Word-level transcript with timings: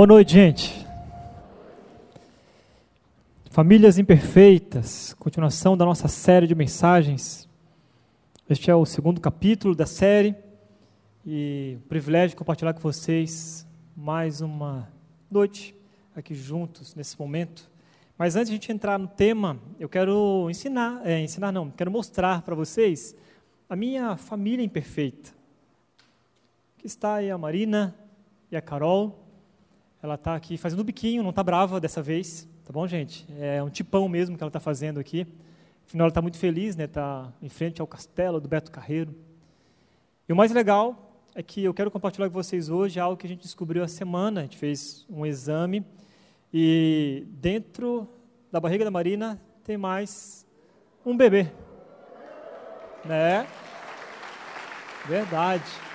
Boa 0.00 0.06
noite, 0.06 0.32
gente. 0.32 0.86
Famílias 3.50 3.98
Imperfeitas, 3.98 5.12
continuação 5.18 5.76
da 5.76 5.84
nossa 5.84 6.08
série 6.08 6.46
de 6.46 6.54
mensagens. 6.54 7.46
Este 8.48 8.70
é 8.70 8.74
o 8.74 8.86
segundo 8.86 9.20
capítulo 9.20 9.74
da 9.74 9.84
série 9.84 10.34
e 11.26 11.76
o 11.84 11.86
privilégio 11.86 12.30
de 12.30 12.36
compartilhar 12.36 12.72
com 12.72 12.80
vocês 12.80 13.66
mais 13.94 14.40
uma 14.40 14.88
noite 15.30 15.76
aqui 16.16 16.34
juntos 16.34 16.94
nesse 16.94 17.20
momento. 17.20 17.70
Mas 18.16 18.36
antes 18.36 18.48
de 18.48 18.54
a 18.54 18.56
gente 18.56 18.72
entrar 18.72 18.98
no 18.98 19.06
tema, 19.06 19.58
eu 19.78 19.86
quero 19.86 20.48
ensinar, 20.48 21.02
é, 21.04 21.20
ensinar 21.20 21.52
não, 21.52 21.70
quero 21.70 21.90
mostrar 21.90 22.40
para 22.40 22.54
vocês 22.54 23.14
a 23.68 23.76
minha 23.76 24.16
família 24.16 24.64
imperfeita. 24.64 25.28
Aqui 26.78 26.86
está 26.86 27.16
aí 27.16 27.30
a 27.30 27.36
Marina 27.36 27.94
e 28.50 28.56
a 28.56 28.62
Carol. 28.62 29.19
Ela 30.02 30.14
está 30.14 30.34
aqui 30.34 30.56
fazendo 30.56 30.82
biquinho, 30.82 31.22
não 31.22 31.28
está 31.30 31.42
brava 31.42 31.78
dessa 31.78 32.00
vez, 32.00 32.48
tá 32.64 32.72
bom, 32.72 32.86
gente? 32.86 33.26
É 33.38 33.62
um 33.62 33.68
tipão 33.68 34.08
mesmo 34.08 34.36
que 34.36 34.42
ela 34.42 34.48
está 34.48 34.60
fazendo 34.60 34.98
aqui. 34.98 35.26
Afinal, 35.86 36.04
ela 36.04 36.10
está 36.10 36.22
muito 36.22 36.38
feliz, 36.38 36.74
né? 36.74 36.84
Está 36.84 37.30
em 37.42 37.50
frente 37.50 37.82
ao 37.82 37.86
castelo 37.86 38.40
do 38.40 38.48
Beto 38.48 38.70
Carreiro. 38.70 39.14
E 40.26 40.32
o 40.32 40.36
mais 40.36 40.52
legal 40.52 41.20
é 41.34 41.42
que 41.42 41.62
eu 41.62 41.74
quero 41.74 41.90
compartilhar 41.90 42.28
com 42.28 42.32
vocês 42.32 42.70
hoje 42.70 42.98
algo 42.98 43.16
que 43.16 43.26
a 43.26 43.28
gente 43.28 43.42
descobriu 43.42 43.82
a 43.82 43.88
semana. 43.88 44.40
A 44.40 44.42
gente 44.44 44.56
fez 44.56 45.04
um 45.10 45.26
exame 45.26 45.84
e 46.52 47.26
dentro 47.28 48.08
da 48.50 48.58
barriga 48.58 48.84
da 48.84 48.90
Marina 48.90 49.38
tem 49.64 49.76
mais 49.76 50.46
um 51.04 51.14
bebê. 51.14 51.46
Né? 53.04 53.46
Verdade. 55.06 55.89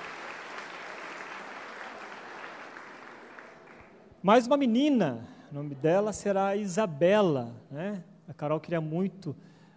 Mais 4.22 4.46
uma 4.46 4.56
menina, 4.56 5.20
o 5.52 5.54
nome 5.54 5.74
dela 5.74 6.12
será 6.12 6.56
Isabela. 6.56 7.54
Né? 7.70 8.02
A 8.26 8.32
Carol 8.32 8.58
queria 8.58 8.80
muito 8.80 9.36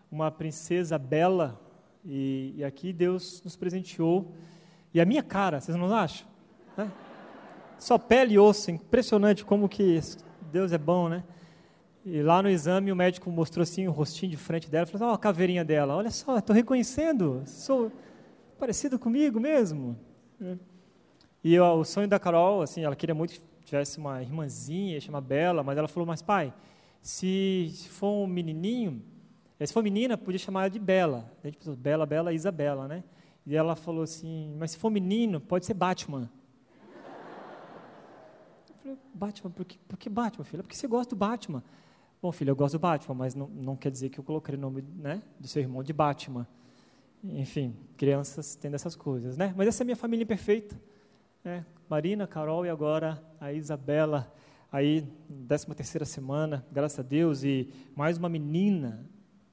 uma 0.09 0.31
princesa 0.31 0.98
bela 0.98 1.59
e, 2.06 2.54
e, 2.56 2.64
aqui 2.64 2.94
Deus 2.94 3.42
nos 3.44 3.56
presenteou. 3.56 4.34
E 4.94 5.00
a 5.00 5.06
minha 5.06 5.22
cara, 5.22 5.59
vocês 5.59 5.78
não 5.78 5.94
acham? 5.94 6.26
Né? 6.76 6.90
Só 7.78 7.98
pele 7.98 8.36
e 8.36 8.40
osso, 8.40 8.72
impressionante 8.72 9.46
como 9.46 9.70
que 9.70 10.00
Deus 10.52 10.72
é 10.72 10.78
bom, 10.78 11.09
né? 11.09 11.24
E 12.06 12.22
lá 12.22 12.42
no 12.42 12.50
exame 12.50 12.92
o 12.92 12.96
médico 12.96 13.30
mostrou 13.30 13.62
assim 13.62 13.88
o 13.88 13.92
rostinho 13.92 14.31
de 14.31 14.38
frente 14.38 14.69
dela, 14.69 14.86
falou: 14.86 15.09
"Ó, 15.09 15.12
oh, 15.12 15.16
a 15.16 15.18
caveirinha 15.19 15.63
dela. 15.63 15.96
Olha 15.96 16.09
só, 16.09 16.38
estou 16.40 16.56
reconhecendo. 16.56 17.44
Sou 17.46 17.92
parecido 18.58 18.97
comigo 18.97 19.40
mesmo." 19.40 19.97
E 21.44 21.59
ó, 21.59 21.78
o 21.78 21.86
sonho 21.86 22.08
da 22.08 22.18
Carol, 22.18 22.62
assim, 22.62 22.84
ela 22.84 22.96
queria 22.96 23.13
muito 23.13 23.40
tivesse 23.69 23.97
uma 23.97 24.22
irmãzinha, 24.22 25.00
chama 25.00 25.22
Bela, 25.22 25.63
mas 25.63 25.78
ela 25.78 25.88
falou, 25.88 26.06
mas 26.06 26.22
pai, 26.22 26.53
se, 27.02 27.72
se 27.74 27.90
for 27.90 28.24
um 28.24 28.28
menininho, 28.28 29.02
eh, 29.59 29.66
se 29.66 29.74
for 29.74 29.84
menina, 29.84 30.18
podia 30.18 30.40
chamar 30.40 30.62
ela 30.62 30.69
de 30.69 30.80
Bela. 30.80 31.31
A 31.44 31.47
gente 31.47 31.57
pensou, 31.57 31.75
Bela, 31.75 32.06
Bela, 32.06 32.34
Isabela, 32.34 32.88
né? 32.88 33.03
E 33.46 33.56
ela 33.56 33.75
falou 33.75 34.03
assim, 34.03 34.56
mas 34.57 34.72
se 34.72 34.78
for 34.78 34.90
menino, 34.90 35.40
pode 35.40 35.66
ser 35.66 35.74
Batman. 35.74 36.30
Eu 38.69 38.75
falei, 38.81 38.97
Batman, 39.13 39.52
por 39.52 39.66
que, 39.66 39.78
por 39.80 39.97
que 39.97 40.09
Batman, 40.09 40.44
filha? 40.44 40.63
Porque 40.63 40.75
você 40.75 40.88
gosta 40.88 41.16
do 41.16 41.18
Batman. 41.18 41.63
Bom, 42.22 42.31
filho, 42.31 42.51
eu 42.51 42.56
gosto 42.56 42.74
do 42.74 42.80
Batman, 42.80 43.16
mas 43.16 43.34
não, 43.34 43.47
não 43.47 43.75
quer 43.75 43.90
dizer 43.91 44.09
que 44.09 44.19
eu 44.19 44.24
coloquei 44.24 44.56
o 44.56 44.57
nome 44.57 44.84
né, 44.97 45.22
do 45.40 45.47
seu 45.47 45.62
irmão 45.62 45.81
de 45.81 45.94
Batman. 45.94 46.46
Enfim, 47.24 47.75
crianças 47.97 48.56
tendo 48.56 48.75
essas 48.75 48.96
coisas, 48.96 49.38
né? 49.38 49.53
Mas 49.56 49.68
essa 49.68 49.84
é 49.84 49.86
a 49.86 49.86
minha 49.86 49.96
família 49.96 50.25
perfeita. 50.25 50.75
Né? 51.44 51.66
Marina, 51.89 52.27
Carol 52.27 52.66
e 52.66 52.69
agora 52.69 53.22
a 53.39 53.53
Isabela, 53.53 54.31
aí, 54.72 55.05
13 55.47 55.67
terceira 55.67 56.05
semana, 56.05 56.66
graças 56.72 57.00
a 57.00 57.03
Deus, 57.03 57.44
e 57.44 57.69
mais 57.95 58.17
uma 58.17 58.27
menina 58.27 59.05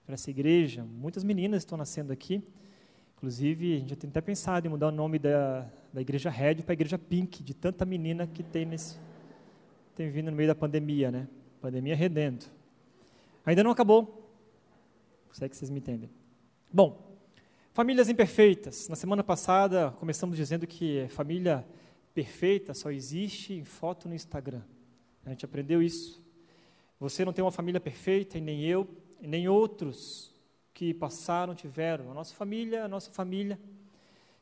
para 0.05 0.15
essa 0.15 0.31
igreja. 0.31 0.85
Muitas 0.85 1.23
meninas 1.25 1.63
estão 1.63 1.79
nascendo 1.79 2.13
aqui. 2.13 2.43
Inclusive, 3.17 3.77
a 3.77 3.79
gente 3.79 3.91
já 3.91 3.97
tem 3.97 4.11
até 4.11 4.21
pensado 4.21 4.67
em 4.67 4.71
mudar 4.71 4.89
o 4.89 4.93
nome 4.93 5.19
da, 5.19 5.67
da 5.93 6.01
igreja 6.01 6.29
Red 6.29 6.57
para 6.57 6.73
a 6.73 6.75
igreja 6.75 6.99
Pink, 6.99 7.43
de 7.43 7.55
tanta 7.55 7.85
menina 7.85 8.27
que 8.27 8.43
tem 8.43 8.67
nesse 8.67 8.99
tem 9.95 10.11
vindo 10.11 10.31
no 10.31 10.37
meio 10.37 10.49
da 10.49 10.55
pandemia, 10.55 11.11
né? 11.11 11.27
Pandemia 11.59 11.97
redendo. 11.97 12.45
Ainda 13.47 13.65
não 13.65 13.71
acabou. 13.71 14.31
Se 15.33 15.43
é 15.45 15.49
que 15.49 15.57
vocês 15.57 15.71
me 15.71 15.79
entendem. 15.79 16.11
Bom, 16.71 17.06
famílias 17.77 18.09
imperfeitas. 18.09 18.89
Na 18.89 18.97
semana 18.97 19.23
passada, 19.23 19.91
começamos 20.01 20.35
dizendo 20.35 20.67
que 20.67 21.07
família 21.11 21.63
perfeita 22.15 22.73
só 22.73 22.91
existe 22.91 23.53
em 23.53 23.65
foto 23.67 24.09
no 24.09 24.15
Instagram. 24.15 24.63
A 25.27 25.29
gente 25.29 25.45
aprendeu 25.45 25.83
isso. 25.83 26.25
Você 26.99 27.23
não 27.23 27.35
tem 27.35 27.45
uma 27.45 27.53
família 27.53 27.79
perfeita, 27.79 28.39
e 28.39 28.41
nem 28.41 28.65
eu, 28.65 28.89
e 29.21 29.29
nem 29.29 29.47
outros 29.47 30.35
que 30.73 30.95
passaram, 30.95 31.55
tiveram. 31.55 32.11
A 32.11 32.15
nossa 32.15 32.35
família, 32.35 32.83
a 32.83 32.89
nossa 32.89 33.11
família, 33.11 33.61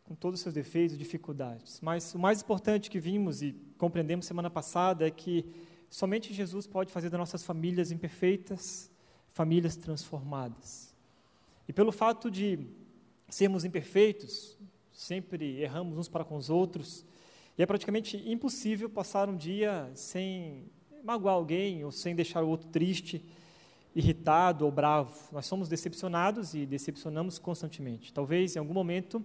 com 0.04 0.14
todos 0.14 0.38
os 0.38 0.42
seus 0.44 0.54
defeitos 0.54 0.94
e 0.94 0.98
dificuldades. 0.98 1.80
Mas 1.80 2.14
o 2.14 2.20
mais 2.20 2.40
importante 2.40 2.88
que 2.88 3.00
vimos 3.00 3.42
e 3.42 3.52
compreendemos 3.76 4.26
semana 4.26 4.48
passada 4.48 5.08
é 5.08 5.10
que 5.10 5.44
somente 5.90 6.32
Jesus 6.32 6.68
pode 6.68 6.92
fazer 6.92 7.10
das 7.10 7.18
nossas 7.18 7.42
famílias 7.42 7.90
imperfeitas 7.90 8.88
famílias 9.32 9.74
transformadas. 9.74 10.94
E 11.66 11.72
pelo 11.72 11.90
fato 11.90 12.30
de 12.30 12.83
sermos 13.34 13.64
imperfeitos, 13.64 14.56
sempre 14.92 15.60
erramos 15.60 15.98
uns 15.98 16.08
para 16.08 16.24
com 16.24 16.36
os 16.36 16.50
outros, 16.50 17.04
e 17.58 17.62
é 17.64 17.66
praticamente 17.66 18.16
impossível 18.30 18.88
passar 18.88 19.28
um 19.28 19.36
dia 19.36 19.90
sem 19.92 20.70
magoar 21.02 21.34
alguém 21.34 21.84
ou 21.84 21.90
sem 21.90 22.14
deixar 22.14 22.44
o 22.44 22.48
outro 22.48 22.68
triste, 22.68 23.24
irritado 23.92 24.64
ou 24.64 24.70
bravo. 24.70 25.12
Nós 25.32 25.46
somos 25.46 25.68
decepcionados 25.68 26.54
e 26.54 26.64
decepcionamos 26.64 27.36
constantemente. 27.36 28.12
Talvez 28.12 28.54
em 28.54 28.60
algum 28.60 28.72
momento 28.72 29.24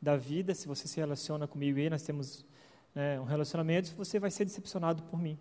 da 0.00 0.16
vida, 0.16 0.54
se 0.54 0.66
você 0.66 0.88
se 0.88 0.98
relaciona 0.98 1.46
comigo 1.46 1.78
e 1.78 1.90
nós 1.90 2.02
temos 2.02 2.46
né, 2.94 3.20
um 3.20 3.24
relacionamento, 3.24 3.94
você 3.94 4.18
vai 4.18 4.30
ser 4.30 4.46
decepcionado 4.46 5.02
por 5.02 5.20
mim. 5.20 5.38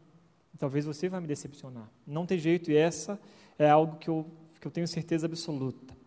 Talvez 0.58 0.84
você 0.84 1.08
vai 1.08 1.22
me 1.22 1.28
decepcionar. 1.28 1.90
Não 2.06 2.26
tem 2.26 2.38
jeito 2.38 2.70
e 2.70 2.76
essa 2.76 3.18
é 3.58 3.70
algo 3.70 3.96
que 3.96 4.10
eu, 4.10 4.30
que 4.60 4.68
eu 4.68 4.72
tenho 4.72 4.88
certeza 4.90 5.26
absoluta. 5.26 5.99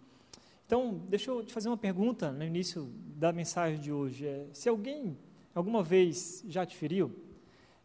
Então, 0.73 1.03
deixa 1.07 1.31
eu 1.31 1.45
te 1.45 1.53
fazer 1.53 1.69
uma 1.69 1.77
pergunta 1.77 2.33
no 2.33 2.43
início 2.43 2.91
da 3.15 3.31
mensagem 3.31 3.79
de 3.79 3.93
hoje. 3.93 4.27
É, 4.27 4.47
se 4.55 4.71
alguém 4.71 5.19
alguma 5.55 5.83
vez 5.83 6.43
já 6.49 6.65
te 6.65 6.75
feriu? 6.75 7.13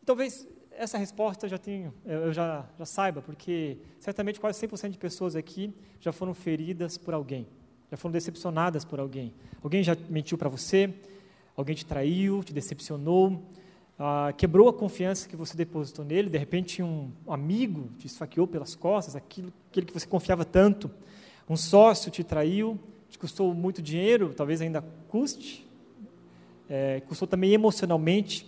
Talvez 0.06 0.48
essa 0.72 0.98
resposta 0.98 1.50
já 1.50 1.58
tenho, 1.58 1.94
eu 2.06 2.32
já, 2.32 2.66
já 2.80 2.86
saiba, 2.86 3.22
porque 3.22 3.78
certamente 4.00 4.40
quase 4.40 4.66
100% 4.66 4.92
de 4.92 4.98
pessoas 4.98 5.36
aqui 5.36 5.74
já 6.00 6.14
foram 6.14 6.34
feridas 6.34 6.98
por 6.98 7.14
alguém, 7.14 7.46
já 7.92 7.98
foram 7.98 8.14
decepcionadas 8.14 8.86
por 8.86 9.02
alguém. 9.02 9.34
Alguém 9.62 9.84
já 9.84 9.94
mentiu 10.10 10.38
para 10.38 10.48
você, 10.48 10.94
alguém 11.58 11.76
te 11.76 11.86
traiu, 11.86 12.42
te 12.42 12.54
decepcionou, 12.54 13.44
ah, 14.00 14.34
quebrou 14.38 14.70
a 14.70 14.74
confiança 14.74 15.28
que 15.28 15.36
você 15.36 15.58
depositou 15.58 16.06
nele, 16.06 16.30
de 16.30 16.38
repente 16.38 16.82
um 16.82 17.12
amigo 17.28 17.90
te 18.00 18.08
esfaqueou 18.08 18.48
pelas 18.48 18.76
costas, 18.76 19.14
aquilo, 19.14 19.52
aquele 19.70 19.86
que 19.86 19.94
você 19.94 20.08
confiava 20.08 20.46
tanto, 20.46 20.90
um 21.50 21.56
sócio 21.56 22.12
te 22.12 22.24
traiu, 22.24 22.78
te 23.10 23.18
custou 23.18 23.54
muito 23.54 23.82
dinheiro, 23.82 24.34
talvez 24.36 24.62
ainda 24.62 24.84
custe, 25.08 25.66
é, 26.70 27.02
custou 27.02 27.28
também 27.28 27.54
emocionalmente. 27.54 28.46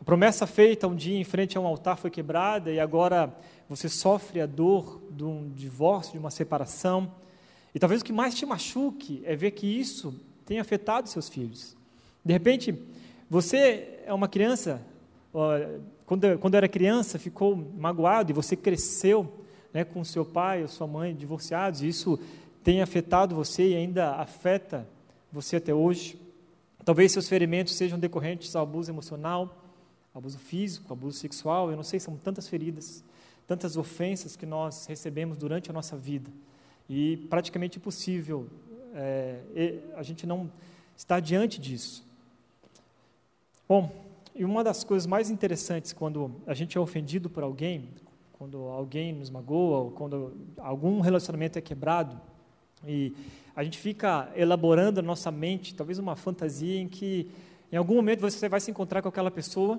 A 0.00 0.04
promessa 0.04 0.46
feita 0.46 0.86
um 0.86 0.94
dia 0.94 1.18
em 1.18 1.24
frente 1.24 1.56
a 1.56 1.60
um 1.60 1.66
altar 1.66 1.96
foi 1.96 2.10
quebrada 2.10 2.70
e 2.70 2.78
agora 2.78 3.34
você 3.68 3.88
sofre 3.88 4.40
a 4.40 4.46
dor 4.46 5.00
de 5.10 5.24
um 5.24 5.50
divórcio, 5.50 6.12
de 6.12 6.18
uma 6.18 6.30
separação. 6.30 7.10
E 7.74 7.78
talvez 7.78 8.02
o 8.02 8.04
que 8.04 8.12
mais 8.12 8.34
te 8.34 8.44
machuque 8.44 9.22
é 9.24 9.34
ver 9.34 9.52
que 9.52 9.66
isso 9.66 10.14
tem 10.44 10.58
afetado 10.58 11.08
seus 11.08 11.28
filhos. 11.28 11.76
De 12.24 12.32
repente, 12.32 12.74
você 13.30 14.00
é 14.04 14.12
uma 14.12 14.28
criança, 14.28 14.82
quando, 16.04 16.38
quando 16.38 16.54
era 16.54 16.68
criança, 16.68 17.18
ficou 17.18 17.56
magoado 17.56 18.30
e 18.30 18.34
você 18.34 18.56
cresceu 18.56 19.39
né, 19.72 19.84
com 19.84 20.04
seu 20.04 20.24
pai 20.24 20.62
ou 20.62 20.68
sua 20.68 20.86
mãe 20.86 21.14
divorciados, 21.14 21.82
e 21.82 21.88
isso 21.88 22.18
tem 22.62 22.82
afetado 22.82 23.34
você 23.34 23.70
e 23.70 23.74
ainda 23.74 24.12
afeta 24.12 24.86
você 25.32 25.56
até 25.56 25.72
hoje. 25.72 26.20
Talvez 26.84 27.12
seus 27.12 27.28
ferimentos 27.28 27.74
sejam 27.74 27.98
decorrentes 27.98 28.54
ao 28.56 28.62
abuso 28.62 28.90
emocional, 28.90 29.56
abuso 30.14 30.38
físico, 30.38 30.92
abuso 30.92 31.18
sexual, 31.18 31.70
eu 31.70 31.76
não 31.76 31.84
sei, 31.84 32.00
são 32.00 32.16
tantas 32.16 32.48
feridas, 32.48 33.04
tantas 33.46 33.76
ofensas 33.76 34.36
que 34.36 34.46
nós 34.46 34.86
recebemos 34.86 35.38
durante 35.38 35.70
a 35.70 35.72
nossa 35.72 35.96
vida. 35.96 36.30
E 36.88 37.16
praticamente 37.28 37.78
impossível 37.78 38.48
é, 38.94 39.78
a 39.94 40.02
gente 40.02 40.26
não 40.26 40.50
estar 40.96 41.20
diante 41.20 41.60
disso. 41.60 42.04
Bom, 43.68 43.90
e 44.34 44.44
uma 44.44 44.64
das 44.64 44.82
coisas 44.82 45.06
mais 45.06 45.30
interessantes 45.30 45.92
quando 45.92 46.34
a 46.46 46.54
gente 46.54 46.76
é 46.76 46.80
ofendido 46.80 47.30
por 47.30 47.42
alguém, 47.42 47.88
quando 48.40 48.56
alguém 48.56 49.12
nos 49.12 49.28
magoa, 49.28 49.80
ou 49.80 49.90
quando 49.90 50.32
algum 50.56 51.00
relacionamento 51.00 51.58
é 51.58 51.60
quebrado, 51.60 52.18
e 52.88 53.12
a 53.54 53.62
gente 53.62 53.76
fica 53.76 54.32
elaborando 54.34 55.02
na 55.02 55.08
nossa 55.08 55.30
mente, 55.30 55.74
talvez 55.74 55.98
uma 55.98 56.16
fantasia 56.16 56.80
em 56.80 56.88
que 56.88 57.30
em 57.70 57.76
algum 57.76 57.96
momento 57.96 58.20
você 58.20 58.48
vai 58.48 58.58
se 58.58 58.70
encontrar 58.70 59.02
com 59.02 59.08
aquela 59.10 59.30
pessoa 59.30 59.78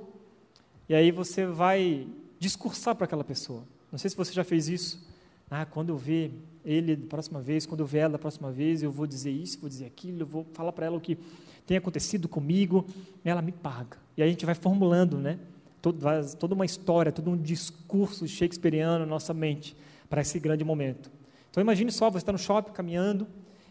e 0.87 0.93
aí 0.93 1.09
você 1.09 1.43
vai 1.43 2.07
discursar 2.37 2.93
para 2.93 3.05
aquela 3.05 3.23
pessoa. 3.23 3.63
Não 3.91 3.97
sei 3.97 4.11
se 4.11 4.15
você 4.15 4.31
já 4.31 4.43
fez 4.43 4.69
isso. 4.69 5.03
Ah, 5.49 5.65
quando 5.65 5.89
eu 5.89 5.97
ver 5.97 6.31
ele 6.63 6.95
da 6.95 7.07
próxima 7.07 7.41
vez, 7.41 7.65
quando 7.65 7.79
eu 7.79 7.87
ver 7.87 7.97
ela 7.97 8.11
da 8.11 8.19
próxima 8.19 8.51
vez, 8.51 8.83
eu 8.83 8.91
vou 8.91 9.07
dizer 9.07 9.31
isso, 9.31 9.59
vou 9.59 9.69
dizer 9.69 9.87
aquilo, 9.87 10.21
eu 10.21 10.27
vou 10.27 10.45
falar 10.53 10.71
para 10.71 10.85
ela 10.85 10.97
o 10.97 11.01
que 11.01 11.17
tem 11.65 11.77
acontecido 11.77 12.29
comigo, 12.29 12.85
ela 13.25 13.41
me 13.41 13.51
paga. 13.51 13.97
E 14.15 14.21
aí 14.21 14.29
a 14.29 14.31
gente 14.31 14.45
vai 14.45 14.53
formulando, 14.53 15.17
né? 15.17 15.39
Toda, 15.81 16.53
uma 16.53 16.65
história, 16.65 17.11
todo 17.11 17.31
um 17.31 17.37
discurso 17.37 18.27
shakespeariano 18.27 18.99
na 18.99 19.05
nossa 19.05 19.33
mente 19.33 19.75
para 20.09 20.21
esse 20.21 20.39
grande 20.39 20.63
momento. 20.63 21.11
Então 21.49 21.61
imagine 21.61 21.91
só, 21.91 22.09
você 22.09 22.19
está 22.19 22.31
no 22.31 22.37
shopping 22.37 22.71
caminhando 22.71 23.27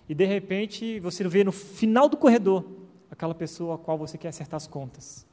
e 0.08 0.14
de 0.14 0.24
repente 0.24 0.98
você 1.00 1.26
vê 1.28 1.44
no 1.44 1.52
final 1.52 2.08
do 2.08 2.16
corredor 2.16 2.64
aquela 3.10 3.34
pessoa 3.34 3.76
a 3.76 3.78
qual 3.78 3.96
você 3.96 4.18
quer 4.18 4.28
acertar 4.28 4.56
as 4.56 4.66
contas. 4.66 5.26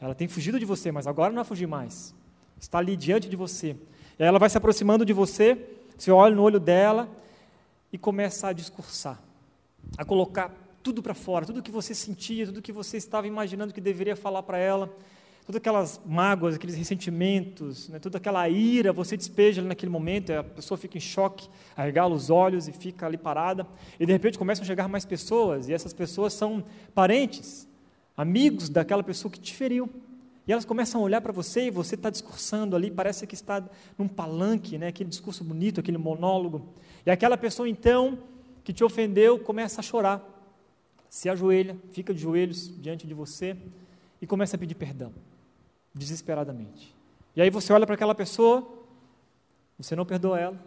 Ela 0.00 0.14
tem 0.14 0.26
fugido 0.26 0.58
de 0.58 0.64
você, 0.64 0.90
mas 0.90 1.06
agora 1.06 1.28
não 1.30 1.36
vai 1.36 1.44
fugir 1.44 1.66
mais. 1.66 2.14
Está 2.58 2.78
ali 2.78 2.96
diante 2.96 3.28
de 3.28 3.36
você. 3.36 3.76
E 4.18 4.22
ela 4.22 4.38
vai 4.38 4.50
se 4.50 4.56
aproximando 4.58 5.04
de 5.04 5.12
você, 5.12 5.56
você 5.96 6.10
olha 6.10 6.34
no 6.34 6.42
olho 6.42 6.58
dela 6.58 7.08
e 7.92 7.98
começa 7.98 8.48
a 8.48 8.52
discursar, 8.52 9.20
a 9.96 10.04
colocar 10.04 10.54
tudo 10.82 11.02
para 11.02 11.14
fora, 11.14 11.44
tudo 11.44 11.62
que 11.62 11.70
você 11.70 11.94
sentia, 11.94 12.46
tudo 12.46 12.62
que 12.62 12.72
você 12.72 12.96
estava 12.96 13.26
imaginando 13.26 13.72
que 13.72 13.80
deveria 13.80 14.16
falar 14.16 14.42
para 14.42 14.58
ela, 14.58 14.90
todas 15.50 15.56
aquelas 15.56 16.00
mágoas, 16.06 16.54
aqueles 16.54 16.76
ressentimentos, 16.76 17.88
né, 17.88 17.98
toda 17.98 18.18
aquela 18.18 18.48
ira, 18.48 18.92
você 18.92 19.16
despeja 19.16 19.60
ali 19.60 19.66
naquele 19.66 19.90
momento, 19.90 20.30
a 20.30 20.44
pessoa 20.44 20.78
fica 20.78 20.96
em 20.96 21.00
choque, 21.00 21.48
arregala 21.76 22.14
os 22.14 22.30
olhos 22.30 22.68
e 22.68 22.72
fica 22.72 23.04
ali 23.04 23.18
parada, 23.18 23.66
e 23.98 24.06
de 24.06 24.12
repente 24.12 24.38
começam 24.38 24.62
a 24.62 24.66
chegar 24.66 24.88
mais 24.88 25.04
pessoas, 25.04 25.68
e 25.68 25.74
essas 25.74 25.92
pessoas 25.92 26.34
são 26.34 26.62
parentes, 26.94 27.68
amigos 28.16 28.68
daquela 28.68 29.02
pessoa 29.02 29.30
que 29.30 29.40
te 29.40 29.52
feriu. 29.52 29.90
E 30.46 30.52
elas 30.52 30.64
começam 30.64 31.00
a 31.00 31.04
olhar 31.04 31.20
para 31.20 31.32
você 31.32 31.66
e 31.66 31.70
você 31.70 31.96
está 31.96 32.10
discursando 32.10 32.76
ali, 32.76 32.90
parece 32.90 33.26
que 33.26 33.34
está 33.34 33.62
num 33.98 34.06
palanque, 34.06 34.78
né, 34.78 34.86
aquele 34.86 35.10
discurso 35.10 35.42
bonito, 35.42 35.80
aquele 35.80 35.98
monólogo. 35.98 36.68
E 37.04 37.10
aquela 37.10 37.36
pessoa 37.36 37.68
então 37.68 38.20
que 38.62 38.72
te 38.72 38.84
ofendeu 38.84 39.38
começa 39.38 39.80
a 39.80 39.82
chorar, 39.82 40.24
se 41.08 41.28
ajoelha, 41.28 41.76
fica 41.90 42.14
de 42.14 42.20
joelhos 42.20 42.72
diante 42.80 43.04
de 43.06 43.14
você 43.14 43.56
e 44.22 44.26
começa 44.26 44.54
a 44.56 44.58
pedir 44.58 44.74
perdão, 44.74 45.12
desesperadamente. 45.94 46.94
E 47.34 47.42
aí 47.42 47.50
você 47.50 47.72
olha 47.72 47.86
para 47.86 47.94
aquela 47.94 48.14
pessoa, 48.14 48.66
você 49.78 49.96
não 49.96 50.04
perdoa 50.04 50.38
ela, 50.38 50.58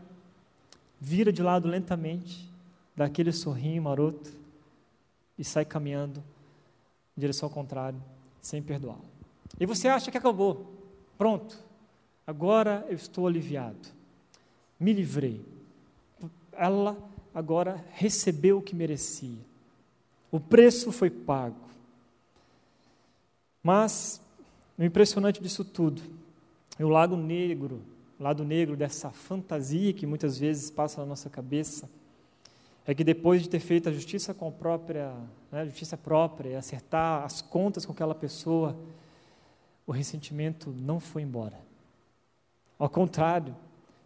vira 0.99 1.31
de 1.31 1.43
lado 1.43 1.67
lentamente, 1.67 2.49
dá 2.95 3.05
aquele 3.05 3.31
sorrinho 3.31 3.83
maroto 3.83 4.31
e 5.37 5.43
sai 5.43 5.65
caminhando 5.65 6.23
em 7.17 7.21
direção 7.21 7.47
ao 7.47 7.53
contrário, 7.53 8.01
sem 8.41 8.61
perdoá-la. 8.61 9.01
E 9.59 9.65
você 9.65 9.87
acha 9.87 10.09
que 10.11 10.17
acabou. 10.17 10.73
Pronto. 11.17 11.57
Agora 12.25 12.85
eu 12.89 12.95
estou 12.95 13.27
aliviado. 13.27 13.89
Me 14.79 14.93
livrei. 14.93 15.43
Ela 16.53 16.97
agora 17.33 17.83
recebeu 17.91 18.59
o 18.59 18.61
que 18.61 18.75
merecia. 18.75 19.39
O 20.31 20.39
preço 20.39 20.91
foi 20.91 21.09
pago. 21.09 21.61
Mas 23.61 24.22
o 24.77 24.83
impressionante 24.83 25.41
disso 25.41 25.63
tudo 25.63 26.01
é 26.79 26.83
o 26.83 26.89
lado 26.89 27.15
negro, 27.15 27.81
o 28.19 28.23
lado 28.23 28.43
negro 28.43 28.75
dessa 28.75 29.11
fantasia 29.11 29.93
que 29.93 30.05
muitas 30.05 30.37
vezes 30.37 30.71
passa 30.71 31.01
na 31.01 31.07
nossa 31.07 31.29
cabeça 31.29 31.89
é 32.85 32.93
que 32.93 33.03
depois 33.03 33.41
de 33.41 33.49
ter 33.49 33.59
feito 33.59 33.87
a 33.87 33.91
justiça 33.91 34.33
com 34.33 34.47
a 34.47 34.51
própria, 34.51 35.13
né, 35.51 35.65
justiça 35.65 35.95
própria, 35.95 36.57
acertar 36.57 37.23
as 37.23 37.41
contas 37.41 37.85
com 37.85 37.93
aquela 37.93 38.15
pessoa, 38.15 38.77
o 39.87 39.91
ressentimento 39.91 40.69
não 40.69 40.99
foi 40.99 41.21
embora. 41.21 41.57
Ao 42.77 42.89
contrário, 42.89 43.55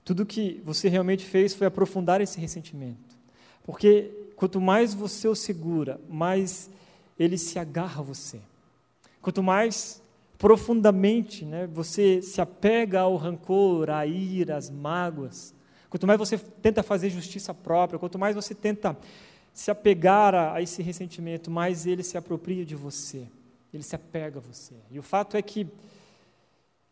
tudo 0.05 0.25
que 0.25 0.61
você 0.63 0.89
realmente 0.89 1.25
fez 1.25 1.53
foi 1.53 1.65
aprofundar 1.65 2.21
esse 2.21 2.39
ressentimento. 2.39 3.17
Porque 3.63 4.11
quanto 4.35 4.61
mais 4.61 4.93
você 4.93 5.27
o 5.27 5.35
segura, 5.35 5.99
mais 6.07 6.69
ele 7.17 7.37
se 7.37 7.57
agarra 7.57 8.01
a 8.01 8.03
você. 8.03 8.39
Quanto 9.21 9.41
mais 9.41 10.01
profundamente 10.37 11.45
né, 11.45 11.67
você 11.67 12.21
se 12.21 12.39
apega 12.39 13.01
ao 13.01 13.15
rancor, 13.15 13.89
à 13.89 14.05
ira, 14.05 14.57
às 14.57 14.69
mágoas, 14.69 15.55
Quanto 15.89 16.05
mais 16.05 16.19
você 16.19 16.37
tenta 16.37 16.83
fazer 16.83 17.09
justiça 17.09 17.53
própria, 17.53 17.99
quanto 17.99 18.19
mais 18.19 18.35
você 18.35 18.53
tenta 18.53 18.97
se 19.53 19.71
apegar 19.71 20.35
a, 20.35 20.53
a 20.53 20.61
esse 20.61 20.83
ressentimento, 20.83 21.49
mais 21.49 21.85
ele 21.85 22.03
se 22.03 22.17
apropria 22.17 22.65
de 22.65 22.75
você, 22.75 23.27
ele 23.73 23.83
se 23.83 23.95
apega 23.95 24.39
a 24.39 24.41
você. 24.41 24.75
E 24.91 24.99
o 24.99 25.03
fato 25.03 25.37
é 25.37 25.41
que 25.41 25.67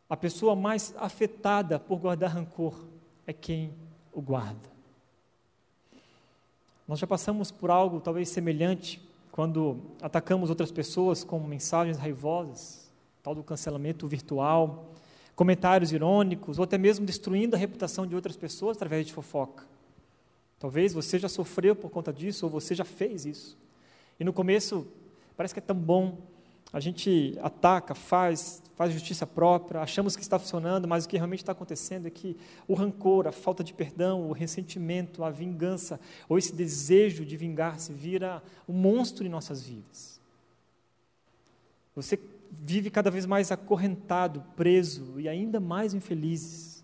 a 0.09 0.15
pessoa 0.15 0.55
mais 0.55 0.93
afetada 0.97 1.77
por 1.77 1.99
guardar 1.99 2.31
rancor 2.31 2.73
é 3.27 3.33
quem 3.33 3.73
o 4.13 4.21
guarda. 4.21 4.73
Nós 6.87 6.99
já 6.99 7.07
passamos 7.07 7.51
por 7.51 7.69
algo 7.69 7.99
talvez 7.99 8.29
semelhante 8.29 9.01
quando 9.31 9.81
atacamos 10.01 10.49
outras 10.49 10.71
pessoas 10.71 11.23
com 11.23 11.39
mensagens 11.39 11.97
raivosas, 11.97 12.84
tal 13.25 13.33
do 13.33 13.43
cancelamento 13.43 14.07
virtual, 14.07 14.93
comentários 15.35 15.91
irônicos, 15.91 16.59
ou 16.59 16.63
até 16.63 16.77
mesmo 16.77 17.07
destruindo 17.07 17.55
a 17.55 17.59
reputação 17.59 18.05
de 18.05 18.13
outras 18.13 18.37
pessoas 18.37 18.77
através 18.77 19.03
de 19.07 19.13
fofoca. 19.13 19.65
Talvez 20.59 20.93
você 20.93 21.17
já 21.17 21.27
sofreu 21.27 21.75
por 21.75 21.89
conta 21.89 22.13
disso, 22.13 22.45
ou 22.45 22.51
você 22.51 22.75
já 22.75 22.85
fez 22.85 23.25
isso. 23.25 23.57
E 24.19 24.23
no 24.23 24.31
começo, 24.31 24.85
parece 25.35 25.55
que 25.55 25.59
é 25.59 25.63
tão 25.63 25.75
bom. 25.75 26.19
A 26.71 26.79
gente 26.79 27.35
ataca, 27.41 27.95
faz, 27.95 28.61
faz 28.75 28.93
justiça 28.93 29.25
própria, 29.25 29.81
achamos 29.81 30.15
que 30.15 30.21
está 30.21 30.37
funcionando, 30.37 30.87
mas 30.87 31.05
o 31.05 31.09
que 31.09 31.17
realmente 31.17 31.39
está 31.39 31.51
acontecendo 31.51 32.05
é 32.05 32.11
que 32.11 32.37
o 32.67 32.75
rancor, 32.75 33.25
a 33.25 33.31
falta 33.31 33.63
de 33.63 33.73
perdão, 33.73 34.29
o 34.29 34.33
ressentimento, 34.33 35.23
a 35.23 35.31
vingança, 35.31 35.99
ou 36.29 36.37
esse 36.37 36.53
desejo 36.53 37.25
de 37.25 37.35
vingar-se 37.35 37.91
vira 37.91 38.43
um 38.69 38.73
monstro 38.73 39.25
em 39.25 39.29
nossas 39.29 39.63
vidas. 39.63 40.21
Você 41.95 42.19
vive 42.51 42.89
cada 42.89 43.11
vez 43.11 43.25
mais 43.25 43.51
acorrentado, 43.51 44.43
preso 44.55 45.19
e 45.19 45.27
ainda 45.27 45.59
mais 45.59 45.93
infelizes. 45.93 46.83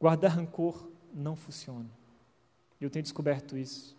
Guardar 0.00 0.32
rancor 0.32 0.88
não 1.14 1.34
funciona. 1.34 1.88
Eu 2.80 2.90
tenho 2.90 3.02
descoberto 3.02 3.56
isso. 3.56 3.96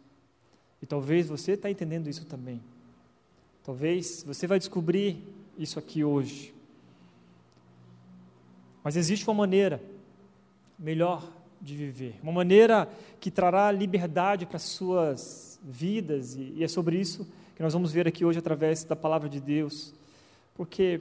E 0.82 0.86
talvez 0.86 1.28
você 1.28 1.54
está 1.54 1.70
entendendo 1.70 2.08
isso 2.08 2.26
também. 2.26 2.62
Talvez 3.64 4.24
você 4.24 4.46
vai 4.46 4.60
descobrir 4.60 5.24
isso 5.58 5.80
aqui 5.80 6.04
hoje. 6.04 6.54
Mas 8.84 8.96
existe 8.96 9.28
uma 9.28 9.34
maneira 9.34 9.82
melhor 10.78 11.28
de 11.60 11.76
viver, 11.76 12.20
uma 12.22 12.32
maneira 12.32 12.88
que 13.20 13.32
trará 13.32 13.72
liberdade 13.72 14.46
para 14.46 14.58
as 14.58 14.64
suas 14.64 15.60
vidas, 15.64 16.36
e, 16.36 16.54
e 16.58 16.64
é 16.64 16.68
sobre 16.68 17.00
isso 17.00 17.28
que 17.56 17.64
nós 17.64 17.74
vamos 17.74 17.92
ver 17.92 18.06
aqui 18.06 18.26
hoje 18.26 18.40
através 18.40 18.84
da 18.84 18.96
palavra 18.96 19.30
de 19.30 19.40
Deus, 19.40 19.94
porque 20.54 21.00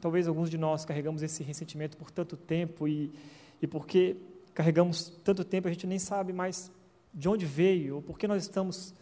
talvez 0.00 0.26
alguns 0.26 0.48
de 0.48 0.56
nós 0.56 0.84
carregamos 0.84 1.22
esse 1.22 1.42
ressentimento 1.42 1.96
por 1.96 2.10
tanto 2.10 2.38
tempo 2.38 2.88
e, 2.88 3.12
e 3.60 3.66
porque 3.66 4.16
carregamos 4.54 5.10
tanto 5.22 5.44
tempo 5.44 5.68
a 5.68 5.70
gente 5.70 5.86
nem 5.86 5.98
sabe 5.98 6.32
mais 6.32 6.70
de 7.12 7.28
onde 7.28 7.44
veio 7.44 7.96
ou 7.96 8.02
por 8.02 8.18
que 8.18 8.26
nós 8.26 8.42
estamos 8.42 8.94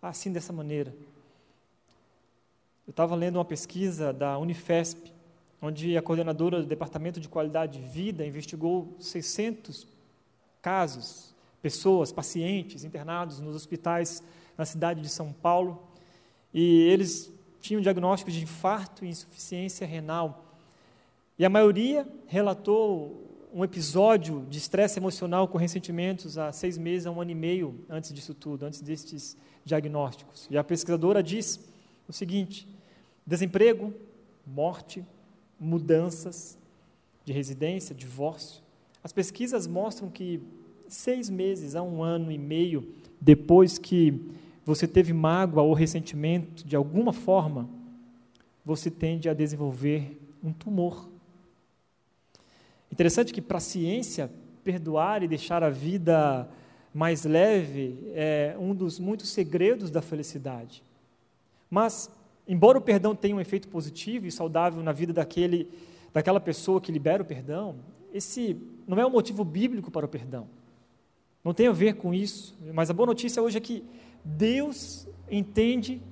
assim 0.00 0.32
dessa 0.32 0.52
maneira. 0.52 0.94
Eu 2.86 2.92
estava 2.92 3.16
lendo 3.16 3.36
uma 3.36 3.44
pesquisa 3.44 4.12
da 4.12 4.38
Unifesp, 4.38 5.12
onde 5.60 5.96
a 5.96 6.02
coordenadora 6.02 6.60
do 6.60 6.66
Departamento 6.68 7.18
de 7.18 7.28
Qualidade 7.28 7.80
de 7.80 7.88
Vida 7.88 8.24
investigou 8.24 8.94
600 9.00 9.84
casos, 10.62 11.34
pessoas, 11.60 12.12
pacientes 12.12 12.84
internados 12.84 13.40
nos 13.40 13.56
hospitais 13.56 14.22
na 14.56 14.64
cidade 14.64 15.00
de 15.00 15.08
São 15.08 15.32
Paulo, 15.32 15.82
e 16.58 16.88
eles 16.88 17.30
tinham 17.60 17.82
diagnósticos 17.82 18.32
de 18.32 18.42
infarto 18.42 19.04
e 19.04 19.08
insuficiência 19.08 19.86
renal. 19.86 20.54
E 21.38 21.44
a 21.44 21.50
maioria 21.50 22.08
relatou 22.26 23.46
um 23.52 23.62
episódio 23.62 24.46
de 24.48 24.56
estresse 24.56 24.98
emocional 24.98 25.46
com 25.48 25.58
ressentimentos 25.58 26.38
há 26.38 26.50
seis 26.52 26.78
meses, 26.78 27.06
a 27.06 27.10
um 27.10 27.20
ano 27.20 27.30
e 27.30 27.34
meio 27.34 27.84
antes 27.90 28.10
disso 28.10 28.32
tudo, 28.32 28.64
antes 28.64 28.80
destes 28.80 29.36
diagnósticos. 29.66 30.48
E 30.50 30.56
a 30.56 30.64
pesquisadora 30.64 31.22
diz 31.22 31.60
o 32.08 32.12
seguinte: 32.14 32.66
desemprego, 33.26 33.92
morte, 34.46 35.04
mudanças 35.60 36.56
de 37.22 37.34
residência, 37.34 37.94
divórcio. 37.94 38.62
As 39.04 39.12
pesquisas 39.12 39.66
mostram 39.66 40.08
que 40.08 40.40
seis 40.88 41.28
meses 41.28 41.74
a 41.74 41.82
um 41.82 42.02
ano 42.02 42.32
e 42.32 42.38
meio 42.38 42.94
depois 43.20 43.76
que 43.76 44.22
você 44.66 44.88
teve 44.88 45.12
mágoa 45.12 45.62
ou 45.62 45.72
ressentimento 45.72 46.66
de 46.66 46.74
alguma 46.74 47.12
forma, 47.12 47.70
você 48.64 48.90
tende 48.90 49.28
a 49.28 49.32
desenvolver 49.32 50.20
um 50.42 50.52
tumor. 50.52 51.08
Interessante 52.90 53.32
que 53.32 53.40
para 53.40 53.58
a 53.58 53.60
ciência, 53.60 54.28
perdoar 54.64 55.22
e 55.22 55.28
deixar 55.28 55.62
a 55.62 55.70
vida 55.70 56.48
mais 56.92 57.24
leve 57.24 57.96
é 58.12 58.56
um 58.58 58.74
dos 58.74 58.98
muitos 58.98 59.28
segredos 59.28 59.88
da 59.88 60.02
felicidade. 60.02 60.82
Mas 61.70 62.10
embora 62.48 62.76
o 62.76 62.80
perdão 62.80 63.14
tenha 63.14 63.36
um 63.36 63.40
efeito 63.40 63.68
positivo 63.68 64.26
e 64.26 64.32
saudável 64.32 64.82
na 64.82 64.92
vida 64.92 65.12
daquele, 65.12 65.70
daquela 66.12 66.40
pessoa 66.40 66.80
que 66.80 66.90
libera 66.90 67.22
o 67.22 67.26
perdão, 67.26 67.76
esse 68.12 68.60
não 68.84 68.98
é 68.98 69.06
um 69.06 69.10
motivo 69.10 69.44
bíblico 69.44 69.92
para 69.92 70.06
o 70.06 70.08
perdão. 70.08 70.48
Não 71.46 71.54
tem 71.54 71.68
a 71.68 71.72
ver 71.72 71.94
com 71.94 72.12
isso, 72.12 72.58
mas 72.74 72.90
a 72.90 72.92
boa 72.92 73.06
notícia 73.06 73.40
hoje 73.40 73.56
é 73.56 73.60
que 73.60 73.84
Deus 74.24 75.06
entende 75.30 76.02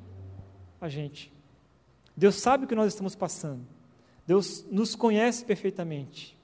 a 0.81 0.88
gente. 0.88 1.33
Deus 2.17 2.37
sabe 2.37 2.64
o 2.64 2.69
que 2.69 2.75
nós 2.76 2.93
estamos 2.93 3.17
passando. 3.17 3.67
Deus 4.25 4.64
nos 4.71 4.95
conhece 4.95 5.45
perfeitamente. 5.45 6.38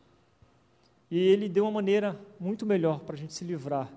E 1.08 1.16
Ele 1.16 1.48
deu 1.48 1.66
uma 1.66 1.70
maneira 1.70 2.20
muito 2.40 2.66
melhor 2.66 2.98
para 2.98 3.14
a 3.14 3.16
gente 3.16 3.32
se 3.32 3.44
livrar 3.44 3.88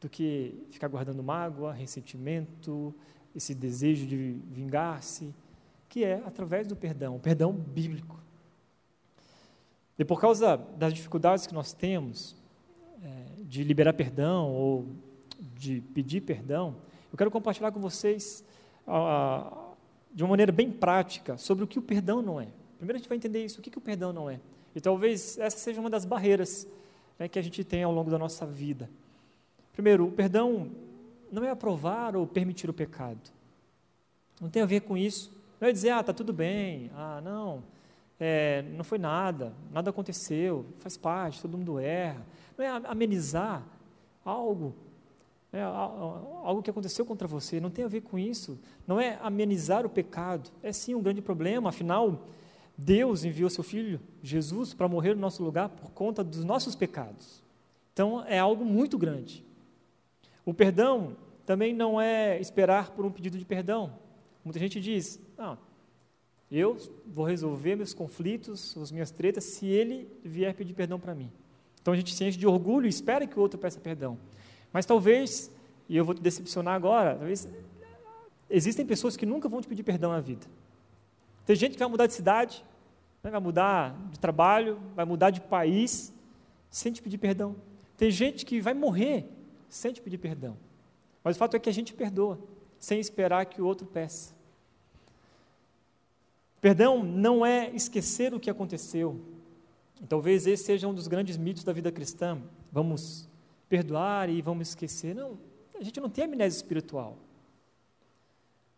do 0.00 0.08
que 0.08 0.54
ficar 0.70 0.86
guardando 0.86 1.20
mágoa, 1.20 1.72
ressentimento, 1.72 2.94
esse 3.34 3.52
desejo 3.52 4.06
de 4.06 4.36
vingar-se, 4.52 5.34
que 5.88 6.04
é 6.04 6.22
através 6.24 6.68
do 6.68 6.76
perdão, 6.76 7.16
o 7.16 7.18
perdão 7.18 7.52
bíblico. 7.52 8.22
E 9.98 10.04
por 10.04 10.20
causa 10.20 10.56
das 10.56 10.94
dificuldades 10.94 11.44
que 11.44 11.54
nós 11.54 11.72
temos 11.72 12.40
é, 13.02 13.42
de 13.42 13.64
liberar 13.64 13.92
perdão 13.92 14.50
ou 14.50 14.86
de 15.54 15.80
pedir 15.80 16.20
perdão, 16.20 16.76
eu 17.10 17.18
quero 17.18 17.30
compartilhar 17.30 17.72
com 17.72 17.80
vocês 17.80 18.44
de 20.12 20.22
uma 20.22 20.30
maneira 20.30 20.52
bem 20.52 20.70
prática 20.70 21.36
sobre 21.36 21.64
o 21.64 21.66
que 21.66 21.78
o 21.78 21.82
perdão 21.82 22.22
não 22.22 22.40
é. 22.40 22.48
Primeiro 22.78 22.96
a 22.96 22.98
gente 22.98 23.08
vai 23.08 23.16
entender 23.16 23.44
isso, 23.44 23.60
o 23.60 23.62
que, 23.62 23.70
que 23.70 23.78
o 23.78 23.80
perdão 23.80 24.12
não 24.12 24.28
é. 24.30 24.40
E 24.74 24.80
talvez 24.80 25.38
essa 25.38 25.58
seja 25.58 25.80
uma 25.80 25.90
das 25.90 26.04
barreiras 26.04 26.66
né, 27.18 27.28
que 27.28 27.38
a 27.38 27.42
gente 27.42 27.62
tem 27.64 27.82
ao 27.82 27.92
longo 27.92 28.10
da 28.10 28.18
nossa 28.18 28.46
vida. 28.46 28.88
Primeiro, 29.72 30.06
o 30.06 30.12
perdão 30.12 30.70
não 31.30 31.44
é 31.44 31.50
aprovar 31.50 32.16
ou 32.16 32.26
permitir 32.26 32.68
o 32.68 32.72
pecado. 32.72 33.20
Não 34.40 34.50
tem 34.50 34.62
a 34.62 34.66
ver 34.66 34.80
com 34.80 34.96
isso. 34.96 35.32
Não 35.60 35.68
é 35.68 35.72
dizer, 35.72 35.90
ah, 35.90 36.00
está 36.00 36.12
tudo 36.12 36.32
bem, 36.32 36.90
ah, 36.94 37.20
não, 37.22 37.62
é, 38.18 38.62
não 38.74 38.82
foi 38.82 38.98
nada, 38.98 39.52
nada 39.70 39.90
aconteceu, 39.90 40.66
faz 40.80 40.96
parte, 40.96 41.40
todo 41.40 41.56
mundo 41.56 41.78
erra. 41.78 42.26
Não 42.56 42.64
é 42.64 42.68
amenizar 42.84 43.62
algo, 44.24 44.74
é 45.52 45.62
algo 45.62 46.62
que 46.62 46.70
aconteceu 46.70 47.04
contra 47.04 47.28
você, 47.28 47.60
não 47.60 47.70
tem 47.70 47.84
a 47.84 47.88
ver 47.88 48.02
com 48.02 48.18
isso. 48.18 48.58
Não 48.86 49.00
é 49.00 49.18
amenizar 49.22 49.84
o 49.84 49.88
pecado, 49.90 50.50
é 50.62 50.72
sim 50.72 50.94
um 50.94 51.02
grande 51.02 51.20
problema, 51.20 51.68
afinal, 51.68 52.26
Deus 52.76 53.24
enviou 53.24 53.50
seu 53.50 53.62
Filho, 53.62 54.00
Jesus, 54.22 54.74
para 54.74 54.88
morrer 54.88 55.14
no 55.14 55.20
nosso 55.20 55.42
lugar 55.42 55.68
por 55.68 55.90
conta 55.90 56.24
dos 56.24 56.44
nossos 56.44 56.74
pecados. 56.74 57.42
Então, 57.92 58.24
é 58.26 58.38
algo 58.38 58.64
muito 58.64 58.96
grande. 58.96 59.44
O 60.44 60.54
perdão 60.54 61.16
também 61.44 61.74
não 61.74 62.00
é 62.00 62.40
esperar 62.40 62.90
por 62.90 63.04
um 63.04 63.10
pedido 63.10 63.38
de 63.38 63.44
perdão. 63.44 63.92
Muita 64.44 64.58
gente 64.58 64.80
diz: 64.80 65.20
não, 65.36 65.58
eu 66.50 66.76
vou 67.06 67.24
resolver 67.24 67.76
meus 67.76 67.94
conflitos, 67.94 68.76
as 68.76 68.90
minhas 68.90 69.10
tretas, 69.10 69.44
se 69.44 69.66
ele 69.66 70.08
vier 70.24 70.54
pedir 70.54 70.74
perdão 70.74 70.98
para 70.98 71.14
mim. 71.14 71.30
Então 71.82 71.92
a 71.92 71.96
gente 71.96 72.14
se 72.14 72.24
enche 72.24 72.38
de 72.38 72.46
orgulho 72.46 72.86
e 72.86 72.88
espera 72.88 73.26
que 73.26 73.36
o 73.36 73.42
outro 73.42 73.58
peça 73.58 73.80
perdão. 73.80 74.16
Mas 74.72 74.86
talvez, 74.86 75.50
e 75.88 75.96
eu 75.96 76.04
vou 76.04 76.14
te 76.14 76.22
decepcionar 76.22 76.74
agora, 76.74 77.16
talvez 77.16 77.48
existem 78.48 78.86
pessoas 78.86 79.16
que 79.16 79.26
nunca 79.26 79.48
vão 79.48 79.60
te 79.60 79.66
pedir 79.66 79.82
perdão 79.82 80.12
na 80.12 80.20
vida. 80.20 80.46
Tem 81.44 81.56
gente 81.56 81.72
que 81.72 81.78
vai 81.78 81.88
mudar 81.88 82.06
de 82.06 82.14
cidade, 82.14 82.64
né, 83.22 83.30
vai 83.30 83.40
mudar 83.40 83.96
de 84.10 84.18
trabalho, 84.18 84.78
vai 84.94 85.04
mudar 85.04 85.30
de 85.30 85.40
país, 85.40 86.12
sem 86.70 86.92
te 86.92 87.02
pedir 87.02 87.18
perdão. 87.18 87.56
Tem 87.96 88.10
gente 88.10 88.46
que 88.46 88.60
vai 88.60 88.74
morrer 88.74 89.28
sem 89.68 89.92
te 89.92 90.00
pedir 90.00 90.18
perdão. 90.18 90.56
Mas 91.24 91.36
o 91.36 91.38
fato 91.38 91.56
é 91.56 91.58
que 91.58 91.68
a 91.68 91.72
gente 91.72 91.92
perdoa, 91.94 92.38
sem 92.78 93.00
esperar 93.00 93.44
que 93.46 93.60
o 93.60 93.66
outro 93.66 93.86
peça. 93.86 94.34
Perdão 96.60 97.02
não 97.02 97.44
é 97.44 97.70
esquecer 97.70 98.32
o 98.32 98.38
que 98.38 98.48
aconteceu. 98.48 99.20
Talvez 100.08 100.46
esse 100.46 100.64
seja 100.64 100.88
um 100.88 100.94
dos 100.94 101.06
grandes 101.06 101.36
mitos 101.36 101.64
da 101.64 101.72
vida 101.72 101.92
cristã. 101.92 102.40
Vamos 102.70 103.28
perdoar 103.68 104.28
e 104.28 104.42
vamos 104.42 104.68
esquecer. 104.68 105.14
Não, 105.14 105.38
a 105.78 105.82
gente 105.82 106.00
não 106.00 106.10
tem 106.10 106.24
amnésia 106.24 106.56
espiritual. 106.56 107.16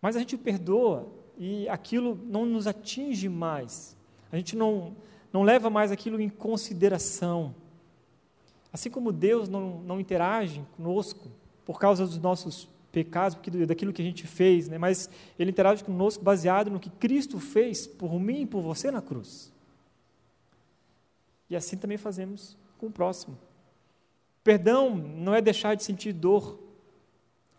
Mas 0.01 0.17
a 0.17 0.19
gente 0.19 0.37
perdoa 0.37 1.09
e 1.39 1.69
aquilo 1.69 2.19
não 2.27 2.45
nos 2.45 2.67
atinge 2.67 3.29
mais. 3.29 3.97
A 4.31 4.37
gente 4.37 4.55
não, 4.55 4.95
não 5.33 5.43
leva 5.43 5.71
mais 5.71 5.91
aquilo 5.91 6.21
em 6.21 6.29
consideração. 6.29 7.55
Assim 8.73 8.91
como 8.91 9.13
Deus 9.13 9.49
não, 9.49 9.81
não 9.81 10.01
interage 10.01 10.63
conosco 10.77 11.31
por 11.65 11.79
causa 11.79 12.05
dos 12.05 12.19
nossos 12.19 12.69
pecados, 12.93 13.39
daquilo 13.67 13.93
que 13.93 14.03
a 14.03 14.05
gente 14.05 14.27
fez, 14.27 14.69
né? 14.69 14.79
mas 14.79 15.09
Ele 15.39 15.51
interage 15.51 15.83
conosco 15.83 16.23
baseado 16.23 16.71
no 16.71 16.79
que 16.79 16.91
Cristo 16.91 17.41
fez 17.41 17.87
por 17.87 18.21
mim 18.21 18.43
e 18.43 18.47
por 18.47 18.61
você 18.61 18.91
na 18.91 19.01
cruz. 19.01 19.54
E 21.49 21.57
assim 21.57 21.77
também 21.77 21.97
fazemos 21.97 22.57
com 22.79 22.87
o 22.87 22.91
próximo. 22.91 23.39
Perdão 24.43 24.95
não 24.95 25.35
é 25.35 25.41
deixar 25.41 25.75
de 25.75 25.83
sentir 25.83 26.13
dor. 26.13 26.59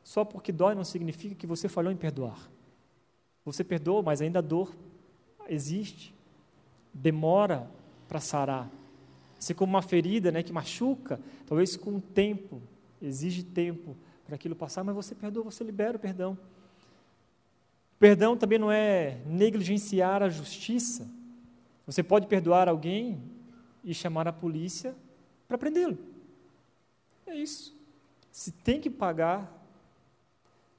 Só 0.03 0.23
porque 0.23 0.51
dói 0.51 0.75
não 0.75 0.83
significa 0.83 1.33
que 1.33 1.47
você 1.47 1.67
falhou 1.67 1.91
em 1.91 1.97
perdoar. 1.97 2.49
Você 3.43 3.63
perdoa, 3.63 4.01
mas 4.01 4.21
ainda 4.21 4.39
a 4.39 4.41
dor 4.41 4.75
existe. 5.47 6.13
Demora 6.93 7.69
para 8.07 8.19
sarar. 8.19 8.69
Assim 9.37 9.53
como 9.53 9.71
uma 9.71 9.81
ferida 9.81 10.31
né, 10.31 10.41
que 10.43 10.53
machuca, 10.53 11.19
talvez 11.45 11.75
com 11.75 11.97
o 11.97 12.01
tempo, 12.01 12.61
exige 13.01 13.43
tempo 13.43 13.95
para 14.25 14.35
aquilo 14.35 14.55
passar, 14.55 14.83
mas 14.83 14.95
você 14.95 15.13
perdoa, 15.13 15.43
você 15.43 15.63
libera 15.63 15.97
o 15.97 15.99
perdão. 15.99 16.37
Perdão 17.99 18.35
também 18.35 18.59
não 18.59 18.71
é 18.71 19.17
negligenciar 19.25 20.21
a 20.21 20.29
justiça. 20.29 21.07
Você 21.85 22.03
pode 22.03 22.27
perdoar 22.27 22.67
alguém 22.67 23.21
e 23.85 23.93
chamar 23.93 24.27
a 24.27 24.33
polícia 24.33 24.95
para 25.47 25.57
prendê-lo. 25.57 25.97
É 27.25 27.35
isso. 27.35 27.73
Se 28.31 28.51
tem 28.51 28.81
que 28.81 28.89
pagar, 28.89 29.49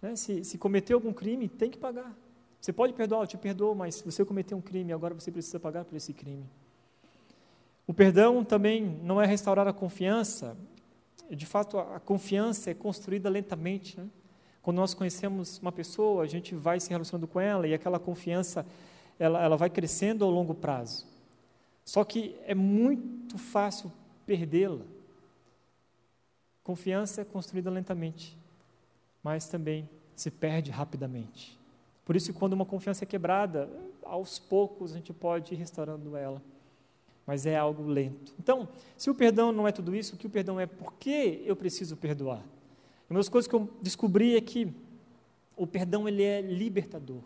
né, 0.03 0.15
se, 0.17 0.45
se 0.45 0.59
cometeu 0.59 0.99
algum 0.99 1.13
crime, 1.13 1.49
tem 1.49 1.71
que 1.71 1.79
pagar. 1.79 2.15
Você 2.61 2.73
pode 2.73 2.93
perdoar, 2.93 3.23
eu 3.23 3.27
te 3.27 3.39
perdoo, 3.39 3.75
mas 3.75 4.03
você 4.03 4.25
cometeu 4.25 4.59
um 4.59 4.61
crime, 4.61 4.93
agora 4.93 5.15
você 5.15 5.31
precisa 5.31 5.61
pagar 5.61 5.85
por 5.85 5.97
esse 5.97 6.13
crime. 6.13 6.45
O 7.87 7.95
perdão 7.95 8.45
também 8.45 8.83
não 9.03 9.23
é 9.23 9.27
restaurar 9.27 9.69
a 9.69 9.73
confiança. 9.73 10.57
De 11.31 11.47
fato, 11.47 11.79
a 11.79 12.01
confiança 12.01 12.71
é 12.71 12.75
construída 12.75 13.29
lentamente. 13.29 13.99
Né? 14.01 14.09
Quando 14.61 14.79
nós 14.79 14.95
conhecemos 14.95 15.59
uma 15.59 15.71
pessoa, 15.71 16.25
a 16.25 16.27
gente 16.27 16.57
vai 16.57 16.81
se 16.81 16.91
relacionando 16.91 17.29
com 17.29 17.41
ela 17.41 17.69
e 17.69 17.73
aquela 17.73 18.01
confiança 18.01 18.67
ela, 19.17 19.43
ela 19.43 19.57
vai 19.57 19.71
crescendo 19.71 20.25
ao 20.25 20.31
longo 20.31 20.53
prazo. 20.53 21.07
Só 21.87 22.05
que 22.05 22.37
é 22.45 22.55
muito 22.55 23.39
fácil 23.39 23.93
perdê-la. 24.27 24.85
Confiança 26.65 27.21
é 27.21 27.25
construída 27.25 27.71
lentamente, 27.71 28.37
mas 29.23 29.49
também 29.49 29.89
se 30.17 30.29
perde 30.29 30.73
rapidamente. 30.73 31.57
Por 32.05 32.17
isso, 32.17 32.35
quando 32.35 32.55
uma 32.55 32.67
confiança 32.67 33.05
é 33.05 33.07
quebrada, 33.07 33.71
aos 34.03 34.37
poucos 34.37 34.93
a 34.93 34.97
gente 34.97 35.13
pode 35.13 35.55
ir 35.55 35.57
restaurando 35.57 36.17
ela, 36.17 36.43
mas 37.25 37.47
é 37.47 37.57
algo 37.57 37.85
lento. 37.85 38.35
Então, 38.39 38.69
se 38.97 39.09
o 39.09 39.15
perdão 39.15 39.53
não 39.53 39.69
é 39.69 39.71
tudo 39.71 39.95
isso, 39.95 40.17
o 40.17 40.19
que 40.19 40.27
o 40.27 40.31
perdão 40.31 40.59
é? 40.59 40.67
Por 40.67 40.93
que 40.95 41.45
eu 41.47 41.55
preciso 41.55 41.97
perdoar? 41.97 42.43
Uma 43.09 43.21
das 43.21 43.29
coisas 43.29 43.49
que 43.49 43.55
eu 43.55 43.71
descobri 43.81 44.37
é 44.37 44.41
que 44.41 44.73
o 45.57 45.69
perdão 45.69 46.09
ele 46.09 46.25
é 46.25 46.41
libertador. 46.41 47.23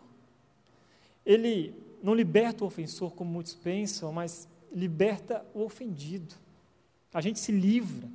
Ele 1.25 1.73
não 2.01 2.13
liberta 2.13 2.63
o 2.63 2.67
ofensor 2.67 3.11
como 3.11 3.31
muitos 3.31 3.55
pensam, 3.55 4.11
mas 4.11 4.47
liberta 4.73 5.45
o 5.53 5.63
ofendido. 5.63 6.35
A 7.13 7.21
gente 7.21 7.39
se 7.39 7.51
livra. 7.51 8.07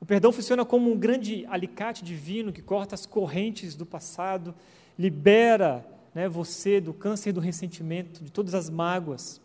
O 0.00 0.06
perdão 0.06 0.30
funciona 0.30 0.64
como 0.64 0.92
um 0.92 0.96
grande 0.96 1.44
alicate 1.46 2.04
divino 2.04 2.52
que 2.52 2.62
corta 2.62 2.94
as 2.94 3.06
correntes 3.06 3.74
do 3.74 3.84
passado, 3.84 4.54
libera 4.98 5.84
né, 6.14 6.28
você 6.28 6.80
do 6.80 6.92
câncer 6.92 7.32
do 7.32 7.40
ressentimento, 7.40 8.22
de 8.22 8.30
todas 8.30 8.54
as 8.54 8.70
mágoas. 8.70 9.40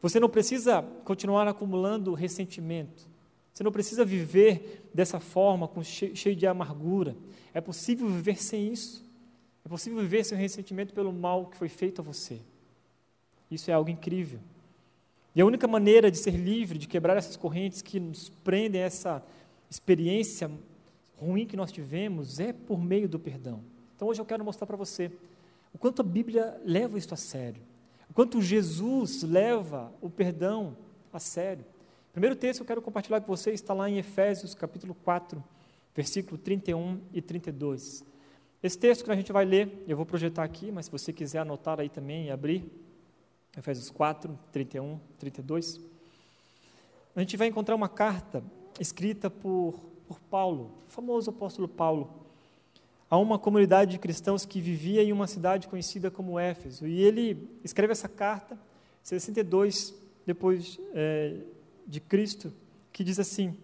Você 0.00 0.18
não 0.18 0.28
precisa 0.28 0.82
continuar 1.04 1.46
acumulando 1.46 2.12
ressentimento. 2.12 3.08
Você 3.52 3.62
não 3.62 3.70
precisa 3.70 4.04
viver 4.04 4.88
dessa 4.92 5.20
forma, 5.20 5.70
cheio 5.82 6.34
de 6.34 6.46
amargura. 6.46 7.14
É 7.54 7.60
possível 7.60 8.08
viver 8.08 8.42
sem 8.42 8.72
isso. 8.72 9.04
É 9.64 9.68
possível 9.68 10.00
viver 10.00 10.24
sem 10.24 10.36
ressentimento 10.36 10.92
pelo 10.92 11.12
mal 11.12 11.46
que 11.46 11.56
foi 11.56 11.68
feito 11.68 12.00
a 12.00 12.04
você. 12.04 12.40
Isso 13.50 13.70
é 13.70 13.74
algo 13.74 13.90
incrível. 13.90 14.40
E 15.34 15.40
a 15.40 15.46
única 15.46 15.66
maneira 15.66 16.10
de 16.10 16.18
ser 16.18 16.32
livre, 16.32 16.78
de 16.78 16.86
quebrar 16.86 17.16
essas 17.16 17.36
correntes 17.36 17.80
que 17.80 17.98
nos 17.98 18.28
prendem 18.28 18.82
a 18.82 18.86
essa 18.86 19.22
experiência 19.70 20.50
ruim 21.16 21.46
que 21.46 21.56
nós 21.56 21.72
tivemos, 21.72 22.38
é 22.38 22.52
por 22.52 22.82
meio 22.82 23.08
do 23.08 23.18
perdão. 23.18 23.62
Então 23.96 24.08
hoje 24.08 24.20
eu 24.20 24.26
quero 24.26 24.44
mostrar 24.44 24.66
para 24.66 24.76
você 24.76 25.10
o 25.72 25.78
quanto 25.78 26.02
a 26.02 26.04
Bíblia 26.04 26.60
leva 26.64 26.98
isso 26.98 27.14
a 27.14 27.16
sério, 27.16 27.62
o 28.10 28.12
quanto 28.12 28.42
Jesus 28.42 29.22
leva 29.22 29.90
o 30.02 30.10
perdão 30.10 30.76
a 31.12 31.18
sério. 31.18 31.64
O 32.10 32.12
primeiro 32.12 32.36
texto 32.36 32.58
que 32.58 32.62
eu 32.64 32.66
quero 32.66 32.82
compartilhar 32.82 33.22
com 33.22 33.34
você 33.34 33.52
está 33.52 33.72
lá 33.72 33.88
em 33.88 33.96
Efésios 33.96 34.54
capítulo 34.54 34.94
4, 35.02 35.42
versículo 35.94 36.36
31 36.36 37.00
e 37.12 37.22
32. 37.22 38.04
Esse 38.62 38.78
texto 38.78 39.04
que 39.04 39.10
a 39.10 39.16
gente 39.16 39.32
vai 39.32 39.46
ler, 39.46 39.82
eu 39.88 39.96
vou 39.96 40.04
projetar 40.04 40.44
aqui, 40.44 40.70
mas 40.70 40.86
se 40.86 40.92
você 40.92 41.10
quiser 41.10 41.38
anotar 41.38 41.80
aí 41.80 41.88
também 41.88 42.26
e 42.26 42.30
abrir, 42.30 42.70
Efésios 43.56 43.90
4, 43.90 44.38
31, 44.50 44.98
32, 45.18 45.78
a 47.14 47.20
gente 47.20 47.36
vai 47.36 47.48
encontrar 47.48 47.74
uma 47.74 47.88
carta 47.88 48.42
escrita 48.80 49.28
por, 49.28 49.74
por 50.08 50.18
Paulo, 50.18 50.72
o 50.88 50.90
famoso 50.90 51.28
apóstolo 51.28 51.68
Paulo, 51.68 52.10
a 53.10 53.18
uma 53.18 53.38
comunidade 53.38 53.90
de 53.90 53.98
cristãos 53.98 54.46
que 54.46 54.58
vivia 54.58 55.02
em 55.02 55.12
uma 55.12 55.26
cidade 55.26 55.68
conhecida 55.68 56.10
como 56.10 56.38
Éfeso. 56.38 56.86
E 56.86 57.02
ele 57.02 57.50
escreve 57.62 57.92
essa 57.92 58.08
carta, 58.08 58.58
62 59.02 59.94
depois 60.24 60.80
é, 60.94 61.36
de 61.86 62.00
Cristo, 62.00 62.50
que 62.90 63.04
diz 63.04 63.18
assim: 63.18 63.54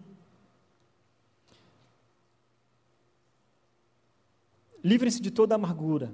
Livrem-se 4.83 5.19
de 5.19 5.31
toda 5.31 5.55
amargura, 5.55 6.13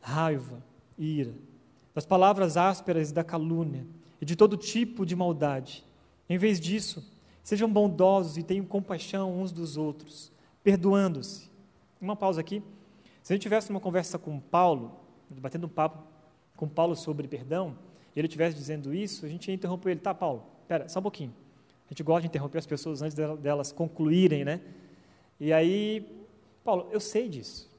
raiva, 0.00 0.62
ira, 0.96 1.34
das 1.96 2.04
palavras 2.04 2.58
ásperas 2.58 3.08
e 3.08 3.14
da 3.14 3.24
calúnia, 3.24 3.86
e 4.20 4.24
de 4.26 4.36
todo 4.36 4.54
tipo 4.54 5.06
de 5.06 5.16
maldade. 5.16 5.82
Em 6.28 6.36
vez 6.36 6.60
disso, 6.60 7.02
sejam 7.42 7.72
bondosos 7.72 8.36
e 8.36 8.42
tenham 8.42 8.66
compaixão 8.66 9.40
uns 9.40 9.50
dos 9.50 9.78
outros, 9.78 10.30
perdoando-se. 10.62 11.50
Uma 11.98 12.14
pausa 12.14 12.42
aqui. 12.42 12.62
Se 13.22 13.32
a 13.32 13.34
gente 13.34 13.44
tivesse 13.44 13.70
uma 13.70 13.80
conversa 13.80 14.18
com 14.18 14.38
Paulo, 14.38 15.00
batendo 15.30 15.66
um 15.66 15.70
papo 15.70 16.06
com 16.54 16.68
Paulo 16.68 16.94
sobre 16.94 17.26
perdão, 17.26 17.78
e 18.14 18.20
ele 18.20 18.26
estivesse 18.28 18.54
dizendo 18.54 18.92
isso, 18.92 19.24
a 19.24 19.28
gente 19.30 19.48
ia 19.48 19.54
interromper 19.54 19.92
ele. 19.92 20.00
Tá, 20.00 20.12
Paulo, 20.12 20.44
espera, 20.60 20.90
só 20.90 20.98
um 21.00 21.02
pouquinho. 21.02 21.32
A 21.86 21.94
gente 21.94 22.02
gosta 22.02 22.20
de 22.20 22.26
interromper 22.26 22.58
as 22.58 22.66
pessoas 22.66 23.00
antes 23.00 23.16
delas 23.40 23.72
concluírem, 23.72 24.44
né? 24.44 24.60
E 25.40 25.50
aí, 25.50 26.06
Paulo, 26.62 26.88
eu 26.90 27.00
sei 27.00 27.26
disso. 27.26 27.74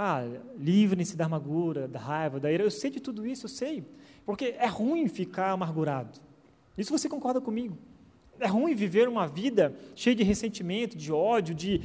Ah, 0.00 0.22
livre-se 0.56 1.16
da 1.16 1.24
amargura, 1.24 1.88
da 1.88 1.98
raiva, 1.98 2.38
da 2.38 2.52
ira. 2.52 2.62
Eu 2.62 2.70
sei 2.70 2.88
de 2.88 3.00
tudo 3.00 3.26
isso, 3.26 3.46
eu 3.46 3.48
sei. 3.48 3.84
Porque 4.24 4.54
é 4.56 4.66
ruim 4.68 5.08
ficar 5.08 5.50
amargurado. 5.50 6.20
Isso 6.76 6.96
você 6.96 7.08
concorda 7.08 7.40
comigo? 7.40 7.76
É 8.38 8.46
ruim 8.46 8.76
viver 8.76 9.08
uma 9.08 9.26
vida 9.26 9.74
cheia 9.96 10.14
de 10.14 10.22
ressentimento, 10.22 10.96
de 10.96 11.10
ódio, 11.10 11.52
de 11.52 11.82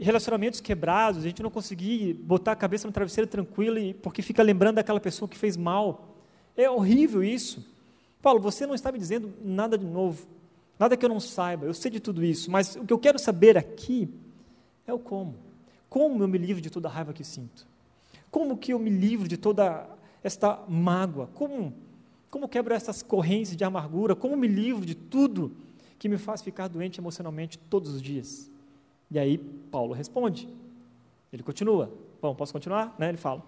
relacionamentos 0.00 0.58
quebrados, 0.58 1.20
a 1.20 1.28
gente 1.28 1.42
não 1.42 1.50
conseguir 1.50 2.14
botar 2.14 2.52
a 2.52 2.56
cabeça 2.56 2.86
no 2.86 2.94
travesseiro 2.94 3.28
tranquilo 3.28 3.76
porque 4.00 4.22
fica 4.22 4.42
lembrando 4.42 4.76
daquela 4.76 4.98
pessoa 4.98 5.28
que 5.28 5.36
fez 5.36 5.54
mal. 5.54 6.16
É 6.56 6.70
horrível 6.70 7.22
isso. 7.22 7.62
Paulo, 8.22 8.40
você 8.40 8.66
não 8.66 8.74
está 8.74 8.90
me 8.90 8.98
dizendo 8.98 9.34
nada 9.44 9.76
de 9.76 9.84
novo, 9.84 10.26
nada 10.78 10.96
que 10.96 11.04
eu 11.04 11.10
não 11.10 11.20
saiba, 11.20 11.66
eu 11.66 11.74
sei 11.74 11.90
de 11.90 12.00
tudo 12.00 12.24
isso, 12.24 12.50
mas 12.50 12.74
o 12.76 12.86
que 12.86 12.92
eu 12.94 12.98
quero 12.98 13.18
saber 13.18 13.58
aqui 13.58 14.08
é 14.86 14.94
o 14.94 14.98
como. 14.98 15.49
Como 15.90 16.22
eu 16.22 16.28
me 16.28 16.38
livro 16.38 16.62
de 16.62 16.70
toda 16.70 16.88
a 16.88 16.90
raiva 16.90 17.12
que 17.12 17.24
sinto? 17.24 17.66
Como 18.30 18.56
que 18.56 18.72
eu 18.72 18.78
me 18.78 18.88
livro 18.88 19.26
de 19.26 19.36
toda 19.36 19.88
esta 20.22 20.62
mágoa? 20.68 21.26
Como, 21.34 21.74
como 22.30 22.48
quebro 22.48 22.72
essas 22.72 23.02
correntes 23.02 23.56
de 23.56 23.64
amargura? 23.64 24.14
Como 24.14 24.36
me 24.36 24.46
livro 24.46 24.86
de 24.86 24.94
tudo 24.94 25.50
que 25.98 26.08
me 26.08 26.16
faz 26.16 26.40
ficar 26.40 26.68
doente 26.68 27.00
emocionalmente 27.00 27.58
todos 27.58 27.92
os 27.92 28.00
dias? 28.00 28.48
E 29.10 29.18
aí 29.18 29.36
Paulo 29.36 29.92
responde. 29.92 30.48
Ele 31.32 31.42
continua. 31.42 31.92
Bom, 32.22 32.36
posso 32.36 32.52
continuar? 32.52 32.94
Né? 32.96 33.08
Ele 33.08 33.18
fala: 33.18 33.42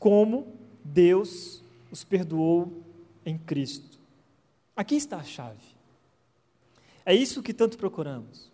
Como 0.00 0.48
Deus 0.84 1.62
os 1.92 2.02
perdoou 2.02 2.72
em 3.24 3.38
Cristo. 3.38 3.98
Aqui 4.76 4.96
está 4.96 5.18
a 5.18 5.24
chave. 5.24 5.64
É 7.04 7.14
isso 7.14 7.42
que 7.42 7.54
tanto 7.54 7.78
procuramos. 7.78 8.50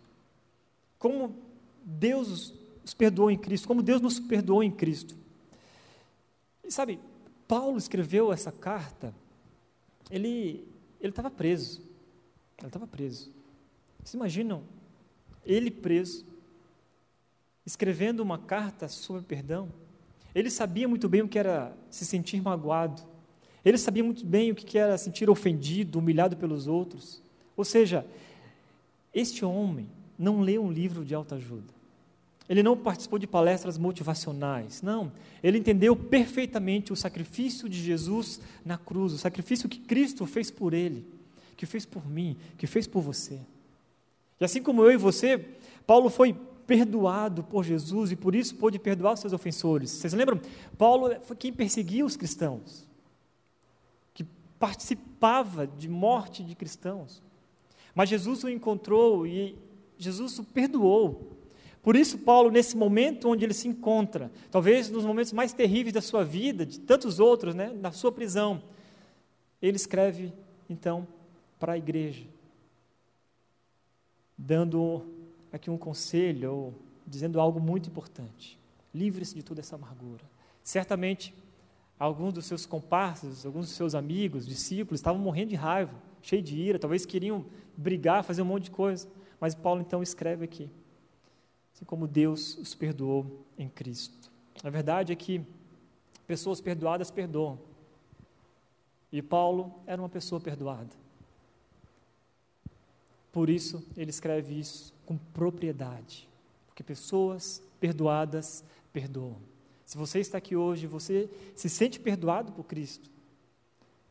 Como 0.99 1.35
Deus 1.83 2.53
os 2.83 2.93
perdoou 2.93 3.31
em 3.31 3.37
Cristo, 3.37 3.67
como 3.67 3.81
Deus 3.81 4.01
nos 4.01 4.19
perdoou 4.19 4.63
em 4.63 4.71
Cristo. 4.71 5.15
E 6.63 6.71
sabe, 6.71 6.99
Paulo 7.47 7.77
escreveu 7.77 8.31
essa 8.31 8.51
carta, 8.51 9.13
ele 10.09 10.67
estava 11.01 11.29
preso. 11.29 11.81
Ele 12.57 12.67
estava 12.67 12.87
preso. 12.87 13.31
Vocês 13.99 14.13
imaginam 14.13 14.63
ele 15.45 15.69
preso, 15.69 16.25
escrevendo 17.65 18.21
uma 18.21 18.37
carta 18.37 18.87
sobre 18.87 19.23
perdão. 19.23 19.69
Ele 20.33 20.49
sabia 20.49 20.87
muito 20.87 21.07
bem 21.09 21.21
o 21.21 21.27
que 21.27 21.37
era 21.37 21.75
se 21.89 22.05
sentir 22.05 22.41
magoado. 22.41 23.01
Ele 23.63 23.77
sabia 23.77 24.03
muito 24.03 24.25
bem 24.25 24.51
o 24.51 24.55
que 24.55 24.77
era 24.77 24.97
sentir 24.97 25.29
ofendido, 25.29 25.99
humilhado 25.99 26.35
pelos 26.35 26.67
outros. 26.67 27.21
Ou 27.55 27.63
seja, 27.63 28.05
este 29.13 29.45
homem 29.45 29.87
não 30.17 30.41
leu 30.41 30.63
um 30.63 30.71
livro 30.71 31.05
de 31.05 31.13
autoajuda. 31.13 31.73
Ele 32.47 32.61
não 32.61 32.75
participou 32.75 33.17
de 33.17 33.25
palestras 33.25 33.77
motivacionais. 33.77 34.81
Não. 34.81 35.11
Ele 35.41 35.57
entendeu 35.57 35.95
perfeitamente 35.95 36.91
o 36.91 36.95
sacrifício 36.95 37.69
de 37.69 37.81
Jesus 37.81 38.41
na 38.65 38.77
cruz, 38.77 39.13
o 39.13 39.17
sacrifício 39.17 39.69
que 39.69 39.79
Cristo 39.79 40.25
fez 40.25 40.51
por 40.51 40.73
ele, 40.73 41.05
que 41.55 41.65
fez 41.65 41.85
por 41.85 42.07
mim, 42.07 42.37
que 42.57 42.67
fez 42.67 42.85
por 42.85 43.01
você. 43.01 43.39
E 44.39 44.45
assim 44.45 44.61
como 44.61 44.83
eu 44.83 44.91
e 44.91 44.97
você, 44.97 45.37
Paulo 45.87 46.09
foi 46.09 46.33
perdoado 46.65 47.43
por 47.43 47.63
Jesus 47.63 48.11
e 48.11 48.15
por 48.15 48.35
isso 48.35 48.55
pôde 48.55 48.79
perdoar 48.79 49.13
os 49.13 49.19
seus 49.19 49.33
ofensores. 49.33 49.91
Vocês 49.91 50.13
lembram? 50.13 50.39
Paulo 50.77 51.13
foi 51.23 51.35
quem 51.35 51.53
perseguia 51.53 52.05
os 52.05 52.15
cristãos, 52.15 52.87
que 54.13 54.25
participava 54.59 55.67
de 55.67 55.87
morte 55.87 56.43
de 56.43 56.55
cristãos. 56.55 57.21
Mas 57.93 58.09
Jesus 58.09 58.43
o 58.43 58.49
encontrou 58.49 59.27
e 59.27 59.55
Jesus 59.97 60.39
o 60.39 60.43
perdoou. 60.43 61.42
Por 61.83 61.95
isso, 61.95 62.17
Paulo, 62.17 62.49
nesse 62.49 62.75
momento 62.75 63.29
onde 63.29 63.45
ele 63.45 63.53
se 63.53 63.67
encontra, 63.67 64.31
talvez 64.49 64.89
nos 64.89 65.05
momentos 65.05 65.33
mais 65.33 65.53
terríveis 65.53 65.93
da 65.93 66.01
sua 66.01 66.23
vida, 66.23 66.65
de 66.65 66.79
tantos 66.79 67.19
outros, 67.19 67.53
né, 67.53 67.71
na 67.79 67.91
sua 67.91 68.11
prisão, 68.11 68.63
ele 69.61 69.75
escreve, 69.75 70.33
então, 70.67 71.05
para 71.59 71.73
a 71.73 71.77
igreja 71.77 72.25
dando 74.37 75.05
aqui 75.51 75.69
um 75.69 75.77
conselho, 75.77 76.51
ou 76.51 76.73
dizendo 77.05 77.39
algo 77.39 77.59
muito 77.59 77.87
importante. 77.87 78.59
Livre-se 78.93 79.35
de 79.35 79.43
toda 79.43 79.61
essa 79.61 79.75
amargura. 79.75 80.23
Certamente, 80.63 81.33
alguns 81.99 82.33
dos 82.33 82.45
seus 82.45 82.65
comparsas, 82.65 83.45
alguns 83.45 83.67
dos 83.67 83.75
seus 83.75 83.95
amigos, 83.95 84.45
discípulos, 84.45 84.99
estavam 84.99 85.21
morrendo 85.21 85.49
de 85.49 85.55
raiva, 85.55 85.93
cheios 86.21 86.43
de 86.43 86.55
ira, 86.57 86.79
talvez 86.79 87.05
queriam 87.05 87.45
brigar, 87.77 88.23
fazer 88.23 88.41
um 88.41 88.45
monte 88.45 88.65
de 88.65 88.71
coisa. 88.71 89.07
Mas 89.39 89.53
Paulo 89.55 89.81
então 89.81 90.01
escreve 90.01 90.45
aqui, 90.45 90.69
assim 91.73 91.85
como 91.85 92.07
Deus 92.07 92.57
os 92.57 92.75
perdoou 92.75 93.45
em 93.57 93.67
Cristo. 93.67 94.31
A 94.63 94.69
verdade 94.69 95.11
é 95.11 95.15
que 95.15 95.41
pessoas 96.27 96.61
perdoadas 96.61 97.11
perdoam. 97.11 97.59
E 99.11 99.21
Paulo 99.21 99.73
era 99.85 100.01
uma 100.01 100.09
pessoa 100.09 100.39
perdoada. 100.39 100.89
Por 103.31 103.49
isso, 103.49 103.83
ele 103.97 104.11
escreve 104.11 104.59
isso 104.59 104.93
com 105.05 105.17
propriedade. 105.17 106.29
Porque 106.67 106.83
pessoas 106.83 107.61
perdoadas 107.79 108.63
perdoam. 108.91 109.37
Se 109.85 109.97
você 109.97 110.19
está 110.19 110.37
aqui 110.37 110.55
hoje, 110.55 110.87
você 110.87 111.29
se 111.55 111.69
sente 111.69 111.99
perdoado 111.99 112.51
por 112.51 112.63
Cristo. 112.63 113.09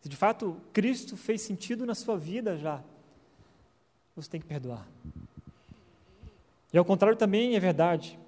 Se 0.01 0.09
de 0.09 0.16
fato 0.16 0.61
Cristo 0.72 1.16
fez 1.16 1.42
sentido 1.42 1.87
na 1.87 1.94
sua 1.94 2.16
vida 2.16 2.57
já, 2.57 2.83
você 4.14 4.29
tem 4.29 4.40
que 4.40 4.46
perdoar. 4.46 4.87
E 6.72 6.78
ao 6.78 6.85
contrário 6.85 7.16
também 7.16 7.54
é 7.54 7.61
verdade. 7.61 8.18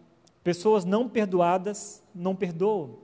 Pessoas 0.42 0.85
não 0.85 1.09
perdoadas 1.09 2.02
não 2.14 2.37
perdoam. 2.37 2.98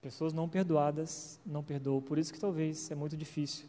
Pessoas 0.00 0.32
não 0.32 0.48
perdoadas 0.48 1.40
não 1.44 1.62
perdoam. 1.62 2.00
Por 2.00 2.18
isso 2.18 2.32
que 2.32 2.38
talvez 2.38 2.90
é 2.90 2.94
muito 2.94 3.16
difícil 3.16 3.66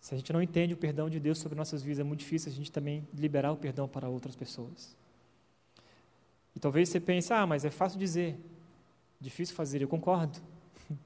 se 0.00 0.14
a 0.14 0.16
gente 0.18 0.32
não 0.32 0.40
entende 0.40 0.74
o 0.74 0.76
perdão 0.76 1.10
de 1.10 1.18
Deus 1.18 1.38
sobre 1.38 1.56
nossas 1.56 1.82
vidas, 1.82 1.98
é 1.98 2.04
muito 2.04 2.20
difícil 2.20 2.50
a 2.50 2.54
gente 2.54 2.70
também 2.70 3.06
liberar 3.12 3.52
o 3.52 3.56
perdão 3.56 3.88
para 3.88 4.08
outras 4.08 4.36
pessoas. 4.36 4.96
E 6.54 6.60
talvez 6.60 6.88
você 6.88 7.00
pense, 7.00 7.32
ah, 7.32 7.46
mas 7.46 7.64
é 7.64 7.70
fácil 7.70 7.98
dizer, 7.98 8.38
difícil 9.20 9.54
fazer, 9.54 9.82
eu 9.82 9.88
concordo. 9.88 10.38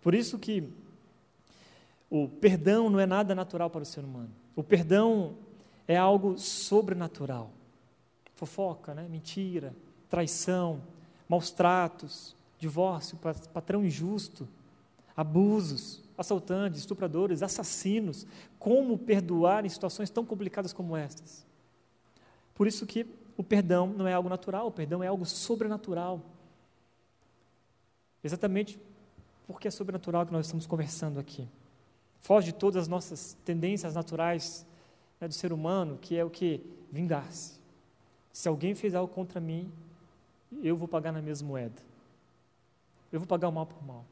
Por 0.00 0.14
isso 0.14 0.38
que 0.38 0.68
o 2.08 2.28
perdão 2.28 2.88
não 2.88 2.98
é 2.98 3.06
nada 3.06 3.34
natural 3.34 3.68
para 3.68 3.82
o 3.82 3.86
ser 3.86 4.04
humano. 4.04 4.30
O 4.54 4.62
perdão 4.62 5.36
é 5.86 5.96
algo 5.96 6.38
sobrenatural. 6.38 7.50
Fofoca, 8.40 8.94
né? 8.94 9.06
mentira, 9.06 9.76
traição, 10.08 10.80
maus 11.28 11.50
tratos, 11.50 12.34
divórcio, 12.58 13.18
patrão 13.52 13.84
injusto, 13.84 14.48
abusos, 15.14 16.02
assaltantes, 16.16 16.80
estupradores, 16.80 17.42
assassinos, 17.42 18.26
como 18.58 18.96
perdoar 18.96 19.66
em 19.66 19.68
situações 19.68 20.08
tão 20.08 20.24
complicadas 20.24 20.72
como 20.72 20.96
estas? 20.96 21.44
Por 22.54 22.66
isso 22.66 22.86
que 22.86 23.06
o 23.36 23.44
perdão 23.44 23.86
não 23.88 24.08
é 24.08 24.14
algo 24.14 24.30
natural, 24.30 24.68
o 24.68 24.72
perdão 24.72 25.04
é 25.04 25.06
algo 25.06 25.26
sobrenatural. 25.26 26.22
Exatamente 28.24 28.80
porque 29.46 29.68
é 29.68 29.70
sobrenatural 29.70 30.24
que 30.24 30.32
nós 30.32 30.46
estamos 30.46 30.66
conversando 30.66 31.20
aqui. 31.20 31.46
Foge 32.20 32.52
de 32.52 32.58
todas 32.58 32.84
as 32.84 32.88
nossas 32.88 33.36
tendências 33.44 33.94
naturais 33.94 34.64
né, 35.20 35.28
do 35.28 35.34
ser 35.34 35.52
humano, 35.52 35.98
que 36.00 36.16
é 36.16 36.24
o 36.24 36.30
que? 36.30 36.64
Vingar-se. 36.90 37.59
Se 38.32 38.48
alguém 38.48 38.74
fez 38.74 38.94
algo 38.94 39.12
contra 39.12 39.40
mim, 39.40 39.70
eu 40.62 40.76
vou 40.76 40.88
pagar 40.88 41.12
na 41.12 41.22
mesma 41.22 41.48
moeda. 41.48 41.82
Eu 43.12 43.20
vou 43.20 43.26
pagar 43.26 43.48
o 43.48 43.52
mal 43.52 43.66
por 43.66 43.84
mal. 43.84 44.04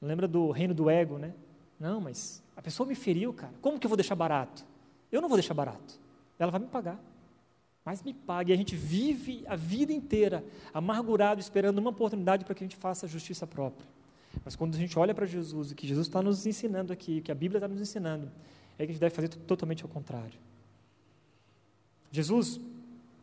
Lembra 0.00 0.26
do 0.28 0.50
reino 0.50 0.74
do 0.74 0.88
ego, 0.88 1.18
né? 1.18 1.34
Não, 1.78 2.00
mas 2.00 2.42
a 2.56 2.62
pessoa 2.62 2.86
me 2.86 2.94
feriu, 2.94 3.32
cara. 3.32 3.52
Como 3.60 3.78
que 3.78 3.86
eu 3.86 3.88
vou 3.88 3.96
deixar 3.96 4.14
barato? 4.14 4.64
Eu 5.10 5.20
não 5.20 5.28
vou 5.28 5.36
deixar 5.36 5.54
barato. 5.54 5.98
Ela 6.38 6.50
vai 6.50 6.60
me 6.60 6.66
pagar. 6.66 6.98
Mas 7.84 8.02
me 8.02 8.14
pague. 8.14 8.50
E 8.50 8.54
a 8.54 8.56
gente 8.56 8.74
vive 8.74 9.44
a 9.46 9.56
vida 9.56 9.92
inteira 9.92 10.44
amargurado, 10.72 11.40
esperando 11.40 11.78
uma 11.78 11.90
oportunidade 11.90 12.44
para 12.44 12.54
que 12.54 12.64
a 12.64 12.66
gente 12.66 12.76
faça 12.76 13.06
a 13.06 13.08
justiça 13.08 13.46
própria. 13.46 13.86
Mas 14.44 14.56
quando 14.56 14.74
a 14.74 14.78
gente 14.78 14.98
olha 14.98 15.14
para 15.14 15.26
Jesus, 15.26 15.70
o 15.70 15.74
que 15.74 15.86
Jesus 15.86 16.06
está 16.06 16.22
nos 16.22 16.46
ensinando 16.46 16.92
aqui, 16.92 17.18
o 17.18 17.22
que 17.22 17.30
a 17.30 17.34
Bíblia 17.34 17.58
está 17.58 17.68
nos 17.68 17.80
ensinando, 17.80 18.30
é 18.78 18.84
que 18.84 18.90
a 18.90 18.92
gente 18.92 19.00
deve 19.00 19.14
fazer 19.14 19.28
totalmente 19.28 19.82
ao 19.82 19.88
contrário. 19.88 20.38
Jesus 22.10 22.60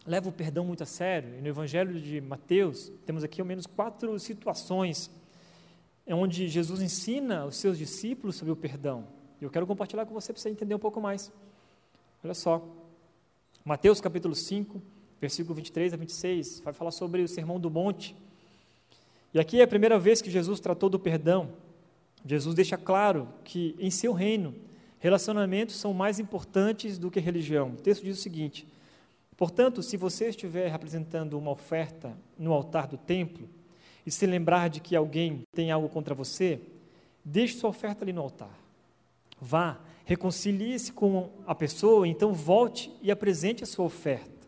leva 0.06 0.30
o 0.30 0.32
perdão 0.32 0.66
muito 0.66 0.84
a 0.84 0.86
sério. 0.86 1.38
E 1.38 1.42
no 1.42 1.48
Evangelho 1.48 2.00
de 2.00 2.22
Mateus, 2.22 2.92
temos 3.06 3.24
aqui 3.24 3.42
ao 3.42 3.48
menos 3.48 3.66
quatro 3.66 4.18
situações 4.20 5.12
onde 6.08 6.48
Jesus 6.48 6.82
ensina 6.82 7.46
os 7.46 7.56
seus 7.56 7.78
discípulos 7.78 8.36
sobre 8.36 8.52
o 8.52 8.56
perdão. 8.56 9.08
E 9.40 9.44
eu 9.44 9.50
quero 9.50 9.66
compartilhar 9.66 10.06
com 10.06 10.14
você 10.14 10.34
para 10.34 10.42
você 10.42 10.50
entender 10.50 10.76
um 10.76 10.80
pouco 10.80 11.00
mais. 11.00 11.32
Olha 12.24 12.34
só. 12.34 12.64
Mateus 13.64 14.02
capítulo 14.02 14.36
5, 14.36 14.82
versículo 15.20 15.56
23 15.56 15.94
a 15.94 15.98
26, 15.98 16.62
vai 16.62 16.74
falar 16.74 16.92
sobre 16.92 17.22
o 17.22 17.28
Sermão 17.28 17.60
do 17.60 17.70
Monte. 17.70 18.16
E 19.34 19.40
aqui 19.40 19.60
é 19.60 19.64
a 19.64 19.68
primeira 19.68 19.98
vez 19.98 20.22
que 20.22 20.30
Jesus 20.30 20.60
tratou 20.60 20.90
do 20.90 21.00
perdão. 21.00 21.50
Jesus 22.26 22.56
deixa 22.56 22.78
claro 22.78 23.28
que 23.44 23.76
em 23.80 23.90
seu 23.90 24.14
reino, 24.14 24.54
relacionamentos 25.00 25.76
são 25.76 25.94
mais 25.94 26.20
importantes 26.20 26.98
do 26.98 27.10
que 27.10 27.20
religião. 27.20 27.70
O 27.70 27.82
texto 27.82 28.04
diz 28.04 28.18
o 28.18 28.22
seguinte: 28.22 28.68
Portanto, 29.42 29.82
se 29.82 29.98
você 29.98 30.30
estiver 30.30 30.72
apresentando 30.72 31.36
uma 31.36 31.50
oferta 31.50 32.16
no 32.38 32.54
altar 32.54 32.86
do 32.86 32.96
templo 32.96 33.50
e 34.06 34.12
se 34.12 34.28
lembrar 34.28 34.70
de 34.70 34.80
que 34.80 34.96
alguém 34.96 35.42
tem 35.52 35.72
algo 35.72 35.90
contra 35.90 36.14
você, 36.14 36.62
deixe 37.26 37.58
sua 37.58 37.72
oferta 37.72 38.06
ali 38.06 38.14
no 38.14 38.22
altar. 38.22 38.56
Vá, 39.42 39.80
reconcilie-se 40.06 40.94
com 40.94 41.32
a 41.48 41.56
pessoa, 41.56 42.08
então 42.08 42.32
volte 42.32 42.96
e 43.02 43.10
apresente 43.10 43.64
a 43.64 43.66
sua 43.66 43.84
oferta. 43.84 44.48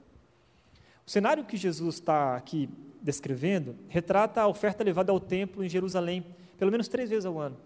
O 1.08 1.10
cenário 1.10 1.44
que 1.44 1.58
Jesus 1.58 1.96
está 1.96 2.36
aqui 2.36 2.70
descrevendo 3.02 3.76
retrata 3.88 4.42
a 4.42 4.48
oferta 4.48 4.84
levada 4.84 5.12
ao 5.12 5.20
templo 5.20 5.64
em 5.64 5.70
Jerusalém, 5.70 6.24
pelo 6.56 6.70
menos 6.70 6.88
três 6.88 7.10
vezes 7.10 7.26
ao 7.26 7.40
ano. 7.40 7.58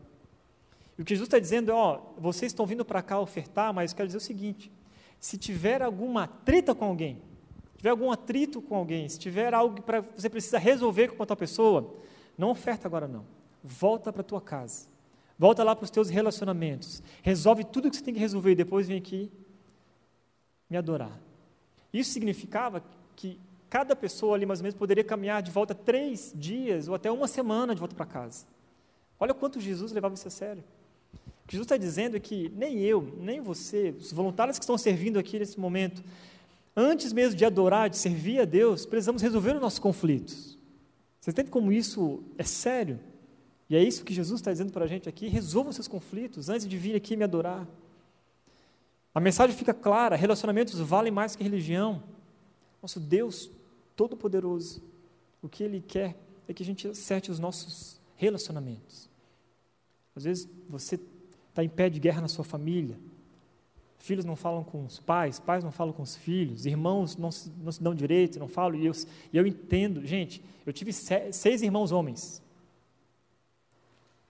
E 0.97 1.01
o 1.01 1.03
que 1.03 1.13
Jesus 1.13 1.27
está 1.27 1.39
dizendo 1.39 1.71
é: 1.71 1.73
ó, 1.73 1.99
vocês 2.17 2.53
estão 2.53 2.65
vindo 2.65 2.85
para 2.85 3.01
cá 3.01 3.19
ofertar, 3.19 3.73
mas 3.73 3.91
quero 3.91 4.07
dizer 4.07 4.17
o 4.17 4.21
seguinte: 4.21 4.71
se 5.19 5.37
tiver 5.37 5.81
alguma 5.81 6.27
treta 6.27 6.73
com 6.75 6.85
alguém, 6.85 7.21
tiver 7.77 7.89
algum 7.89 8.11
atrito 8.11 8.61
com 8.61 8.75
alguém, 8.75 9.07
se 9.07 9.19
tiver 9.19 9.53
algo 9.53 9.75
que 9.75 9.83
você 10.15 10.29
precisa 10.29 10.57
resolver 10.57 11.09
com 11.09 11.21
outra 11.21 11.35
pessoa, 11.35 11.95
não 12.37 12.49
oferta 12.49 12.87
agora 12.87 13.07
não. 13.07 13.25
Volta 13.63 14.11
para 14.13 14.21
a 14.21 14.25
tua 14.25 14.41
casa. 14.41 14.87
Volta 15.37 15.63
lá 15.63 15.75
para 15.75 15.83
os 15.83 15.91
teus 15.91 16.09
relacionamentos. 16.09 17.01
Resolve 17.21 17.63
tudo 17.63 17.87
o 17.87 17.91
que 17.91 17.97
você 17.97 18.03
tem 18.03 18.13
que 18.13 18.19
resolver 18.19 18.51
e 18.51 18.55
depois 18.55 18.87
vem 18.87 18.97
aqui 18.97 19.31
me 20.69 20.77
adorar. 20.77 21.19
Isso 21.93 22.11
significava 22.11 22.83
que 23.15 23.39
cada 23.69 23.95
pessoa 23.95 24.35
ali 24.35 24.45
mais 24.45 24.59
ou 24.59 24.63
menos 24.63 24.77
poderia 24.77 25.03
caminhar 25.03 25.41
de 25.41 25.51
volta 25.51 25.75
três 25.75 26.33
dias 26.35 26.87
ou 26.87 26.95
até 26.95 27.11
uma 27.11 27.27
semana 27.27 27.73
de 27.73 27.79
volta 27.79 27.95
para 27.95 28.05
casa. 28.05 28.45
Olha 29.19 29.33
quanto 29.33 29.59
Jesus 29.59 29.91
levava 29.91 30.13
isso 30.13 30.27
a 30.27 30.31
sério. 30.31 30.63
O 31.47 31.49
que 31.49 31.55
Jesus 31.55 31.65
está 31.65 31.77
dizendo 31.77 32.17
é 32.17 32.19
que 32.19 32.51
nem 32.57 32.81
eu, 32.81 33.15
nem 33.21 33.39
você, 33.39 33.95
os 33.97 34.11
voluntários 34.11 34.59
que 34.59 34.65
estão 34.65 34.77
servindo 34.77 35.17
aqui 35.17 35.39
nesse 35.39 35.57
momento, 35.57 36.03
antes 36.75 37.13
mesmo 37.13 37.37
de 37.37 37.45
adorar, 37.45 37.89
de 37.89 37.97
servir 37.97 38.41
a 38.41 38.43
Deus, 38.43 38.85
precisamos 38.85 39.21
resolver 39.21 39.55
os 39.55 39.61
nossos 39.61 39.79
conflitos. 39.79 40.57
Você 41.21 41.31
entende 41.31 41.49
como 41.49 41.71
isso 41.71 42.21
é 42.37 42.43
sério? 42.43 42.99
E 43.69 43.77
é 43.77 43.81
isso 43.81 44.03
que 44.03 44.13
Jesus 44.13 44.41
está 44.41 44.51
dizendo 44.51 44.73
para 44.73 44.83
a 44.83 44.87
gente 44.89 45.07
aqui: 45.07 45.29
resolva 45.29 45.69
os 45.69 45.77
seus 45.77 45.87
conflitos 45.87 46.49
antes 46.49 46.67
de 46.67 46.77
vir 46.77 46.97
aqui 46.97 47.15
me 47.15 47.23
adorar. 47.23 47.65
A 49.15 49.19
mensagem 49.21 49.55
fica 49.55 49.73
clara: 49.73 50.17
relacionamentos 50.17 50.77
valem 50.81 51.13
mais 51.13 51.33
que 51.33 51.43
religião. 51.43 52.03
Nosso 52.81 52.99
Deus 52.99 53.49
Todo-Poderoso, 53.95 54.83
o 55.41 55.47
que 55.47 55.63
Ele 55.63 55.79
quer 55.79 56.17
é 56.45 56.53
que 56.53 56.61
a 56.61 56.65
gente 56.65 56.89
acerte 56.89 57.31
os 57.31 57.39
nossos 57.39 58.01
relacionamentos. 58.17 59.09
Às 60.13 60.25
vezes 60.25 60.49
você 60.67 60.99
está 61.57 61.63
em 61.63 61.69
pé 61.69 61.89
de 61.89 61.99
guerra 61.99 62.21
na 62.21 62.27
sua 62.27 62.45
família. 62.45 62.95
Filhos 63.97 64.23
não 64.23 64.35
falam 64.35 64.63
com 64.63 64.85
os 64.85 64.99
pais, 64.99 65.39
pais 65.39 65.63
não 65.63 65.71
falam 65.71 65.91
com 65.91 66.03
os 66.03 66.15
filhos, 66.15 66.67
irmãos 66.67 67.17
não 67.17 67.31
se, 67.31 67.51
não 67.57 67.71
se 67.71 67.81
dão 67.81 67.95
direito, 67.95 68.37
não 68.37 68.47
falam. 68.47 68.79
E 68.79 68.85
eu, 68.85 68.93
e 69.33 69.37
eu 69.37 69.47
entendo, 69.47 70.05
gente, 70.05 70.43
eu 70.65 70.71
tive 70.71 70.93
seis 70.93 71.63
irmãos 71.63 71.91
homens. 71.91 72.43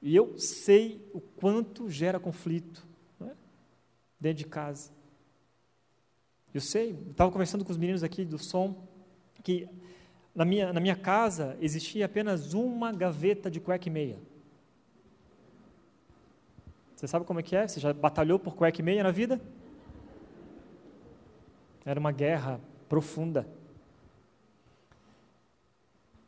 E 0.01 0.15
eu 0.15 0.39
sei 0.39 1.05
o 1.13 1.19
quanto 1.19 1.89
gera 1.89 2.17
conflito 2.17 2.87
é? 3.19 3.31
dentro 4.17 4.37
de 4.37 4.45
casa. 4.45 4.89
Eu 6.53 6.61
sei, 6.61 6.97
estava 7.09 7.29
conversando 7.29 7.65
com 7.65 7.71
os 7.71 7.77
meninos 7.77 8.03
aqui 8.03 8.23
do 8.23 8.39
som, 8.39 8.87
que 9.43 9.67
na 10.33 10.45
minha, 10.45 10.71
na 10.71 10.79
minha 10.79 10.95
casa 10.95 11.57
existia 11.59 12.05
apenas 12.05 12.53
uma 12.53 12.93
gaveta 12.93 13.51
de 13.51 13.59
cueca 13.59 13.89
e 13.89 13.91
meia. 13.91 14.17
Você 16.97 17.07
sabe 17.07 17.25
como 17.25 17.39
é 17.39 17.43
que 17.43 17.55
é? 17.55 17.67
Você 17.67 17.79
já 17.79 17.93
batalhou 17.93 18.39
por 18.39 18.55
cueca 18.55 18.81
e 18.81 18.83
meia 18.83 19.03
na 19.03 19.11
vida? 19.11 19.39
Era 21.85 21.99
uma 21.99 22.11
guerra 22.11 22.59
profunda. 22.89 23.47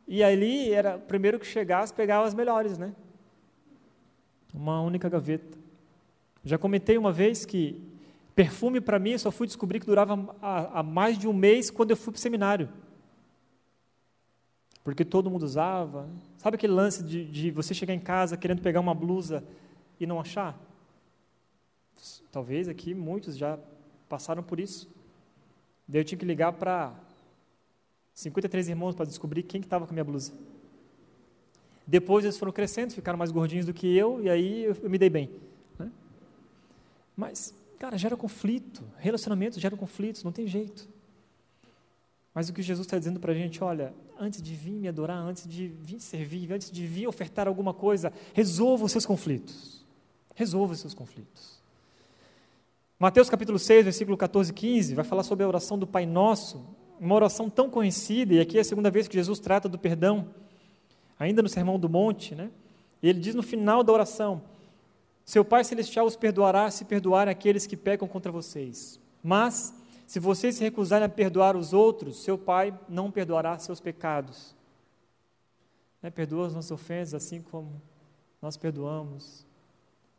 E 0.06 0.22
ali 0.22 0.72
era 0.72 0.96
o 0.96 1.00
primeiro 1.00 1.40
que 1.40 1.46
chegasse 1.46 1.92
pegava 1.92 2.24
as 2.24 2.34
melhores, 2.34 2.78
né? 2.78 2.94
Uma 4.54 4.80
única 4.80 5.08
gaveta. 5.08 5.58
Já 6.44 6.56
comentei 6.56 6.96
uma 6.96 7.10
vez 7.10 7.44
que 7.44 7.82
perfume 8.36 8.80
para 8.80 9.00
mim 9.00 9.10
eu 9.10 9.18
só 9.18 9.32
fui 9.32 9.48
descobrir 9.48 9.80
que 9.80 9.86
durava 9.86 10.36
há, 10.40 10.84
mais 10.84 11.18
de 11.18 11.26
um 11.26 11.32
mês 11.32 11.68
quando 11.68 11.90
eu 11.90 11.96
fui 11.96 12.12
para 12.12 12.18
o 12.18 12.22
seminário. 12.22 12.68
Porque 14.84 15.04
todo 15.04 15.28
mundo 15.28 15.42
usava. 15.42 16.08
Sabe 16.36 16.54
aquele 16.54 16.72
lance 16.72 17.02
de, 17.02 17.24
de 17.24 17.50
você 17.50 17.74
chegar 17.74 17.92
em 17.92 18.00
casa 18.00 18.36
querendo 18.36 18.62
pegar 18.62 18.78
uma 18.78 18.94
blusa 18.94 19.42
e 20.00 20.06
não 20.06 20.18
achar? 20.18 20.58
Talvez 22.32 22.68
aqui 22.68 22.94
muitos 22.94 23.36
já 23.36 23.58
passaram 24.08 24.42
por 24.42 24.58
isso. 24.58 24.88
Daí 25.86 26.00
eu 26.00 26.04
tinha 26.04 26.18
que 26.18 26.24
ligar 26.24 26.52
para 26.54 26.94
53 28.14 28.68
irmãos 28.68 28.94
para 28.94 29.04
descobrir 29.04 29.42
quem 29.42 29.60
estava 29.60 29.84
que 29.84 29.88
com 29.88 29.92
a 29.92 29.96
minha 29.96 30.04
blusa. 30.04 30.32
Depois 31.86 32.24
eles 32.24 32.38
foram 32.38 32.52
crescendo, 32.52 32.92
ficaram 32.92 33.18
mais 33.18 33.30
gordinhos 33.30 33.66
do 33.66 33.74
que 33.74 33.96
eu, 33.96 34.22
e 34.22 34.30
aí 34.30 34.64
eu, 34.64 34.88
me 34.88 34.96
dei 34.96 35.10
bem. 35.10 35.28
Né? 35.78 35.90
Mas, 37.16 37.52
cara, 37.78 37.98
gera 37.98 38.16
conflito. 38.16 38.84
Relacionamento 38.98 39.58
gera 39.58 39.76
conflitos, 39.76 40.22
não 40.22 40.32
tem 40.32 40.46
jeito. 40.46 40.88
Mas 42.32 42.48
o 42.48 42.52
que 42.52 42.62
Jesus 42.62 42.86
está 42.86 42.96
dizendo 42.96 43.18
para 43.18 43.32
a 43.32 43.34
gente, 43.34 43.62
olha, 43.64 43.92
antes 44.18 44.40
de 44.40 44.54
vir 44.54 44.78
me 44.78 44.86
adorar, 44.86 45.18
antes 45.18 45.48
de 45.48 45.66
vir 45.66 45.98
servir, 45.98 46.52
antes 46.52 46.70
de 46.70 46.86
vir 46.86 47.08
ofertar 47.08 47.48
alguma 47.48 47.74
coisa, 47.74 48.12
resolva 48.32 48.84
os 48.84 48.92
seus 48.92 49.04
conflitos. 49.04 49.79
Resolva 50.40 50.72
os 50.72 50.80
seus 50.80 50.94
conflitos. 50.94 51.60
Mateus 52.98 53.28
capítulo 53.28 53.58
6, 53.58 53.84
versículo 53.84 54.16
14 54.16 54.50
e 54.50 54.54
15, 54.54 54.94
vai 54.94 55.04
falar 55.04 55.22
sobre 55.22 55.44
a 55.44 55.46
oração 55.48 55.78
do 55.78 55.86
Pai 55.86 56.06
Nosso, 56.06 56.66
uma 56.98 57.14
oração 57.14 57.50
tão 57.50 57.68
conhecida, 57.68 58.32
e 58.32 58.40
aqui 58.40 58.56
é 58.56 58.62
a 58.62 58.64
segunda 58.64 58.90
vez 58.90 59.06
que 59.06 59.12
Jesus 59.12 59.38
trata 59.38 59.68
do 59.68 59.78
perdão, 59.78 60.34
ainda 61.18 61.42
no 61.42 61.48
Sermão 61.50 61.78
do 61.78 61.90
Monte, 61.90 62.34
né? 62.34 62.50
E 63.02 63.10
ele 63.10 63.20
diz 63.20 63.34
no 63.34 63.42
final 63.42 63.84
da 63.84 63.92
oração: 63.92 64.40
Seu 65.26 65.44
Pai 65.44 65.62
Celestial 65.62 66.06
os 66.06 66.16
perdoará 66.16 66.70
se 66.70 66.86
perdoarem 66.86 67.30
aqueles 67.30 67.66
que 67.66 67.76
pecam 67.76 68.08
contra 68.08 68.32
vocês. 68.32 68.98
Mas, 69.22 69.74
se 70.06 70.18
vocês 70.18 70.54
se 70.54 70.64
recusarem 70.64 71.04
a 71.04 71.10
perdoar 71.10 71.54
os 71.54 71.74
outros, 71.74 72.22
seu 72.22 72.38
Pai 72.38 72.72
não 72.88 73.10
perdoará 73.10 73.58
seus 73.58 73.78
pecados. 73.78 74.56
Né? 76.02 76.08
Perdoa 76.08 76.46
as 76.46 76.54
nossas 76.54 76.70
ofensas, 76.70 77.12
assim 77.12 77.42
como 77.42 77.82
nós 78.40 78.56
perdoamos 78.56 79.49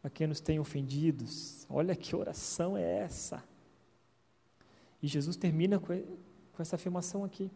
a 0.04 0.10
quem 0.10 0.28
nos 0.28 0.40
tem 0.40 0.60
ofendidos. 0.60 1.66
Olha 1.70 1.96
que 1.96 2.16
oração 2.16 2.76
é 2.76 3.00
essa. 3.00 3.44
E 5.02 5.08
Jesus 5.08 5.36
termina 5.36 5.80
com, 5.80 5.94
essa 6.60 6.76
afirmação 6.76 7.24
aqui. 7.24 7.50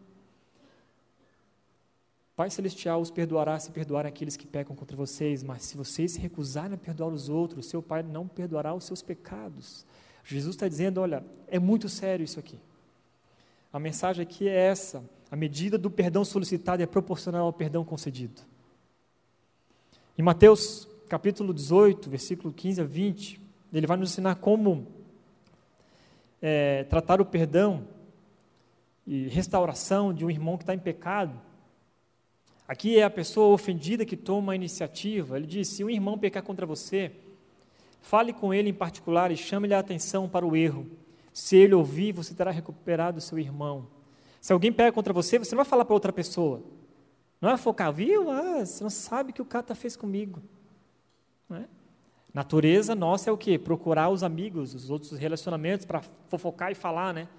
Pai 2.36 2.50
Celestial 2.50 3.00
os 3.00 3.10
perdoará 3.10 3.58
se 3.60 3.72
perdoarem 3.72 4.10
aqueles 4.10 4.36
que 4.36 4.46
pecam 4.46 4.76
contra 4.76 4.98
vocês, 4.98 5.42
mas 5.42 5.64
se 5.64 5.78
vocês 5.78 6.14
se 6.14 6.20
recusarem 6.20 6.74
a 6.74 6.78
perdoar 6.78 7.10
os 7.10 7.30
outros, 7.30 7.68
seu 7.68 7.82
Pai 7.82 8.04
não 8.04 8.28
perdoará 8.28 8.74
os 8.74 8.84
seus 8.84 9.02
pecados. 9.02 9.86
Jesus 10.26 10.56
está 10.56 10.68
dizendo: 10.68 11.00
olha, 11.00 11.24
é 11.48 11.60
muito 11.60 11.88
sério 11.88 12.24
isso 12.24 12.40
aqui. 12.40 12.60
A 13.72 13.80
mensagem 13.80 14.24
aqui 14.24 14.50
é 14.50 14.56
essa: 14.56 15.04
a 15.32 15.36
medida 15.36 15.78
do 15.78 15.90
perdão 15.90 16.26
solicitado 16.26 16.84
é 16.84 16.86
proporcional 16.86 17.46
ao 17.46 17.54
perdão 17.54 17.86
concedido. 17.86 18.42
Em 20.18 20.24
Mateus 20.24 20.88
capítulo 21.08 21.54
18, 21.54 22.10
versículo 22.10 22.54
15 22.54 22.82
a 22.82 22.84
20, 22.84 23.41
ele 23.74 23.88
vai 23.88 23.98
nos 23.98 24.12
ensinar 24.12 24.36
como 24.36 24.88
é, 26.41 26.84
tratar 26.86 27.22
o 27.22 27.26
perdão 27.26 27.88
e 29.06 29.28
restauração 29.28 30.13
de 30.13 30.26
um 30.26 30.30
irmão 30.30 30.58
que 30.58 30.63
está 30.63 30.74
em 30.74 30.80
pecado. 30.80 31.39
Aqui 32.68 32.98
é 32.98 33.04
a 33.04 33.10
pessoa 33.10 33.54
ofendida 33.54 34.06
que 34.06 34.18
toma 34.18 34.54
a 34.54 34.56
iniciativa. 34.56 35.38
Ele 35.38 35.46
diz: 35.46 35.68
se 35.68 35.84
um 35.84 35.89
irmão 35.89 36.18
pecar 36.18 36.41
contra 36.41 36.65
você, 36.65 37.12
fale 38.02 38.34
com 38.34 38.54
ele 38.54 38.70
em 38.70 38.74
particular 38.74 39.32
e 39.32 39.38
chame-lhe 39.38 39.74
a 39.74 39.80
atenção 39.80 40.28
para 40.28 40.46
o 40.46 40.56
erro. 40.56 40.88
Se 41.32 41.56
ele 41.58 41.76
ouvir, 41.76 42.12
você 42.13 42.34
terá 42.34 42.50
recuperado 42.50 43.22
seu 43.22 43.38
irmão. 43.38 43.88
Se 44.41 44.54
alguém 44.54 44.72
pega 44.72 44.91
contra 44.91 45.12
você, 45.13 45.38
você 45.38 45.54
não 45.54 45.63
vai 45.63 45.70
falar 45.70 45.86
para 45.86 45.94
outra 45.94 46.13
pessoa. 46.13 46.63
Não 47.41 47.50
é 47.50 47.58
focar, 47.58 47.91
viu? 47.91 48.32
Ah, 48.32 48.65
você 48.65 48.84
não 48.84 48.89
sabe 48.89 49.32
o 49.32 49.34
que 49.34 49.41
o 49.41 49.46
cara 49.46 49.76
fez 49.76 49.96
comigo. 49.96 50.41
Não 51.50 51.58
é? 51.58 51.66
Natureza 52.34 52.94
nossa 52.94 53.30
é 53.30 53.34
o 53.34 53.38
quê? 53.38 53.58
Procurar 53.58 54.10
os 54.10 54.22
amigos, 54.22 54.74
os 54.74 54.90
outros 54.90 55.12
relacionamentos 55.12 55.86
para 55.86 56.02
fofocar 56.28 56.72
e 56.72 56.76
falar, 56.76 57.14
né? 57.14 57.30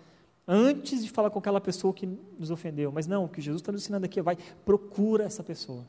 Antes 0.49 1.05
de 1.05 1.11
falar 1.11 1.29
com 1.29 1.39
aquela 1.39 1.61
pessoa 1.61 1.93
que 1.93 2.07
nos 2.07 2.51
ofendeu. 2.51 2.91
Mas 2.93 3.07
não, 3.07 3.25
o 3.25 3.29
que 3.29 3.41
Jesus 3.41 3.61
está 3.61 3.73
nos 3.73 3.83
ensinando 3.83 4.07
aqui 4.07 4.21
é 4.21 4.23
vai, 4.23 4.39
procura 4.65 5.25
essa 5.25 5.43
pessoa. 5.43 5.85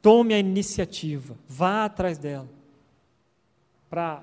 Tome 0.00 0.34
a 0.34 0.38
iniciativa, 0.38 1.36
vá 1.48 1.84
atrás 1.84 2.18
dela. 2.18 2.48
Para 3.88 4.22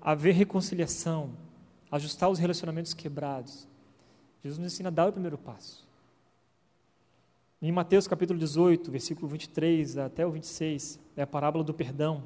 haver 0.00 0.34
reconciliação, 0.34 1.30
ajustar 1.90 2.30
os 2.30 2.38
relacionamentos 2.38 2.94
quebrados. 2.94 3.68
Jesus 4.42 4.58
nos 4.58 4.72
ensina 4.72 4.88
a 4.88 4.92
dar 4.92 5.08
o 5.08 5.12
primeiro 5.12 5.36
passo. 5.36 5.89
Em 7.62 7.70
Mateus 7.70 8.08
capítulo 8.08 8.38
18, 8.38 8.90
versículo 8.90 9.28
23 9.28 9.98
até 9.98 10.24
o 10.24 10.30
26, 10.30 10.98
é 11.14 11.20
a 11.20 11.26
parábola 11.26 11.62
do 11.62 11.74
perdão. 11.74 12.22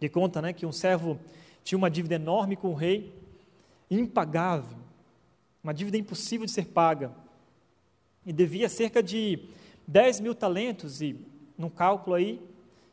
Que 0.00 0.08
conta 0.08 0.42
né, 0.42 0.52
que 0.52 0.66
um 0.66 0.72
servo 0.72 1.16
tinha 1.62 1.78
uma 1.78 1.88
dívida 1.88 2.16
enorme 2.16 2.56
com 2.56 2.72
o 2.72 2.74
rei, 2.74 3.14
impagável, 3.88 4.78
uma 5.62 5.72
dívida 5.72 5.96
impossível 5.96 6.44
de 6.44 6.50
ser 6.50 6.66
paga. 6.66 7.12
E 8.26 8.32
devia 8.32 8.68
cerca 8.68 9.00
de 9.00 9.48
10 9.86 10.18
mil 10.18 10.34
talentos, 10.34 11.00
e 11.00 11.24
num 11.56 11.70
cálculo 11.70 12.16
aí, 12.16 12.38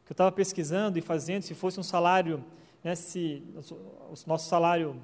que 0.05 0.11
eu 0.11 0.13
estava 0.13 0.31
pesquisando 0.31 0.99
e 0.99 1.01
fazendo, 1.01 1.41
se 1.41 1.55
fosse 1.55 1.79
um 1.79 1.83
salário, 1.83 2.45
né, 2.83 2.93
se 2.93 3.41
o 3.55 4.13
nosso 4.27 4.47
salário 4.47 5.01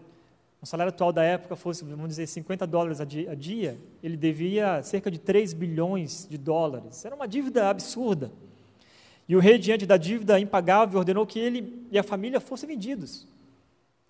o 0.61 0.65
salário 0.65 0.89
atual 0.89 1.13
da 1.13 1.23
época 1.23 1.55
fosse, 1.55 1.85
vamos 1.85 2.09
dizer, 2.09 2.27
50 2.27 2.67
dólares 2.67 2.99
a 2.99 3.05
dia, 3.05 3.77
ele 4.03 4.17
devia 4.17 4.83
cerca 4.83 5.09
de 5.09 5.17
3 5.17 5.53
bilhões 5.53 6.27
de 6.29 6.37
dólares. 6.37 7.05
Era 7.05 7.15
uma 7.15 7.27
dívida 7.27 7.69
absurda. 7.69 8.29
E 9.27 9.35
o 9.35 9.39
rei, 9.39 9.57
diante 9.57 9.85
da 9.85 9.95
dívida 9.95 10.39
impagável, 10.39 10.99
ordenou 10.99 11.25
que 11.25 11.39
ele 11.39 11.87
e 11.91 11.97
a 11.97 12.03
família 12.03 12.41
fossem 12.41 12.67
vendidos. 12.67 13.25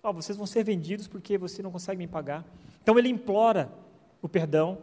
Oh, 0.02 0.12
vocês 0.12 0.36
vão 0.36 0.46
ser 0.46 0.64
vendidos 0.64 1.06
porque 1.06 1.36
você 1.36 1.62
não 1.62 1.70
consegue 1.70 1.98
me 1.98 2.08
pagar. 2.08 2.44
Então 2.82 2.98
ele 2.98 3.08
implora 3.08 3.70
o 4.22 4.28
perdão. 4.28 4.78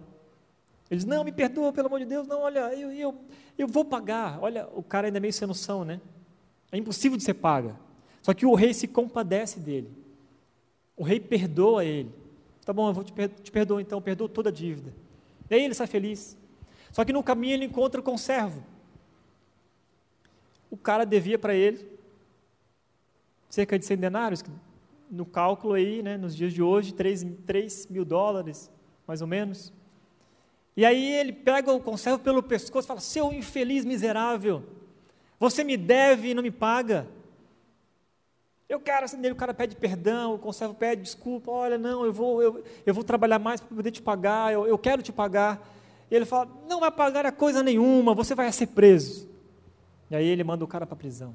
Ele 0.89 0.99
diz: 0.99 1.06
Não, 1.06 1.23
me 1.23 1.32
perdoa, 1.32 1.73
pelo 1.73 1.88
amor 1.88 1.99
de 1.99 2.06
Deus. 2.06 2.27
Não, 2.27 2.41
olha, 2.41 2.71
eu, 2.75 2.91
eu, 2.91 3.15
eu 3.58 3.67
vou 3.67 3.84
pagar. 3.84 4.38
Olha, 4.39 4.69
o 4.73 4.84
cara 4.84 5.08
ainda 5.08 5.17
é 5.17 5.19
meio 5.19 5.34
sem 5.34 5.47
noção, 5.47 5.84
né? 5.84 5.99
É 6.71 6.77
impossível 6.77 7.17
de 7.17 7.23
ser 7.23 7.34
paga. 7.34 7.75
Só 8.21 8.34
que 8.34 8.45
o 8.45 8.53
rei 8.53 8.73
se 8.73 8.88
compadece 8.88 9.60
dele. 9.60 9.89
O 10.97 11.03
rei 11.03 11.19
perdoa 11.19 11.86
ele. 11.86 12.12
Tá 12.65 12.73
bom, 12.73 12.89
eu 12.89 12.93
vou 12.93 13.03
te, 13.03 13.13
te 13.13 13.51
perdoo 13.51 13.79
então, 13.79 14.01
perdoa 14.01 14.27
toda 14.27 14.49
a 14.49 14.51
dívida. 14.51 14.93
E 15.49 15.55
aí 15.55 15.63
ele 15.63 15.73
sai 15.73 15.88
feliz. 15.88 16.36
Só 16.91 17.05
que 17.05 17.13
no 17.13 17.23
caminho 17.23 17.53
ele 17.53 17.65
encontra 17.65 18.01
o 18.01 18.17
servo. 18.17 18.62
O 20.69 20.75
cara 20.75 21.05
devia 21.05 21.39
para 21.39 21.53
ele 21.53 21.97
cerca 23.49 23.79
de 23.79 23.86
100 23.86 23.97
denários, 23.97 24.43
no 25.10 25.25
cálculo 25.25 25.73
aí, 25.73 26.03
né, 26.03 26.17
nos 26.17 26.36
dias 26.36 26.53
de 26.53 26.62
hoje, 26.62 26.93
3, 26.93 27.25
3 27.45 27.88
mil 27.88 28.03
dólares, 28.03 28.69
mais 29.07 29.21
ou 29.21 29.27
menos. 29.27 29.71
E 30.75 30.86
aí 30.86 31.13
ele 31.13 31.31
pega 31.31 31.71
o 31.71 31.79
conservo 31.79 32.19
pelo 32.19 32.43
pescoço 32.43 32.86
e 32.86 32.88
fala: 32.88 32.99
Seu 32.99 33.31
infeliz 33.31 33.86
miserável, 33.86 34.63
você 35.39 35.63
me 35.63 35.77
deve 35.77 36.29
e 36.29 36.33
não 36.33 36.43
me 36.43 36.51
paga. 36.51 37.07
Eu 38.69 38.80
quero 38.82 39.06
assim 39.06 39.25
o 39.30 39.36
cara 39.36 39.53
pede 39.53 39.75
perdão, 39.75 40.36
o 40.36 40.39
conservo 40.39 40.73
pede 40.73 41.01
desculpa, 41.01 41.49
olha, 41.49 41.77
não, 41.77 42.03
eu 42.03 42.12
vou, 42.12 42.41
eu, 42.41 42.63
eu 42.86 42.93
vou 42.93 43.03
trabalhar 43.03 43.39
mais 43.39 43.62
para 43.62 43.75
poder 43.75 43.91
te 43.91 44.01
pagar, 44.01 44.51
eu, 44.51 44.67
eu 44.67 44.77
quero 44.77 45.01
te 45.01 45.12
pagar. 45.12 45.65
E 46.12 46.15
ele 46.15 46.25
fala, 46.25 46.49
não 46.67 46.80
vai 46.80 46.91
pagar 46.91 47.25
a 47.25 47.32
coisa 47.32 47.63
nenhuma, 47.63 48.13
você 48.13 48.36
vai 48.36 48.51
ser 48.51 48.67
preso. 48.67 49.27
E 50.10 50.15
aí 50.15 50.25
ele 50.25 50.43
manda 50.43 50.63
o 50.63 50.67
cara 50.67 50.86
para 50.86 50.95
a 50.95 50.97
prisão. 50.97 51.34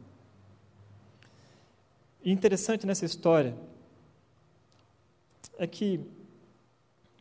E 2.23 2.31
interessante 2.31 2.87
nessa 2.87 3.05
história 3.05 3.57
é 5.59 5.67
que 5.67 6.01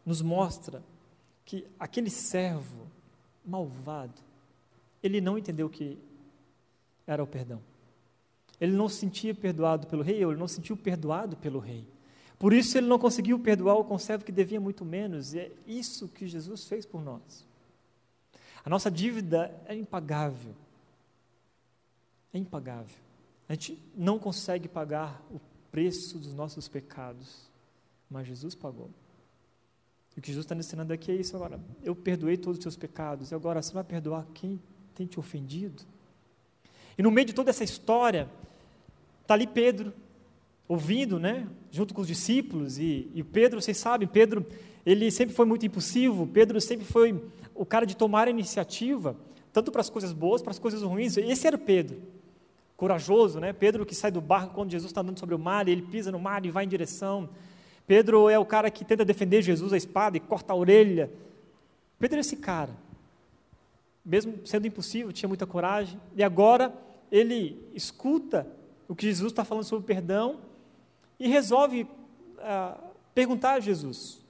nos 0.06 0.22
mostra 0.22 0.84
que 1.46 1.66
aquele 1.80 2.10
servo 2.10 2.88
malvado, 3.46 4.22
ele 5.02 5.20
não 5.20 5.38
entendeu 5.38 5.68
o 5.68 5.70
que 5.70 5.98
era 7.08 7.24
o 7.24 7.28
perdão. 7.28 7.62
Ele 8.62 8.74
não 8.74 8.88
se 8.88 8.98
sentia 8.98 9.34
perdoado 9.34 9.88
pelo 9.88 10.04
rei, 10.04 10.24
ou 10.24 10.32
ele 10.32 10.40
não 10.40 10.48
se 10.48 10.56
sentiu 10.56 10.78
perdoado 10.78 11.36
pelo 11.36 11.58
rei. 11.58 11.84
Por 12.38 12.54
isso 12.54 12.78
ele 12.78 12.86
não 12.86 13.00
conseguiu 13.00 13.40
perdoar 13.40 13.76
o 13.76 13.84
conservo 13.84 14.24
que 14.24 14.32
devia 14.32 14.62
muito 14.62 14.86
menos, 14.86 15.34
e 15.34 15.40
é 15.40 15.52
isso 15.66 16.08
que 16.08 16.28
Jesus 16.28 16.66
fez 16.66 16.86
por 16.86 17.04
nós. 17.04 17.46
A 18.64 18.70
nossa 18.70 18.92
dívida 18.92 19.52
é 19.66 19.76
impagável. 19.76 20.54
É 22.32 22.38
impagável. 22.38 22.98
A 23.50 23.54
gente 23.54 23.82
não 23.96 24.20
consegue 24.20 24.68
pagar 24.68 25.22
o 25.32 25.42
preço 25.72 26.20
dos 26.20 26.34
nossos 26.34 26.68
pecados, 26.68 27.50
mas 28.10 28.28
Jesus 28.28 28.54
pagou. 28.54 28.92
E 30.16 30.20
o 30.20 30.22
que 30.22 30.28
Jesus 30.28 30.46
está 30.46 30.56
ensinando 30.56 30.94
aqui 30.94 31.12
é 31.12 31.16
isso 31.16 31.36
agora. 31.36 31.60
Eu 31.82 31.96
perdoei 31.96 32.38
todos 32.38 32.60
os 32.60 32.64
seus 32.64 32.78
pecados, 32.78 33.32
e 33.32 33.36
agora 33.36 33.60
você 33.60 33.74
vai 33.74 33.84
perdoar 33.84 34.28
quem 34.36 34.62
tem 34.94 35.08
te 35.08 35.20
ofendido? 35.20 35.84
E 36.98 37.02
no 37.02 37.10
meio 37.10 37.26
de 37.26 37.34
toda 37.34 37.50
essa 37.50 37.64
história, 37.64 38.30
Está 39.32 39.36
ali 39.38 39.48
Pedro, 39.48 39.94
ouvindo, 40.68 41.18
né, 41.18 41.48
junto 41.72 41.94
com 41.94 42.02
os 42.02 42.08
discípulos, 42.08 42.78
e, 42.78 43.10
e 43.16 43.24
Pedro, 43.24 43.62
vocês 43.62 43.78
sabem, 43.78 44.06
Pedro, 44.06 44.46
ele 44.86 45.10
sempre 45.10 45.34
foi 45.34 45.46
muito 45.46 45.66
impulsivo, 45.66 46.28
Pedro 46.28 46.60
sempre 46.60 46.86
foi 46.86 47.24
o 47.56 47.66
cara 47.66 47.86
de 47.86 47.96
tomar 47.96 48.28
a 48.28 48.30
iniciativa, 48.30 49.16
tanto 49.54 49.72
para 49.72 49.80
as 49.80 49.90
coisas 49.90 50.12
boas, 50.12 50.42
para 50.42 50.52
as 50.52 50.60
coisas 50.60 50.82
ruins, 50.82 51.16
esse 51.16 51.48
era 51.48 51.56
o 51.56 51.60
Pedro, 51.60 52.02
corajoso, 52.76 53.40
né, 53.40 53.54
Pedro 53.54 53.86
que 53.86 53.96
sai 53.96 54.12
do 54.12 54.20
barco 54.20 54.54
quando 54.54 54.70
Jesus 54.70 54.92
está 54.92 55.00
andando 55.00 55.20
sobre 55.20 55.34
o 55.34 55.40
mar, 55.40 55.66
ele 55.66 55.84
pisa 55.84 56.12
no 56.12 56.20
mar 56.20 56.46
e 56.46 56.52
vai 56.52 56.66
em 56.66 56.68
direção, 56.68 57.30
Pedro 57.88 58.28
é 58.28 58.38
o 58.38 58.46
cara 58.46 58.70
que 58.70 58.84
tenta 58.84 59.06
defender 59.06 59.42
Jesus 59.42 59.72
a 59.72 59.78
espada 59.78 60.18
e 60.18 60.20
corta 60.20 60.52
a 60.52 60.58
orelha, 60.58 61.10
Pedro 61.98 62.18
é 62.18 62.20
esse 62.20 62.36
cara, 62.36 62.76
mesmo 64.04 64.46
sendo 64.46 64.68
impossível, 64.68 65.14
tinha 65.14 65.30
muita 65.30 65.48
coragem, 65.48 65.98
e 66.18 66.22
agora 66.22 66.74
ele 67.10 67.58
escuta 67.74 68.46
o 68.92 68.96
que 68.96 69.06
Jesus 69.06 69.32
está 69.32 69.46
falando 69.46 69.64
sobre 69.64 69.88
perdão 69.88 70.42
e 71.18 71.30
resolve 71.30 71.88
ah, 72.40 72.78
perguntar 73.16 73.54
a 73.54 73.60
Jesus. 73.62 74.22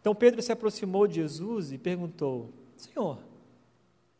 Então 0.00 0.14
Pedro 0.14 0.40
se 0.40 0.50
aproximou 0.50 1.06
de 1.06 1.16
Jesus 1.16 1.72
e 1.72 1.76
perguntou: 1.76 2.54
Senhor, 2.74 3.18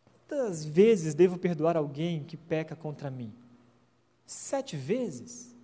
quantas 0.04 0.62
vezes 0.62 1.14
devo 1.14 1.38
perdoar 1.38 1.74
alguém 1.74 2.22
que 2.22 2.36
peca 2.36 2.76
contra 2.76 3.10
mim? 3.10 3.32
Sete 4.26 4.76
vezes? 4.76 5.56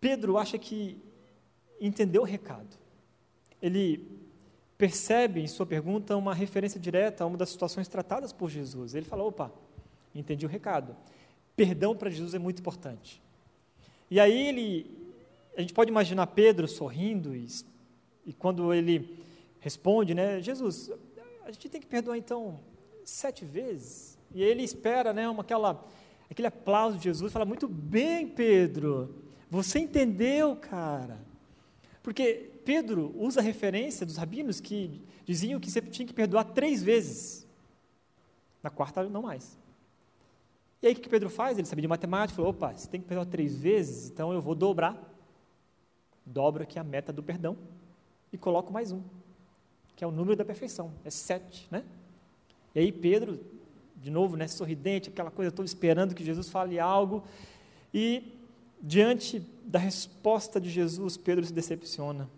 Pedro 0.00 0.38
acha 0.38 0.56
que 0.56 1.02
entendeu 1.80 2.22
o 2.22 2.24
recado. 2.24 2.78
Ele 3.60 4.06
percebe 4.78 5.40
em 5.40 5.48
sua 5.48 5.66
pergunta 5.66 6.16
uma 6.16 6.32
referência 6.32 6.78
direta 6.78 7.24
a 7.24 7.26
uma 7.26 7.36
das 7.36 7.50
situações 7.50 7.88
tratadas 7.88 8.32
por 8.32 8.48
Jesus. 8.48 8.94
Ele 8.94 9.04
fala: 9.04 9.24
opa, 9.24 9.52
entendi 10.20 10.46
o 10.46 10.48
recado. 10.48 10.96
Perdão 11.56 11.96
para 11.96 12.10
Jesus 12.10 12.34
é 12.34 12.38
muito 12.38 12.60
importante. 12.60 13.22
E 14.10 14.18
aí 14.18 14.48
ele, 14.48 14.90
a 15.56 15.60
gente 15.60 15.74
pode 15.74 15.90
imaginar 15.90 16.26
Pedro 16.28 16.66
sorrindo 16.66 17.34
e, 17.34 17.46
e 18.26 18.32
quando 18.32 18.72
ele 18.72 19.18
responde, 19.60 20.14
né, 20.14 20.40
Jesus, 20.40 20.90
a 21.44 21.50
gente 21.50 21.68
tem 21.68 21.80
que 21.80 21.86
perdoar 21.86 22.16
então 22.16 22.60
sete 23.04 23.44
vezes. 23.44 24.18
E 24.34 24.42
ele 24.42 24.62
espera, 24.62 25.12
né, 25.12 25.28
uma, 25.28 25.42
aquela, 25.42 25.84
aquele 26.30 26.48
aplauso 26.48 26.98
de 26.98 27.04
Jesus, 27.04 27.32
fala 27.32 27.44
muito 27.44 27.66
bem, 27.66 28.28
Pedro, 28.28 29.14
você 29.50 29.78
entendeu, 29.78 30.56
cara. 30.56 31.18
Porque 32.02 32.50
Pedro 32.64 33.14
usa 33.16 33.40
a 33.40 33.42
referência 33.42 34.04
dos 34.04 34.16
rabinos 34.16 34.60
que 34.60 35.00
diziam 35.24 35.60
que 35.60 35.70
você 35.70 35.80
tinha 35.82 36.06
que 36.06 36.14
perdoar 36.14 36.44
três 36.44 36.82
vezes. 36.82 37.46
Na 38.62 38.70
quarta, 38.70 39.02
não 39.04 39.22
mais. 39.22 39.58
E 40.80 40.86
aí 40.86 40.92
o 40.92 40.96
que 40.96 41.08
Pedro 41.08 41.28
faz? 41.28 41.58
Ele 41.58 41.66
sabia 41.66 41.82
de 41.82 41.88
matemática, 41.88 42.36
falou, 42.36 42.50
opa, 42.50 42.72
você 42.72 42.88
tem 42.88 43.00
que 43.00 43.06
perdoar 43.06 43.26
três 43.26 43.56
vezes, 43.56 44.10
então 44.10 44.32
eu 44.32 44.40
vou 44.40 44.54
dobrar, 44.54 44.96
dobro 46.24 46.62
aqui 46.62 46.78
a 46.78 46.84
meta 46.84 47.12
do 47.12 47.22
perdão 47.22 47.56
e 48.32 48.38
coloco 48.38 48.72
mais 48.72 48.92
um, 48.92 49.02
que 49.96 50.04
é 50.04 50.06
o 50.06 50.10
número 50.10 50.36
da 50.36 50.44
perfeição, 50.44 50.92
é 51.04 51.10
sete, 51.10 51.66
né? 51.70 51.84
E 52.74 52.80
aí 52.80 52.92
Pedro, 52.92 53.40
de 53.96 54.10
novo, 54.10 54.36
né, 54.36 54.46
sorridente, 54.46 55.08
aquela 55.08 55.30
coisa 55.30 55.50
toda, 55.50 55.66
esperando 55.66 56.14
que 56.14 56.24
Jesus 56.24 56.48
fale 56.48 56.78
algo, 56.78 57.24
e 57.92 58.32
diante 58.80 59.40
da 59.64 59.78
resposta 59.78 60.60
de 60.60 60.70
Jesus, 60.70 61.16
Pedro 61.16 61.44
se 61.44 61.52
decepciona 61.52 62.30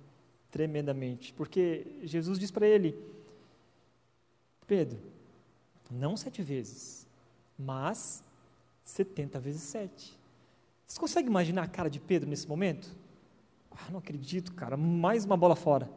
tremendamente, 0.51 1.35
porque 1.35 1.87
Jesus 2.03 2.39
diz 2.39 2.51
para 2.51 2.67
ele, 2.67 2.97
Pedro, 4.67 4.99
não 5.91 6.17
sete 6.17 6.43
vezes, 6.43 7.07
mas 7.59 8.23
setenta 8.91 9.39
vezes 9.39 9.63
sete. 9.63 10.19
Você 10.87 10.99
consegue 10.99 11.29
imaginar 11.29 11.63
a 11.63 11.69
cara 11.69 11.89
de 11.89 12.01
Pedro 12.01 12.29
nesse 12.29 12.49
momento? 12.49 12.95
Ah, 13.71 13.91
não 13.91 13.99
acredito, 14.01 14.53
cara, 14.53 14.77
mais 14.77 15.25
uma 15.25 15.37
bola 15.37 15.55
fora. 15.55 15.89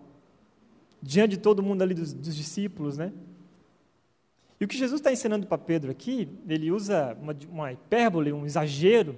Diante 1.02 1.32
de 1.32 1.38
todo 1.38 1.64
mundo 1.64 1.82
ali 1.82 1.94
dos, 1.94 2.14
dos 2.14 2.36
discípulos, 2.36 2.98
né? 2.98 3.12
E 4.60 4.66
o 4.66 4.68
que 4.68 4.78
Jesus 4.78 5.02
está 5.02 5.12
ensinando 5.12 5.48
para 5.48 5.58
Pedro 5.58 5.92
aqui, 5.92 6.30
ele 6.48 6.72
usa 6.72 7.18
uma, 7.20 7.36
uma 7.50 7.74
hipérbole, 7.74 8.32
um 8.32 8.46
exagero, 8.46 9.18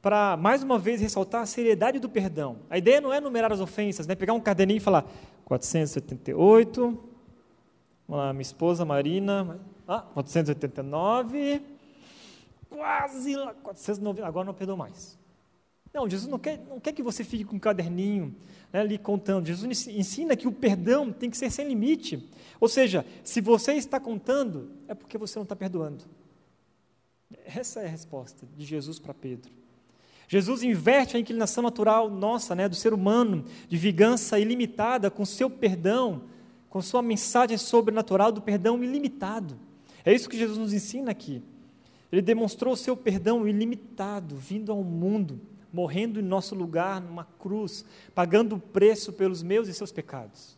para 0.00 0.36
mais 0.36 0.62
uma 0.62 0.78
vez 0.78 1.00
ressaltar 1.00 1.42
a 1.42 1.46
seriedade 1.46 1.98
do 1.98 2.08
perdão. 2.08 2.60
A 2.68 2.78
ideia 2.78 3.00
não 3.00 3.12
é 3.12 3.20
numerar 3.20 3.52
as 3.52 3.60
ofensas, 3.60 4.06
né? 4.06 4.14
pegar 4.14 4.32
um 4.32 4.40
caderninho 4.40 4.78
e 4.78 4.80
falar 4.80 5.04
478, 5.44 6.80
vamos 8.08 8.24
lá, 8.24 8.32
minha 8.32 8.42
esposa 8.42 8.84
Marina, 8.84 9.60
ah, 9.86 10.00
489, 10.00 11.71
quase 12.72 13.34
490, 13.62 14.26
agora 14.26 14.46
não 14.46 14.54
perdoa 14.54 14.76
mais. 14.76 15.18
Não, 15.92 16.08
Jesus 16.08 16.30
não 16.30 16.38
quer, 16.38 16.58
não 16.68 16.80
quer 16.80 16.92
que 16.92 17.02
você 17.02 17.22
fique 17.22 17.44
com 17.44 17.56
um 17.56 17.60
caderninho 17.60 18.34
né, 18.72 18.80
ali 18.80 18.96
contando. 18.96 19.46
Jesus 19.46 19.86
ensina 19.86 20.34
que 20.34 20.48
o 20.48 20.52
perdão 20.52 21.12
tem 21.12 21.28
que 21.28 21.36
ser 21.36 21.50
sem 21.50 21.68
limite. 21.68 22.28
Ou 22.58 22.68
seja, 22.68 23.04
se 23.22 23.40
você 23.40 23.74
está 23.74 24.00
contando, 24.00 24.70
é 24.88 24.94
porque 24.94 25.18
você 25.18 25.38
não 25.38 25.42
está 25.42 25.54
perdoando. 25.54 26.04
Essa 27.44 27.80
é 27.80 27.86
a 27.86 27.90
resposta 27.90 28.46
de 28.56 28.64
Jesus 28.64 28.98
para 28.98 29.12
Pedro. 29.12 29.52
Jesus 30.26 30.62
inverte 30.62 31.14
a 31.14 31.20
inclinação 31.20 31.62
natural 31.62 32.08
nossa, 32.08 32.54
né, 32.54 32.66
do 32.66 32.74
ser 32.74 32.94
humano, 32.94 33.44
de 33.68 33.76
vingança 33.76 34.38
ilimitada, 34.38 35.10
com 35.10 35.26
seu 35.26 35.50
perdão, 35.50 36.22
com 36.70 36.80
sua 36.80 37.02
mensagem 37.02 37.58
sobrenatural 37.58 38.32
do 38.32 38.40
perdão 38.40 38.82
ilimitado. 38.82 39.58
É 40.06 40.12
isso 40.14 40.28
que 40.30 40.38
Jesus 40.38 40.56
nos 40.56 40.72
ensina 40.72 41.10
aqui. 41.10 41.42
Ele 42.12 42.22
demonstrou 42.22 42.74
o 42.74 42.76
seu 42.76 42.96
perdão 42.96 43.48
ilimitado, 43.48 44.36
vindo 44.36 44.70
ao 44.70 44.84
mundo 44.84 45.40
morrendo 45.72 46.20
em 46.20 46.22
nosso 46.22 46.54
lugar 46.54 47.00
numa 47.00 47.24
cruz, 47.24 47.84
pagando 48.14 48.56
o 48.56 48.60
preço 48.60 49.12
pelos 49.12 49.42
meus 49.42 49.68
e 49.68 49.74
seus 49.74 49.90
pecados. 49.90 50.56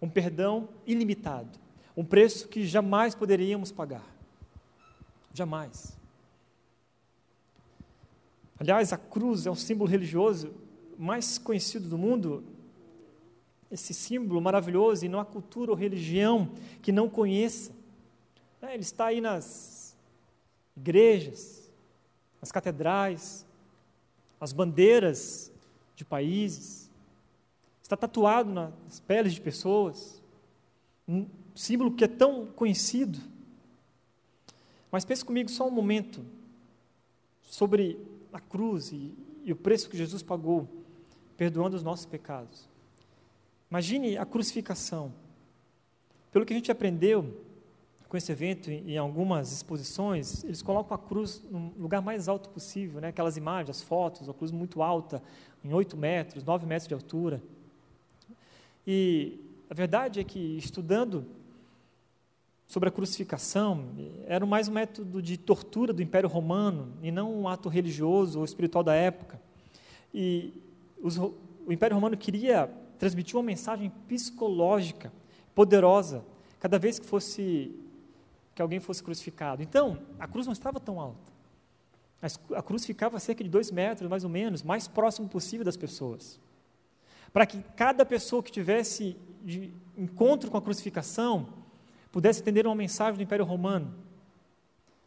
Um 0.00 0.08
perdão 0.08 0.68
ilimitado, 0.86 1.58
um 1.94 2.04
preço 2.04 2.48
que 2.48 2.66
jamais 2.66 3.14
poderíamos 3.14 3.70
pagar. 3.70 4.06
Jamais. 5.34 5.96
Aliás, 8.58 8.92
a 8.92 8.96
cruz 8.96 9.46
é 9.46 9.50
o 9.50 9.54
símbolo 9.54 9.90
religioso 9.90 10.52
mais 10.98 11.36
conhecido 11.38 11.88
do 11.88 11.98
mundo. 11.98 12.42
Esse 13.70 13.94
símbolo 13.94 14.40
maravilhoso, 14.40 15.04
e 15.04 15.08
não 15.08 15.20
há 15.20 15.24
cultura 15.24 15.70
ou 15.70 15.76
religião 15.76 16.50
que 16.82 16.90
não 16.90 17.08
conheça. 17.08 17.72
É, 18.60 18.74
ele 18.74 18.82
está 18.82 19.06
aí 19.06 19.20
nas 19.20 19.89
igrejas, 20.80 21.70
nas 22.40 22.50
catedrais, 22.50 23.46
as 24.40 24.52
bandeiras 24.52 25.52
de 25.94 26.04
países, 26.06 26.90
está 27.82 27.96
tatuado 27.96 28.50
nas 28.50 28.98
peles 29.00 29.34
de 29.34 29.40
pessoas, 29.40 30.22
um 31.06 31.26
símbolo 31.54 31.92
que 31.92 32.04
é 32.04 32.08
tão 32.08 32.46
conhecido. 32.46 33.18
Mas 34.90 35.04
pense 35.04 35.22
comigo 35.24 35.50
só 35.50 35.68
um 35.68 35.70
momento 35.70 36.24
sobre 37.42 37.98
a 38.32 38.40
cruz 38.40 38.90
e, 38.90 39.12
e 39.44 39.52
o 39.52 39.56
preço 39.56 39.90
que 39.90 39.98
Jesus 39.98 40.22
pagou, 40.22 40.66
perdoando 41.36 41.76
os 41.76 41.82
nossos 41.82 42.06
pecados. 42.06 42.66
Imagine 43.70 44.16
a 44.16 44.24
crucificação. 44.24 45.12
Pelo 46.32 46.46
que 46.46 46.52
a 46.54 46.56
gente 46.56 46.72
aprendeu, 46.72 47.44
com 48.10 48.16
esse 48.16 48.32
evento, 48.32 48.72
em 48.72 48.98
algumas 48.98 49.52
exposições, 49.52 50.42
eles 50.42 50.60
colocam 50.62 50.96
a 50.96 50.98
cruz 50.98 51.44
no 51.48 51.72
lugar 51.78 52.02
mais 52.02 52.26
alto 52.26 52.48
possível, 52.48 53.00
né? 53.00 53.08
aquelas 53.08 53.36
imagens, 53.36 53.76
as 53.76 53.82
fotos, 53.82 54.28
a 54.28 54.34
cruz 54.34 54.50
muito 54.50 54.82
alta, 54.82 55.22
em 55.64 55.72
8 55.72 55.96
metros, 55.96 56.42
9 56.42 56.66
metros 56.66 56.88
de 56.88 56.94
altura. 56.94 57.40
E 58.84 59.38
a 59.70 59.74
verdade 59.74 60.18
é 60.18 60.24
que, 60.24 60.58
estudando 60.58 61.24
sobre 62.66 62.88
a 62.88 62.92
crucificação, 62.92 63.84
era 64.26 64.44
mais 64.44 64.66
um 64.66 64.72
método 64.72 65.22
de 65.22 65.36
tortura 65.36 65.92
do 65.92 66.02
Império 66.02 66.28
Romano, 66.28 66.88
e 67.00 67.12
não 67.12 67.32
um 67.32 67.46
ato 67.46 67.68
religioso 67.68 68.40
ou 68.40 68.44
espiritual 68.44 68.82
da 68.82 68.94
época. 68.96 69.40
E 70.12 70.52
os, 71.00 71.16
o 71.16 71.32
Império 71.68 71.94
Romano 71.94 72.16
queria 72.16 72.68
transmitir 72.98 73.36
uma 73.36 73.44
mensagem 73.44 73.88
psicológica 74.08 75.12
poderosa, 75.54 76.24
cada 76.58 76.76
vez 76.76 76.98
que 76.98 77.06
fosse 77.06 77.72
que 78.60 78.62
alguém 78.62 78.78
fosse 78.78 79.02
crucificado. 79.02 79.62
Então, 79.62 79.98
a 80.18 80.28
cruz 80.28 80.46
não 80.46 80.52
estava 80.52 80.78
tão 80.78 81.00
alta. 81.00 81.32
A 82.54 82.62
cruz 82.62 82.84
ficava 82.84 83.16
a 83.16 83.20
cerca 83.20 83.42
de 83.42 83.48
dois 83.48 83.70
metros, 83.70 84.10
mais 84.10 84.22
ou 84.22 84.28
menos, 84.28 84.62
mais 84.62 84.86
próximo 84.86 85.26
possível 85.30 85.64
das 85.64 85.78
pessoas. 85.78 86.38
Para 87.32 87.46
que 87.46 87.62
cada 87.74 88.04
pessoa 88.04 88.42
que 88.42 88.52
tivesse 88.52 89.16
encontro 89.96 90.50
com 90.50 90.58
a 90.58 90.60
crucificação 90.60 91.48
pudesse 92.12 92.42
entender 92.42 92.66
uma 92.66 92.74
mensagem 92.74 93.16
do 93.16 93.22
Império 93.22 93.46
Romano, 93.46 93.94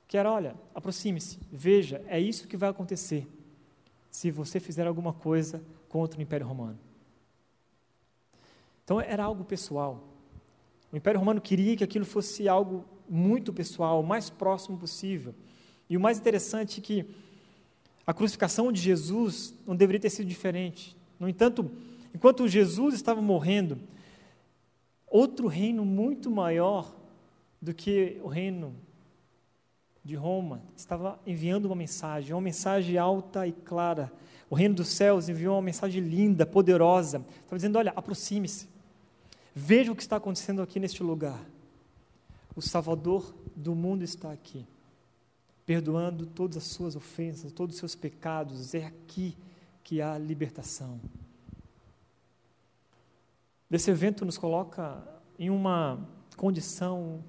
que 0.08 0.18
era: 0.18 0.32
olha, 0.32 0.56
aproxime-se, 0.74 1.38
veja, 1.52 2.04
é 2.08 2.20
isso 2.20 2.48
que 2.48 2.58
vai 2.58 2.72
acontecer 2.72 3.28
se 4.10 4.32
você 4.32 4.60
fizer 4.60 4.88
alguma 4.88 5.14
coisa 5.14 5.64
contra 5.88 6.18
o 6.18 6.24
Império 6.24 6.48
Romano. 6.48 6.80
Então 8.84 9.00
era 9.00 9.24
algo 9.24 9.44
pessoal. 9.44 10.04
O 10.92 10.98
Império 10.98 11.20
Romano 11.20 11.40
queria 11.40 11.78
que 11.78 11.84
aquilo 11.84 12.06
fosse 12.06 12.48
algo 12.48 12.84
muito 13.10 13.54
pessoal, 13.54 14.02
o 14.02 14.06
mais 14.06 14.30
próximo 14.30 14.78
possível. 14.78 15.34
E 15.90 15.98
o 15.98 16.00
mais 16.00 16.18
interessante 16.18 16.80
é 16.80 16.84
que 16.84 17.06
a 18.06 18.14
crucificação 18.14 18.72
de 18.72 18.82
Jesus 18.82 19.54
não 19.66 19.76
deveria 19.76 20.00
ter 20.00 20.10
sido 20.10 20.28
diferente. 20.28 20.96
No 21.20 21.30
entanto, 21.30 21.72
enquanto 22.14 22.48
Jesus 22.48 22.96
estava 22.96 23.22
morrendo, 23.22 23.80
outro 25.08 25.48
reino 25.48 25.86
muito 25.86 26.30
maior 26.30 26.94
do 27.62 27.74
que 27.74 28.20
o 28.22 28.28
reino 28.28 28.76
de 30.04 30.16
Roma 30.16 30.62
estava 30.76 31.18
enviando 31.26 31.66
uma 31.66 31.76
mensagem, 31.76 32.34
uma 32.34 32.42
mensagem 32.42 32.98
alta 32.98 33.48
e 33.48 33.54
clara. 33.54 34.12
O 34.50 34.56
reino 34.56 34.76
dos 34.76 34.90
céus 34.90 35.30
enviou 35.30 35.56
uma 35.56 35.62
mensagem 35.62 36.02
linda, 36.02 36.46
poderosa. 36.46 37.26
Estava 37.30 37.56
dizendo: 37.56 37.78
olha, 37.78 37.94
aproxime-se, 37.96 38.68
veja 39.56 39.92
o 39.92 39.96
que 39.96 40.02
está 40.02 40.18
acontecendo 40.18 40.62
aqui 40.62 40.80
neste 40.80 41.02
lugar. 41.02 41.40
O 42.56 42.62
Salvador 42.62 43.34
do 43.56 43.74
mundo 43.74 44.04
está 44.04 44.32
aqui, 44.32 44.66
perdoando 45.66 46.26
todas 46.26 46.58
as 46.58 46.64
suas 46.66 46.96
ofensas, 46.96 47.52
todos 47.52 47.76
os 47.76 47.80
seus 47.80 47.96
pecados. 47.96 48.76
É 48.76 48.86
aqui 48.86 49.36
que 49.84 50.02
há 50.02 50.18
libertação. 50.18 51.00
Esse 53.72 53.90
evento 53.90 54.24
nos 54.24 54.38
coloca 54.38 55.04
em 55.40 55.50
uma 55.50 56.08
condição 56.38 57.24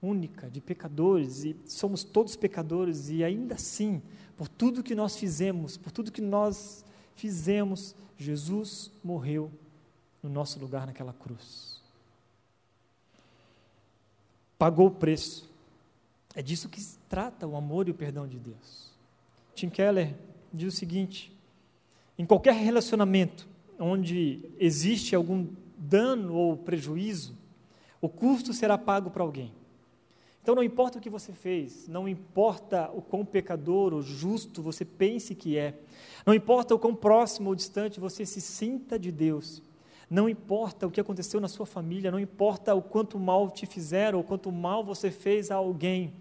única 0.00 0.48
de 0.48 0.60
pecadores 0.60 1.44
e 1.44 1.56
somos 1.66 2.04
todos 2.04 2.36
pecadores 2.36 3.08
e 3.08 3.24
ainda 3.24 3.56
assim, 3.56 4.00
por 4.36 4.46
tudo 4.46 4.84
que 4.84 4.94
nós 4.94 5.16
fizemos, 5.16 5.76
por 5.76 5.90
tudo 5.90 6.12
que 6.12 6.20
nós 6.20 6.84
fizemos, 7.16 7.96
Jesus 8.16 8.92
morreu 9.02 9.50
no 10.22 10.30
nosso 10.30 10.60
lugar 10.60 10.86
naquela 10.86 11.12
cruz 11.12 11.73
pagou 14.58 14.86
o 14.88 14.90
preço. 14.90 15.50
É 16.34 16.42
disso 16.42 16.68
que 16.68 16.80
se 16.80 16.98
trata 17.08 17.46
o 17.46 17.56
amor 17.56 17.88
e 17.88 17.90
o 17.90 17.94
perdão 17.94 18.26
de 18.26 18.38
Deus. 18.38 18.90
Tim 19.54 19.68
Keller 19.68 20.14
diz 20.52 20.74
o 20.74 20.76
seguinte: 20.76 21.32
em 22.18 22.26
qualquer 22.26 22.54
relacionamento 22.54 23.46
onde 23.78 24.40
existe 24.58 25.14
algum 25.14 25.46
dano 25.76 26.34
ou 26.34 26.56
prejuízo, 26.56 27.36
o 28.00 28.08
custo 28.08 28.52
será 28.52 28.78
pago 28.78 29.10
para 29.10 29.22
alguém. 29.22 29.52
Então 30.42 30.54
não 30.54 30.62
importa 30.62 30.98
o 30.98 31.00
que 31.00 31.08
você 31.08 31.32
fez, 31.32 31.88
não 31.88 32.06
importa 32.06 32.90
o 32.92 33.00
quão 33.00 33.24
pecador 33.24 33.94
ou 33.94 34.02
justo 34.02 34.60
você 34.60 34.84
pense 34.84 35.34
que 35.34 35.56
é, 35.56 35.74
não 36.26 36.34
importa 36.34 36.74
o 36.74 36.78
quão 36.78 36.94
próximo 36.94 37.48
ou 37.48 37.54
distante 37.54 37.98
você 37.98 38.26
se 38.26 38.42
sinta 38.42 38.98
de 38.98 39.10
Deus, 39.10 39.62
não 40.14 40.28
importa 40.28 40.86
o 40.86 40.90
que 40.92 41.00
aconteceu 41.00 41.40
na 41.40 41.48
sua 41.48 41.66
família, 41.66 42.10
não 42.10 42.20
importa 42.20 42.72
o 42.72 42.80
quanto 42.80 43.18
mal 43.18 43.50
te 43.50 43.66
fizeram 43.66 44.18
ou 44.18 44.24
quanto 44.24 44.52
mal 44.52 44.84
você 44.84 45.10
fez 45.10 45.50
a 45.50 45.56
alguém. 45.56 46.14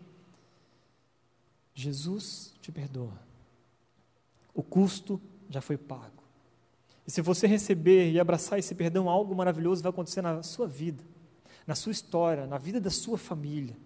Jesus 1.76 2.56
te 2.60 2.72
perdoa. 2.72 3.14
O 4.52 4.64
custo 4.64 5.22
já 5.48 5.62
foi 5.62 5.78
pago. 5.78 6.24
E 7.06 7.12
se 7.12 7.22
você 7.22 7.46
receber 7.46 8.12
e 8.12 8.20
abraçar 8.20 8.58
esse 8.58 8.74
perdão, 8.74 9.08
algo 9.08 9.36
maravilhoso 9.36 9.84
vai 9.84 9.92
acontecer 9.92 10.24
na 10.24 10.42
sua 10.42 10.68
vida, 10.68 11.04
na 11.68 11.76
sua 11.76 11.92
história, 11.92 12.48
na 12.48 12.58
vida 12.58 12.82
da 12.82 12.90
sua 12.90 13.18
família. 13.18 13.78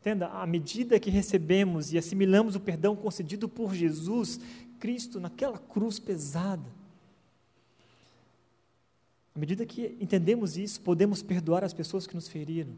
Entenda, 0.00 0.28
à 0.30 0.44
medida 0.46 0.98
que 0.98 1.10
recebemos 1.10 1.92
e 1.92 1.98
assimilamos 1.98 2.56
o 2.56 2.60
perdão 2.60 2.96
concedido 2.96 3.48
por 3.48 3.72
Jesus, 3.72 4.40
Cristo, 4.80 5.20
naquela 5.20 5.58
cruz 5.58 6.00
pesada, 6.00 6.73
à 9.34 9.38
medida 9.38 9.66
que 9.66 9.96
entendemos 10.00 10.56
isso, 10.56 10.80
podemos 10.80 11.22
perdoar 11.22 11.64
as 11.64 11.72
pessoas 11.72 12.06
que 12.06 12.14
nos 12.14 12.28
feriram. 12.28 12.72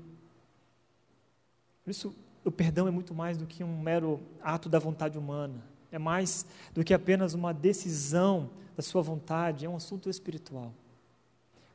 Por 1.85 1.91
isso, 1.91 2.15
o 2.45 2.51
perdão 2.51 2.89
é 2.89 2.91
muito 2.91 3.15
mais 3.15 3.37
do 3.37 3.47
que 3.47 3.63
um 3.63 3.81
mero 3.81 4.21
ato 4.41 4.69
da 4.69 4.79
vontade 4.79 5.19
humana. 5.19 5.63
É 5.93 5.99
mais 5.99 6.47
do 6.73 6.83
que 6.83 6.95
apenas 6.95 7.35
uma 7.35 7.53
decisão 7.53 8.49
da 8.77 8.83
sua 8.83 9.03
vontade, 9.03 9.67
é 9.67 9.69
um 9.69 9.77
assunto 9.77 10.09
espiritual. 10.09 10.73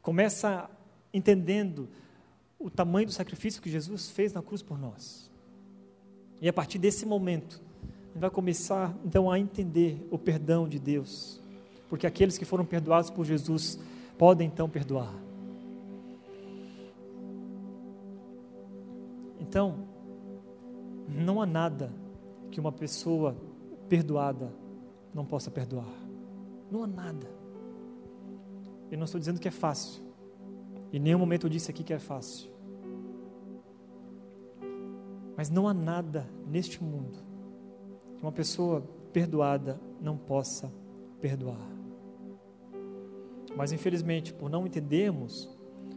Começa 0.01 0.69
entendendo 1.13 1.87
o 2.59 2.69
tamanho 2.69 3.07
do 3.07 3.13
sacrifício 3.13 3.61
que 3.61 3.69
Jesus 3.69 4.09
fez 4.09 4.33
na 4.33 4.41
cruz 4.41 4.61
por 4.61 4.79
nós. 4.79 5.29
E 6.41 6.49
a 6.49 6.53
partir 6.53 6.79
desse 6.79 7.05
momento, 7.05 7.61
a 7.83 8.07
gente 8.13 8.21
vai 8.21 8.29
começar 8.29 8.95
então 9.05 9.29
a 9.29 9.37
entender 9.37 10.07
o 10.09 10.17
perdão 10.17 10.67
de 10.67 10.79
Deus, 10.79 11.39
porque 11.87 12.07
aqueles 12.07 12.37
que 12.37 12.45
foram 12.45 12.65
perdoados 12.65 13.09
por 13.09 13.25
Jesus 13.25 13.79
podem 14.21 14.45
então 14.45 14.69
perdoar. 14.69 15.11
Então, 19.39 19.87
não 21.07 21.41
há 21.41 21.45
nada 21.47 21.91
que 22.51 22.59
uma 22.59 22.71
pessoa 22.71 23.35
perdoada 23.89 24.53
não 25.11 25.25
possa 25.25 25.49
perdoar. 25.49 25.91
Não 26.69 26.83
há 26.83 26.87
nada. 26.87 27.27
Eu 28.91 28.99
não 28.99 29.05
estou 29.05 29.17
dizendo 29.17 29.39
que 29.39 29.47
é 29.47 29.51
fácil. 29.51 30.03
Em 30.93 30.99
nenhum 30.99 31.17
momento 31.17 31.47
eu 31.47 31.49
disse 31.49 31.71
aqui 31.71 31.83
que 31.83 31.91
é 31.91 31.97
fácil. 31.97 32.51
Mas 35.35 35.49
não 35.49 35.67
há 35.67 35.73
nada 35.73 36.29
neste 36.45 36.83
mundo 36.83 37.17
que 38.17 38.21
uma 38.21 38.31
pessoa 38.31 38.81
perdoada 39.11 39.81
não 39.99 40.15
possa 40.15 40.71
perdoar. 41.19 41.80
Mas 43.55 43.71
infelizmente, 43.71 44.33
por 44.33 44.49
não 44.49 44.65
entendermos 44.65 45.49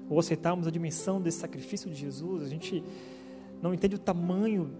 ou 0.09 0.19
aceitarmos 0.19 0.67
a 0.67 0.71
dimensão 0.71 1.21
desse 1.21 1.39
sacrifício 1.39 1.91
de 1.91 1.97
Jesus, 1.97 2.43
a 2.43 2.49
gente 2.49 2.85
não 3.63 3.73
entende 3.73 3.95
o 3.95 3.99
tamanho 3.99 4.71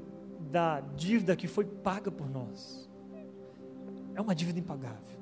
da 0.51 0.81
dívida 0.81 1.35
que 1.35 1.47
foi 1.47 1.64
paga 1.64 2.11
por 2.11 2.29
nós. 2.29 2.89
É 4.14 4.20
uma 4.20 4.35
dívida 4.35 4.59
impagável. 4.59 5.18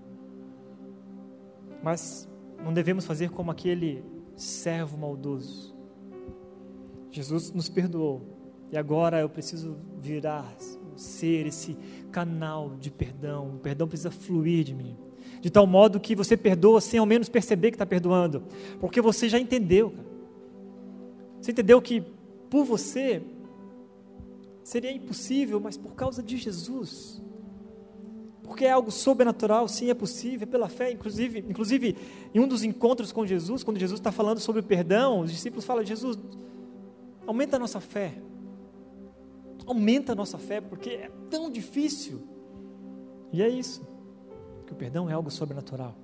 Mas 1.83 2.29
não 2.63 2.73
devemos 2.73 3.05
fazer 3.05 3.31
como 3.31 3.51
aquele 3.51 4.05
servo 4.37 4.97
maldoso. 4.99 5.75
Jesus 7.11 7.53
nos 7.53 7.69
perdoou 7.69 8.23
e 8.71 8.77
agora 8.77 9.21
eu 9.21 9.29
preciso 9.29 9.77
virar, 10.01 10.51
ser 10.97 11.47
esse 11.47 11.77
canal 12.11 12.75
de 12.77 12.91
perdão. 12.91 13.57
O 13.57 13.59
perdão 13.59 13.87
precisa 13.87 14.11
fluir 14.11 14.65
de 14.65 14.75
mim. 14.75 14.97
De 15.43 15.51
tal 15.51 15.67
modo 15.67 15.99
que 15.99 16.15
você 16.15 16.37
perdoa 16.37 16.81
sem 16.81 17.01
ao 17.01 17.05
menos 17.05 17.29
perceber 17.29 17.73
que 17.73 17.75
está 17.75 17.85
perdoando. 17.85 18.45
Porque 18.81 19.01
você 19.01 19.29
já 19.29 19.39
entendeu. 19.39 19.93
Você 21.41 21.51
entendeu 21.51 21.83
que 21.83 22.01
por 22.49 22.65
você 22.65 23.21
seria 24.63 24.93
impossível, 24.93 25.59
mas 25.59 25.77
por 25.77 25.95
causa 25.95 26.23
de 26.23 26.37
Jesus. 26.37 27.21
Porque 28.45 28.65
é 28.65 28.71
algo 28.71 28.93
sobrenatural, 28.93 29.67
sim, 29.67 29.91
é 29.91 29.95
possível, 29.95 30.47
é 30.47 30.51
pela 30.51 30.69
fé. 30.69 30.93
Inclusive, 30.93 31.41
inclusive, 31.49 31.97
em 32.33 32.39
um 32.39 32.47
dos 32.47 32.63
encontros 32.63 33.11
com 33.11 33.27
Jesus, 33.27 33.65
quando 33.65 33.81
Jesus 33.81 33.99
está 33.99 34.13
falando 34.13 34.39
sobre 34.39 34.63
perdão, 34.63 35.21
os 35.21 35.33
discípulos 35.33 35.65
falam: 35.65 35.85
Jesus, 35.85 36.17
aumenta 37.27 37.57
a 37.57 37.59
nossa 37.59 37.81
fé. 37.81 38.15
Aumenta 39.67 40.13
a 40.13 40.15
nossa 40.15 40.39
fé, 40.39 40.61
porque 40.61 40.91
é 40.91 41.11
tão 41.29 41.51
difícil. 41.51 42.21
E 43.33 43.43
é 43.43 43.49
isso, 43.49 43.85
que 44.73 44.75
o 44.75 44.79
perdão 44.79 45.09
é 45.09 45.13
algo 45.13 45.31
sobrenatural. 45.31 45.95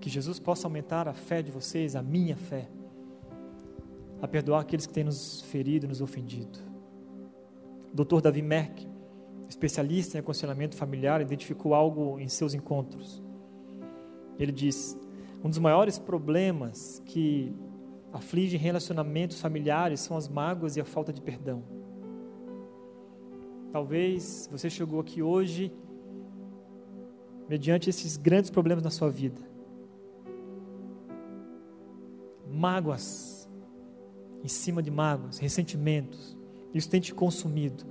Que 0.00 0.08
Jesus 0.08 0.38
possa 0.38 0.66
aumentar 0.66 1.06
a 1.06 1.12
fé 1.12 1.42
de 1.42 1.52
vocês, 1.52 1.94
a 1.94 2.02
minha 2.02 2.34
fé, 2.34 2.68
a 4.20 4.26
perdoar 4.26 4.62
aqueles 4.62 4.86
que 4.86 4.92
têm 4.92 5.04
nos 5.04 5.42
ferido, 5.42 5.86
nos 5.86 6.00
ofendido. 6.00 6.58
Dr. 7.92 8.20
Davi 8.22 8.40
Merck, 8.40 8.88
especialista 9.48 10.16
em 10.16 10.20
aconselhamento 10.20 10.76
familiar, 10.76 11.20
identificou 11.20 11.74
algo 11.74 12.18
em 12.18 12.26
seus 12.26 12.54
encontros. 12.54 13.22
Ele 14.38 14.50
diz: 14.50 14.96
um 15.44 15.50
dos 15.50 15.58
maiores 15.58 15.98
problemas 15.98 17.02
que 17.04 17.54
afligem 18.12 18.58
relacionamentos 18.58 19.40
familiares 19.40 20.00
são 20.00 20.16
as 20.16 20.26
mágoas 20.26 20.76
e 20.76 20.80
a 20.80 20.84
falta 20.84 21.12
de 21.12 21.20
perdão. 21.20 21.62
Talvez 23.70 24.48
você 24.50 24.68
chegou 24.70 25.00
aqui 25.00 25.22
hoje 25.22 25.72
mediante 27.52 27.90
esses 27.90 28.16
grandes 28.16 28.48
problemas 28.48 28.82
na 28.82 28.88
sua 28.88 29.10
vida. 29.10 29.38
Mágoas, 32.50 33.46
em 34.42 34.48
cima 34.48 34.82
de 34.82 34.90
mágoas, 34.90 35.38
ressentimentos, 35.38 36.34
isso 36.72 36.88
tem 36.88 36.98
te 36.98 37.12
consumido 37.12 37.84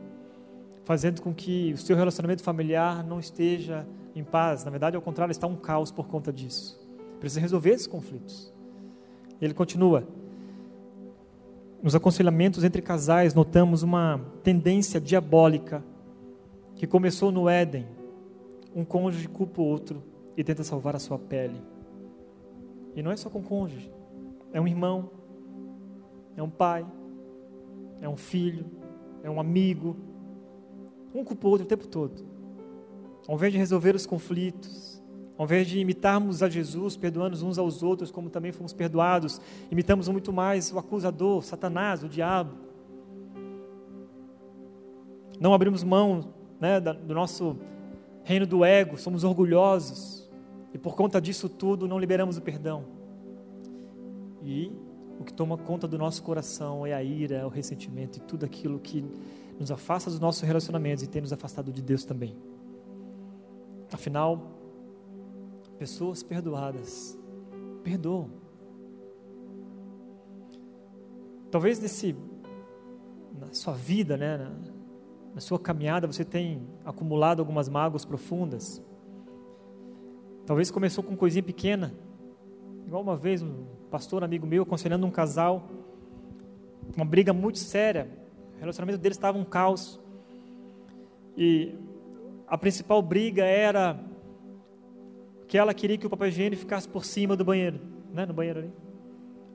fazendo 0.83 1.21
com 1.21 1.31
que 1.31 1.73
o 1.73 1.77
seu 1.77 1.95
relacionamento 1.95 2.41
familiar 2.41 3.05
não 3.05 3.19
esteja 3.19 3.87
em 4.15 4.23
paz. 4.23 4.65
Na 4.65 4.71
verdade, 4.71 4.95
ao 4.95 5.01
contrário, 5.01 5.31
está 5.31 5.45
um 5.45 5.55
caos 5.55 5.91
por 5.91 6.07
conta 6.07 6.33
disso. 6.33 6.81
Precisa 7.19 7.39
resolver 7.39 7.69
esses 7.69 7.85
conflitos. 7.85 8.51
Ele 9.39 9.53
continua. 9.53 10.07
Nos 11.83 11.93
aconselhamentos 11.93 12.63
entre 12.63 12.81
casais, 12.81 13.35
notamos 13.35 13.83
uma 13.83 14.19
tendência 14.41 14.99
diabólica 14.99 15.83
que 16.75 16.87
começou 16.87 17.31
no 17.31 17.47
Éden. 17.47 18.00
Um 18.75 18.85
cônjuge 18.85 19.27
culpa 19.27 19.61
o 19.61 19.65
outro 19.65 20.03
e 20.35 20.43
tenta 20.43 20.63
salvar 20.63 20.95
a 20.95 20.99
sua 20.99 21.19
pele. 21.19 21.61
E 22.95 23.01
não 23.01 23.11
é 23.11 23.17
só 23.17 23.29
com 23.29 23.41
cônjuge, 23.41 23.91
é 24.53 24.59
um 24.59 24.67
irmão, 24.67 25.09
é 26.35 26.43
um 26.43 26.49
pai, 26.49 26.85
é 28.01 28.09
um 28.09 28.17
filho, 28.17 28.65
é 29.23 29.29
um 29.29 29.39
amigo, 29.39 29.95
um 31.13 31.23
culpa 31.23 31.47
o 31.47 31.51
outro 31.51 31.65
o 31.65 31.69
tempo 31.69 31.87
todo. 31.87 32.25
Ao 33.27 33.35
invés 33.35 33.53
de 33.53 33.59
resolver 33.59 33.95
os 33.95 34.05
conflitos, 34.05 35.01
ao 35.37 35.45
invés 35.45 35.67
de 35.67 35.79
imitarmos 35.79 36.43
a 36.43 36.49
Jesus, 36.49 36.97
perdoando 36.97 37.35
uns 37.45 37.57
aos 37.57 37.81
outros, 37.81 38.11
como 38.11 38.29
também 38.29 38.51
fomos 38.51 38.73
perdoados, 38.73 39.39
imitamos 39.71 40.07
muito 40.07 40.31
mais 40.33 40.71
o 40.71 40.79
acusador, 40.79 41.43
Satanás, 41.43 42.03
o 42.03 42.09
diabo. 42.09 42.55
Não 45.39 45.53
abrimos 45.53 45.83
mão 45.83 46.33
né, 46.59 46.79
do 46.79 47.13
nosso 47.13 47.57
reino 48.31 48.47
do 48.47 48.63
ego, 48.63 48.97
somos 48.97 49.23
orgulhosos, 49.23 50.29
e 50.73 50.77
por 50.77 50.95
conta 50.95 51.19
disso 51.19 51.49
tudo 51.49 51.87
não 51.87 51.99
liberamos 51.99 52.37
o 52.37 52.41
perdão. 52.41 52.85
E 54.41 54.71
o 55.19 55.23
que 55.23 55.33
toma 55.33 55.57
conta 55.57 55.87
do 55.87 55.97
nosso 55.97 56.23
coração 56.23 56.85
é 56.85 56.93
a 56.93 57.03
ira, 57.03 57.45
o 57.45 57.49
ressentimento 57.49 58.17
e 58.17 58.21
tudo 58.21 58.45
aquilo 58.45 58.79
que 58.79 59.05
nos 59.59 59.69
afasta 59.69 60.09
dos 60.09 60.19
nossos 60.19 60.41
relacionamentos 60.41 61.03
e 61.03 61.07
tem 61.07 61.21
nos 61.21 61.33
afastado 61.33 61.71
de 61.71 61.81
Deus 61.81 62.05
também. 62.05 62.35
Afinal, 63.91 64.51
pessoas 65.77 66.23
perdoadas 66.23 67.19
perdoam. 67.83 68.29
Talvez 71.51 71.79
nesse 71.79 72.15
na 73.37 73.53
sua 73.53 73.73
vida, 73.73 74.15
né, 74.15 74.49
na 75.33 75.41
sua 75.41 75.59
caminhada, 75.59 76.07
você 76.07 76.25
tenha 76.25 76.61
acumulado 76.83 77.39
algumas 77.39 77.69
mágoas 77.69 78.03
profundas. 78.03 78.81
Talvez 80.45 80.69
começou 80.69 81.03
com 81.03 81.15
coisinha 81.15 81.43
pequena. 81.43 81.93
Igual 82.85 83.01
uma 83.01 83.15
vez 83.15 83.41
um 83.41 83.65
pastor 83.89 84.23
amigo 84.23 84.45
meu 84.45 84.63
aconselhando 84.63 85.05
um 85.05 85.11
casal, 85.11 85.69
uma 86.95 87.05
briga 87.05 87.31
muito 87.31 87.59
séria, 87.59 88.09
o 88.55 88.59
relacionamento 88.59 88.99
deles 88.99 89.17
estava 89.17 89.37
um 89.37 89.45
caos. 89.45 89.99
E 91.37 91.73
a 92.47 92.57
principal 92.57 93.01
briga 93.01 93.45
era 93.45 93.97
que 95.47 95.57
ela 95.57 95.73
queria 95.73 95.97
que 95.97 96.05
o 96.05 96.09
papel 96.09 96.27
higiênico 96.27 96.61
ficasse 96.61 96.87
por 96.87 97.05
cima 97.05 97.35
do 97.35 97.45
banheiro, 97.45 97.79
né? 98.13 98.25
No 98.25 98.33
banheiro 98.33 98.59
ali. 98.59 98.73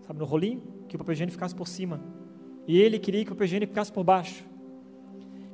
Sabe, 0.06 0.18
no 0.18 0.24
rolinho, 0.24 0.62
que 0.88 0.96
o 0.96 0.98
papel 0.98 1.12
higiênico 1.12 1.34
ficasse 1.34 1.54
por 1.54 1.68
cima. 1.68 2.00
E 2.66 2.80
ele 2.80 2.98
queria 2.98 3.24
que 3.24 3.32
o 3.32 3.34
papel 3.34 3.46
higiênico 3.46 3.72
ficasse 3.72 3.92
por 3.92 4.04
baixo. 4.04 4.44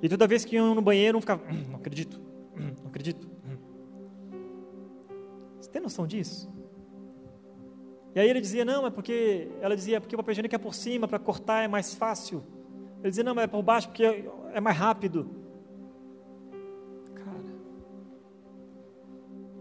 E 0.03 0.09
toda 0.09 0.26
vez 0.26 0.44
que 0.44 0.57
iam 0.57 0.74
no 0.74 0.82
banheiro, 0.82 1.16
um 1.16 1.20
ficava, 1.20 1.40
hum, 1.48 1.64
não 1.70 1.76
acredito, 1.76 2.20
hum, 2.57 2.72
não 2.80 2.88
acredito. 2.88 3.30
Hum. 3.46 3.57
Você 5.61 5.70
tem 5.70 5.80
noção 5.80 6.09
disso? 6.09 6.53
E 8.12 8.18
aí 8.18 8.28
ele 8.28 8.40
dizia, 8.40 8.64
não, 8.64 8.84
é 8.84 8.90
porque, 8.90 9.48
ela 9.61 9.76
dizia, 9.76 9.98
é 9.98 10.00
porque 10.00 10.16
o 10.16 10.18
papel 10.18 10.32
higiênico 10.32 10.55
é 10.57 10.59
por 10.59 10.74
cima, 10.74 11.07
para 11.07 11.20
cortar 11.20 11.62
é 11.62 11.68
mais 11.68 11.94
fácil. 11.94 12.42
Ele 13.00 13.11
dizia, 13.11 13.22
não, 13.22 13.32
mas 13.32 13.44
é 13.44 13.46
por 13.46 13.62
baixo 13.62 13.88
porque 13.88 14.28
é 14.53 14.61
mais 14.61 14.76
rápido. 14.76 15.30
Cara. 17.14 17.55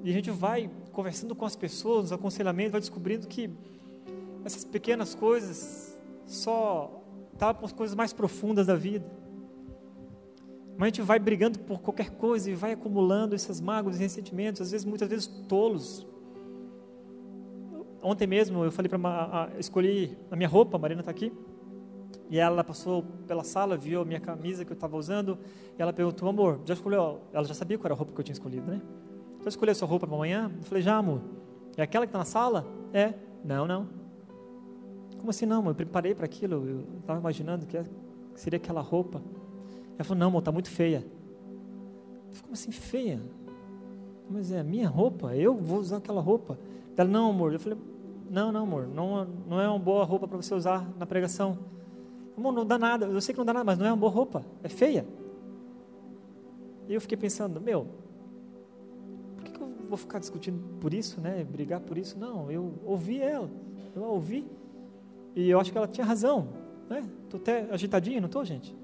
E 0.04 0.10
a 0.10 0.14
gente 0.14 0.32
vai 0.32 0.72
conversando 0.92 1.36
com 1.36 1.46
as 1.46 1.56
pessoas, 1.56 2.02
nos 2.02 2.12
aconselhamentos, 2.12 2.72
vai 2.72 2.82
descobrindo 2.82 3.28
que 3.28 3.48
essas 4.44 4.66
pequenas 4.66 5.14
coisas 5.14 5.98
só 6.26 7.00
tapam 7.38 7.66
as 7.66 7.72
coisas 7.72 7.96
mais 7.96 8.12
profundas 8.12 8.66
da 8.66 8.76
vida. 8.76 9.21
Mas 10.82 10.88
a 10.88 10.90
gente 10.96 11.02
vai 11.04 11.20
brigando 11.20 11.60
por 11.60 11.80
qualquer 11.80 12.10
coisa 12.10 12.50
e 12.50 12.56
vai 12.56 12.72
acumulando 12.72 13.36
essas 13.36 13.62
mágoas 13.62 13.98
e 13.98 14.00
ressentimentos, 14.00 14.64
às 14.64 14.72
vezes, 14.72 14.84
muitas 14.84 15.08
vezes 15.08 15.28
tolos. 15.48 16.08
Ontem 18.02 18.26
mesmo 18.26 18.64
eu 18.64 18.72
falei 18.72 18.90
para 18.90 19.52
escolhi 19.60 20.18
a 20.32 20.36
minha 20.36 20.50
roupa, 20.50 20.78
a 20.78 20.80
Marina 20.80 21.02
está 21.02 21.12
aqui 21.12 21.32
e 22.32 22.40
ela 22.40 22.64
passou 22.64 23.04
pela 23.28 23.44
sala, 23.44 23.78
viu 23.78 24.02
a 24.02 24.06
minha 24.06 24.20
camisa 24.20 24.66
que 24.66 24.72
eu 24.72 24.74
estava 24.74 24.98
usando, 24.98 25.38
e 25.78 25.80
ela 25.80 25.94
perguntou, 25.94 26.28
amor, 26.28 26.60
já 26.66 26.74
escolheu? 26.74 27.20
Ela 27.32 27.46
já 27.46 27.54
sabia 27.54 27.78
qual 27.78 27.86
era 27.86 27.94
a 27.94 27.98
roupa 27.98 28.14
que 28.14 28.20
eu 28.20 28.24
tinha 28.24 28.34
escolhido, 28.34 28.66
né? 28.66 28.82
Já 29.44 29.50
escolheu 29.50 29.74
a 29.74 29.76
sua 29.76 29.88
roupa 29.88 30.08
para 30.08 30.16
amanhã? 30.16 30.52
Eu 30.58 30.64
falei, 30.64 30.82
já, 30.82 30.96
amor. 30.96 31.22
É 31.78 31.84
aquela 31.84 32.08
que 32.08 32.10
está 32.10 32.18
na 32.18 32.26
sala? 32.26 32.66
É. 32.92 33.14
Não, 33.46 33.68
não. 33.68 33.88
Como 35.20 35.30
assim 35.30 35.46
não, 35.46 35.60
amor? 35.60 35.74
Eu 35.74 35.76
preparei 35.76 36.16
para 36.16 36.26
aquilo, 36.26 36.68
eu 36.68 37.00
estava 37.02 37.20
imaginando 37.20 37.68
que 37.68 37.78
seria 38.34 38.58
aquela 38.58 38.82
roupa. 38.82 39.22
Ela 40.02 40.08
falou, 40.08 40.20
não, 40.20 40.28
amor, 40.30 40.40
está 40.40 40.52
muito 40.52 40.70
feia. 40.72 41.06
Eu 41.06 42.34
falei, 42.34 42.42
como 42.42 42.54
assim 42.54 42.72
feia? 42.72 43.22
Mas 44.28 44.52
é 44.52 44.60
a 44.60 44.64
minha 44.64 44.90
roupa, 44.90 45.36
eu 45.36 45.56
vou 45.56 45.78
usar 45.78 45.98
aquela 45.98 46.20
roupa. 46.20 46.58
Ela, 46.98 47.08
não, 47.08 47.30
amor. 47.30 47.54
Eu 47.54 47.60
falei, 47.60 47.78
não, 48.28 48.52
não, 48.52 48.64
amor, 48.64 48.88
não, 48.88 49.28
não 49.48 49.62
é 49.62 49.70
uma 49.70 49.78
boa 49.78 50.04
roupa 50.04 50.28
para 50.28 50.38
você 50.38 50.56
usar 50.56 50.92
na 50.98 51.06
pregação. 51.06 51.56
Amor, 52.36 52.52
não 52.52 52.66
dá 52.66 52.80
nada, 52.80 53.06
eu 53.06 53.22
sei 53.22 53.32
que 53.32 53.38
não 53.38 53.46
dá 53.46 53.54
nada, 53.54 53.64
mas 53.64 53.78
não 53.78 53.86
é 53.86 53.92
uma 53.92 53.98
boa 53.98 54.12
roupa, 54.12 54.44
é 54.64 54.70
feia. 54.70 55.06
E 56.90 56.96
eu 56.96 57.00
fiquei 57.00 57.18
pensando, 57.18 57.62
meu, 57.62 57.86
por 59.36 59.44
que, 59.44 59.52
que 59.52 59.62
eu 59.62 59.72
vou 59.88 60.00
ficar 60.00 60.18
discutindo 60.18 60.60
por 60.80 60.96
isso, 60.96 61.22
né? 61.22 61.44
Brigar 61.44 61.80
por 61.80 61.96
isso? 61.96 62.18
Não, 62.18 62.50
eu 62.50 62.74
ouvi 62.86 63.22
ela, 63.22 63.52
eu 63.96 64.04
a 64.04 64.08
ouvi, 64.08 64.48
e 65.36 65.48
eu 65.48 65.60
acho 65.60 65.72
que 65.72 65.78
ela 65.78 65.88
tinha 65.88 66.08
razão, 66.08 66.48
né? 66.90 67.08
Estou 67.26 67.40
até 67.40 67.68
agitadinho, 67.70 68.20
não 68.20 68.26
estou, 68.26 68.44
gente? 68.44 68.81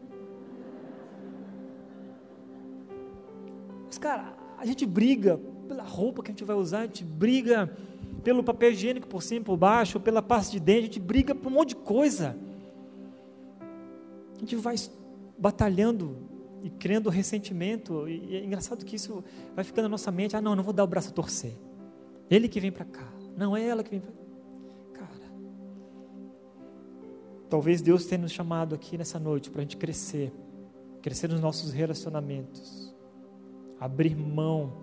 Mas, 3.98 4.04
cara, 4.04 4.38
a 4.60 4.64
gente 4.64 4.86
briga 4.86 5.40
pela 5.68 5.82
roupa 5.82 6.22
que 6.22 6.30
a 6.30 6.32
gente 6.32 6.44
vai 6.44 6.56
usar, 6.56 6.82
a 6.82 6.84
gente 6.84 7.04
briga 7.04 7.76
pelo 8.24 8.44
papel 8.44 8.72
higiênico 8.72 9.08
por 9.08 9.24
cima 9.24 9.42
e 9.42 9.44
por 9.44 9.58
baixo, 9.58 10.00
pela 10.00 10.22
pasta 10.22 10.52
de 10.52 10.60
dente, 10.60 10.80
a 10.80 10.84
gente 10.84 11.00
briga 11.00 11.34
por 11.34 11.48
um 11.48 11.56
monte 11.56 11.70
de 11.70 11.78
coisa. 11.78 12.38
A 14.36 14.40
gente 14.40 14.56
vai 14.56 14.76
batalhando 15.36 16.16
e 16.62 16.70
criando 16.70 17.10
ressentimento, 17.10 18.08
e 18.08 18.36
é 18.36 18.46
engraçado 18.46 18.86
que 18.86 18.96
isso 18.96 19.24
vai 19.56 19.64
ficando 19.64 19.86
na 19.86 19.90
nossa 19.90 20.12
mente, 20.12 20.36
ah 20.36 20.42
não, 20.42 20.56
não 20.56 20.64
vou 20.64 20.74
dar 20.74 20.84
o 20.84 20.88
braço 20.88 21.10
a 21.10 21.14
torcer. 21.14 21.54
Ele 22.30 22.48
que 22.48 22.60
vem 22.60 22.72
para 22.72 22.86
cá, 22.86 23.12
não 23.36 23.58
é 23.58 23.68
ela 23.68 23.84
que 23.84 23.90
vem 23.90 24.00
para 24.00 24.12
Cara, 24.94 25.32
talvez 27.50 27.82
Deus 27.82 28.06
tenha 28.06 28.22
nos 28.22 28.32
chamado 28.32 28.76
aqui 28.76 28.96
nessa 28.96 29.18
noite 29.18 29.50
para 29.50 29.62
a 29.62 29.64
gente 29.64 29.76
crescer, 29.76 30.32
crescer 31.02 31.28
nos 31.28 31.42
nossos 31.42 31.72
relacionamentos, 31.72 32.96
abrir 33.80 34.16
mão 34.16 34.74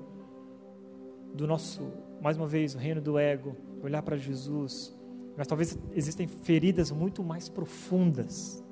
do 1.35 1.47
nosso, 1.47 1.83
mais 2.23 2.37
uma 2.37 2.47
vez, 2.47 2.75
o 2.75 2.79
reino 2.79 3.01
do 3.01 3.19
ego, 3.19 3.57
olhar 3.83 4.03
para 4.03 4.17
Jesus. 4.17 4.97
Mas 5.37 5.47
talvez 5.47 5.79
existem 5.93 6.27
feridas 6.27 6.91
muito 6.91 7.23
mais 7.23 7.49
profundas. 7.49 8.63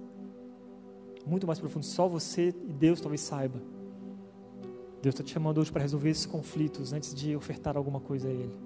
Muito 1.26 1.46
mais 1.46 1.58
profundas. 1.58 1.88
Só 1.88 2.06
você 2.06 2.54
e 2.68 2.72
Deus 2.72 3.00
talvez 3.00 3.20
saiba. 3.20 3.60
Deus 5.02 5.14
está 5.14 5.24
te 5.24 5.32
chamando 5.32 5.58
hoje 5.58 5.72
para 5.72 5.82
resolver 5.82 6.10
esses 6.10 6.26
conflitos 6.26 6.92
antes 6.92 7.12
de 7.12 7.34
ofertar 7.34 7.76
alguma 7.76 8.00
coisa 8.00 8.28
a 8.28 8.30
Ele. 8.30 8.56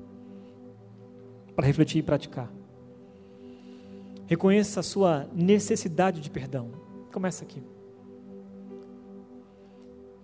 Para 1.54 1.66
refletir 1.66 1.98
e 1.98 2.02
praticar. 2.02 2.52
Reconheça 4.26 4.80
a 4.80 4.82
sua 4.82 5.26
necessidade 5.32 6.20
de 6.20 6.30
perdão. 6.30 6.70
Começa 7.10 7.42
aqui. 7.42 7.62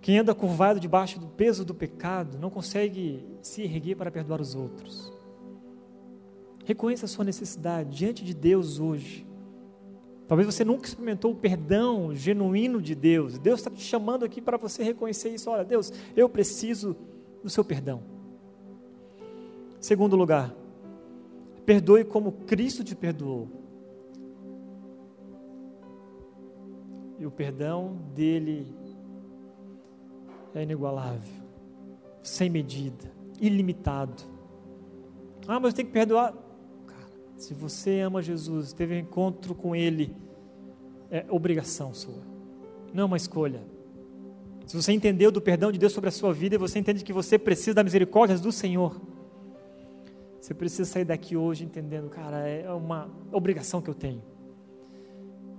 Quem 0.03 0.19
anda 0.19 0.35
curvado 0.35 0.81
debaixo 0.81 1.17
do 1.17 1.27
peso 1.27 1.63
do 1.63 1.73
pecado 1.73 2.37
não 2.37 2.49
consegue 2.49 3.25
se 3.41 3.61
erguer 3.61 3.95
para 3.95 4.11
perdoar 4.11 4.41
os 4.41 4.53
outros. 4.53 5.13
Reconheça 6.65 7.05
a 7.05 7.07
sua 7.07 7.23
necessidade 7.23 7.95
diante 7.95 8.21
de 8.21 8.33
Deus 8.33 8.81
hoje. 8.81 9.25
Talvez 10.27 10.45
você 10.45 10.65
nunca 10.65 10.85
experimentou 10.87 11.31
o 11.31 11.35
perdão 11.35 12.13
genuíno 12.13 12.81
de 12.81 12.93
Deus. 12.93 13.39
Deus 13.39 13.61
está 13.61 13.71
te 13.71 13.81
chamando 13.81 14.25
aqui 14.25 14.41
para 14.41 14.57
você 14.57 14.83
reconhecer 14.83 15.29
isso. 15.29 15.49
Olha, 15.49 15.63
Deus, 15.63 15.93
eu 16.17 16.27
preciso 16.27 16.97
do 17.41 17.49
seu 17.49 17.63
perdão. 17.63 18.03
Segundo 19.79 20.17
lugar, 20.17 20.53
perdoe 21.65 22.03
como 22.03 22.33
Cristo 22.45 22.83
te 22.83 22.93
perdoou. 22.93 23.47
E 27.17 27.25
o 27.25 27.31
perdão 27.31 27.97
dele 28.13 28.82
é 30.55 30.63
inigualável, 30.63 31.33
sem 32.23 32.49
medida, 32.49 33.11
ilimitado. 33.39 34.23
Ah, 35.47 35.59
mas 35.59 35.73
tem 35.73 35.85
que 35.85 35.91
perdoar. 35.91 36.33
Cara, 36.87 37.11
se 37.35 37.53
você 37.53 37.99
ama 37.99 38.21
Jesus, 38.21 38.73
teve 38.73 38.95
um 38.95 38.99
encontro 38.99 39.53
com 39.55 39.75
Ele, 39.75 40.15
é 41.09 41.25
obrigação 41.29 41.93
sua, 41.93 42.23
não 42.93 43.03
é 43.03 43.05
uma 43.05 43.17
escolha. 43.17 43.61
Se 44.65 44.75
você 44.75 44.93
entendeu 44.93 45.31
do 45.31 45.41
perdão 45.41 45.71
de 45.71 45.77
Deus 45.77 45.91
sobre 45.91 46.07
a 46.07 46.11
sua 46.11 46.33
vida 46.33 46.55
e 46.55 46.57
você 46.57 46.79
entende 46.79 47.03
que 47.03 47.11
você 47.11 47.37
precisa 47.37 47.73
da 47.73 47.83
misericórdia 47.83 48.37
do 48.37 48.51
Senhor, 48.51 48.99
você 50.39 50.53
precisa 50.53 50.85
sair 50.85 51.05
daqui 51.05 51.35
hoje 51.37 51.63
entendendo, 51.63 52.09
cara, 52.09 52.47
é 52.47 52.71
uma 52.71 53.09
obrigação 53.31 53.81
que 53.81 53.89
eu 53.89 53.93
tenho. 53.93 54.21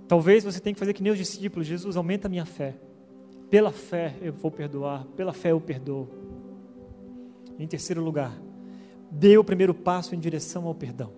Talvez 0.07 0.43
você 0.43 0.59
tenha 0.59 0.73
que 0.73 0.79
fazer 0.79 0.93
que 0.93 1.01
nem 1.01 1.11
os 1.11 1.17
discípulos, 1.17 1.67
Jesus, 1.67 1.97
aumenta 1.97 2.27
a 2.27 2.29
minha 2.29 2.45
fé. 2.45 2.75
Pela 3.49 3.71
fé 3.71 4.15
eu 4.21 4.33
vou 4.33 4.51
perdoar, 4.51 5.05
pela 5.15 5.33
fé 5.33 5.51
eu 5.51 5.61
perdoo. 5.61 6.07
Em 7.57 7.67
terceiro 7.67 8.01
lugar, 8.01 8.35
dê 9.09 9.37
o 9.37 9.43
primeiro 9.43 9.73
passo 9.73 10.13
em 10.13 10.19
direção 10.19 10.65
ao 10.67 10.75
perdão. 10.75 11.11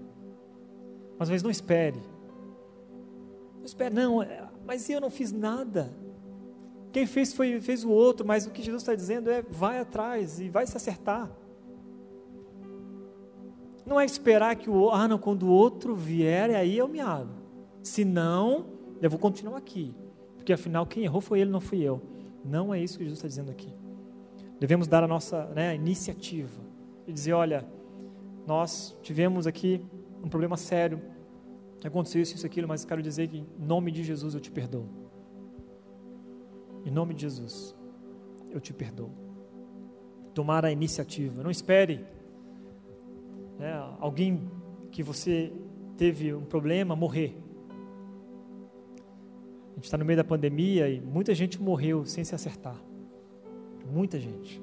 Mas 1.17 1.29
vezes 1.29 1.43
não 1.43 1.49
espere. 1.49 1.99
Não 3.57 3.65
espere, 3.65 3.93
não, 3.93 4.21
é, 4.21 4.47
mas 4.65 4.89
eu 4.89 5.01
não 5.01 5.09
fiz 5.09 5.31
nada. 5.31 5.93
Quem 6.91 7.05
fez 7.05 7.33
foi 7.33 7.59
fez 7.59 7.83
o 7.83 7.89
outro, 7.89 8.25
mas 8.25 8.45
o 8.45 8.51
que 8.51 8.61
Jesus 8.61 8.81
está 8.81 8.93
dizendo 8.93 9.29
é 9.29 9.41
vai 9.41 9.79
atrás 9.79 10.39
e 10.39 10.49
vai 10.49 10.65
se 10.67 10.77
acertar. 10.77 11.29
Não 13.85 13.99
é 13.99 14.05
esperar 14.05 14.55
que 14.55 14.69
o 14.69 14.89
ah 14.89 15.07
não, 15.07 15.17
quando 15.17 15.43
o 15.43 15.49
outro 15.49 15.95
vier, 15.95 16.53
aí 16.55 16.77
eu 16.77 16.87
me 16.87 16.99
abro. 16.99 17.35
Se 17.81 18.03
não, 18.03 18.65
eu 19.01 19.09
vou 19.09 19.19
continuar 19.19 19.57
aqui. 19.57 19.95
Porque 20.35 20.51
afinal 20.51 20.85
quem 20.85 21.03
errou 21.03 21.21
foi 21.21 21.39
ele, 21.39 21.49
não 21.49 21.61
fui 21.61 21.81
eu. 21.81 22.01
Não 22.47 22.73
é 22.73 22.81
isso 22.81 22.97
que 22.97 23.03
Jesus 23.03 23.19
está 23.19 23.27
dizendo 23.27 23.51
aqui. 23.51 23.73
Devemos 24.59 24.87
dar 24.87 25.03
a 25.03 25.07
nossa 25.07 25.45
né, 25.47 25.75
iniciativa 25.75 26.61
e 27.05 27.11
dizer: 27.13 27.33
olha, 27.33 27.65
nós 28.45 28.97
tivemos 29.01 29.45
aqui 29.45 29.85
um 30.23 30.29
problema 30.29 30.57
sério, 30.57 31.01
aconteceu 31.83 32.21
isso, 32.21 32.35
isso, 32.35 32.45
aquilo, 32.45 32.67
mas 32.67 32.83
quero 32.83 33.01
dizer 33.01 33.27
que 33.27 33.37
em 33.37 33.47
nome 33.59 33.91
de 33.91 34.03
Jesus 34.03 34.33
eu 34.33 34.39
te 34.39 34.49
perdoo. 34.49 34.87
Em 36.85 36.91
nome 36.91 37.13
de 37.13 37.21
Jesus, 37.21 37.75
eu 38.49 38.59
te 38.59 38.73
perdoo. 38.73 39.11
Tomar 40.33 40.65
a 40.65 40.71
iniciativa. 40.71 41.43
Não 41.43 41.51
espere 41.51 42.05
né, 43.59 43.73
alguém 43.99 44.49
que 44.91 45.03
você 45.03 45.51
teve 45.97 46.33
um 46.33 46.45
problema 46.45 46.95
morrer 46.95 47.35
gente 49.77 49.85
está 49.85 49.97
no 49.97 50.03
meio 50.03 50.17
da 50.17 50.23
pandemia 50.23 50.89
e 50.89 50.99
muita 50.99 51.35
gente 51.35 51.61
morreu 51.61 52.03
sem 52.03 52.23
se 52.23 52.33
acertar. 52.33 52.75
Muita 53.85 54.19
gente. 54.19 54.61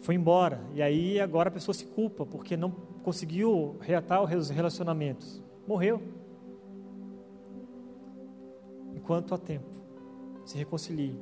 Foi 0.00 0.14
embora. 0.14 0.60
E 0.72 0.80
aí 0.80 1.20
agora 1.20 1.50
a 1.50 1.52
pessoa 1.52 1.74
se 1.74 1.84
culpa 1.84 2.24
porque 2.24 2.56
não 2.56 2.70
conseguiu 2.70 3.76
reatar 3.80 4.22
os 4.22 4.48
relacionamentos. 4.48 5.42
Morreu. 5.66 6.02
Enquanto 8.94 9.34
há 9.34 9.38
tempo, 9.38 9.68
se 10.44 10.56
reconcilie, 10.56 11.20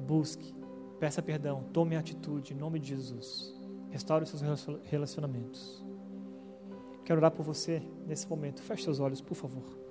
busque, 0.00 0.54
peça 0.98 1.20
perdão, 1.20 1.64
tome 1.72 1.96
atitude 1.96 2.54
em 2.54 2.56
nome 2.56 2.78
de 2.78 2.88
Jesus. 2.88 3.54
Restaure 3.90 4.24
os 4.24 4.30
seus 4.30 4.66
relacionamentos. 4.84 5.84
Quero 7.04 7.20
orar 7.20 7.30
por 7.30 7.44
você 7.44 7.82
nesse 8.06 8.26
momento. 8.26 8.62
Feche 8.62 8.84
seus 8.84 9.00
olhos, 9.00 9.20
por 9.20 9.34
favor. 9.34 9.81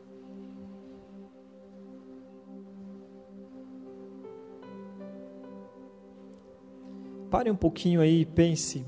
Pare 7.31 7.49
um 7.49 7.55
pouquinho 7.55 8.01
aí 8.01 8.21
e 8.21 8.25
pense. 8.25 8.85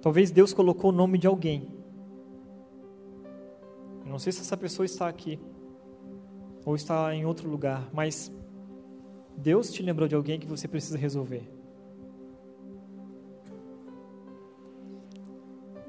Talvez 0.00 0.30
Deus 0.30 0.54
colocou 0.54 0.90
o 0.90 0.92
nome 0.92 1.18
de 1.18 1.26
alguém. 1.26 1.68
Eu 4.00 4.10
não 4.10 4.18
sei 4.18 4.32
se 4.32 4.40
essa 4.40 4.56
pessoa 4.56 4.86
está 4.86 5.06
aqui 5.06 5.38
ou 6.64 6.74
está 6.74 7.14
em 7.14 7.26
outro 7.26 7.48
lugar, 7.48 7.90
mas 7.92 8.32
Deus 9.36 9.70
te 9.70 9.82
lembrou 9.82 10.08
de 10.08 10.14
alguém 10.14 10.40
que 10.40 10.46
você 10.46 10.66
precisa 10.66 10.96
resolver. 10.96 11.46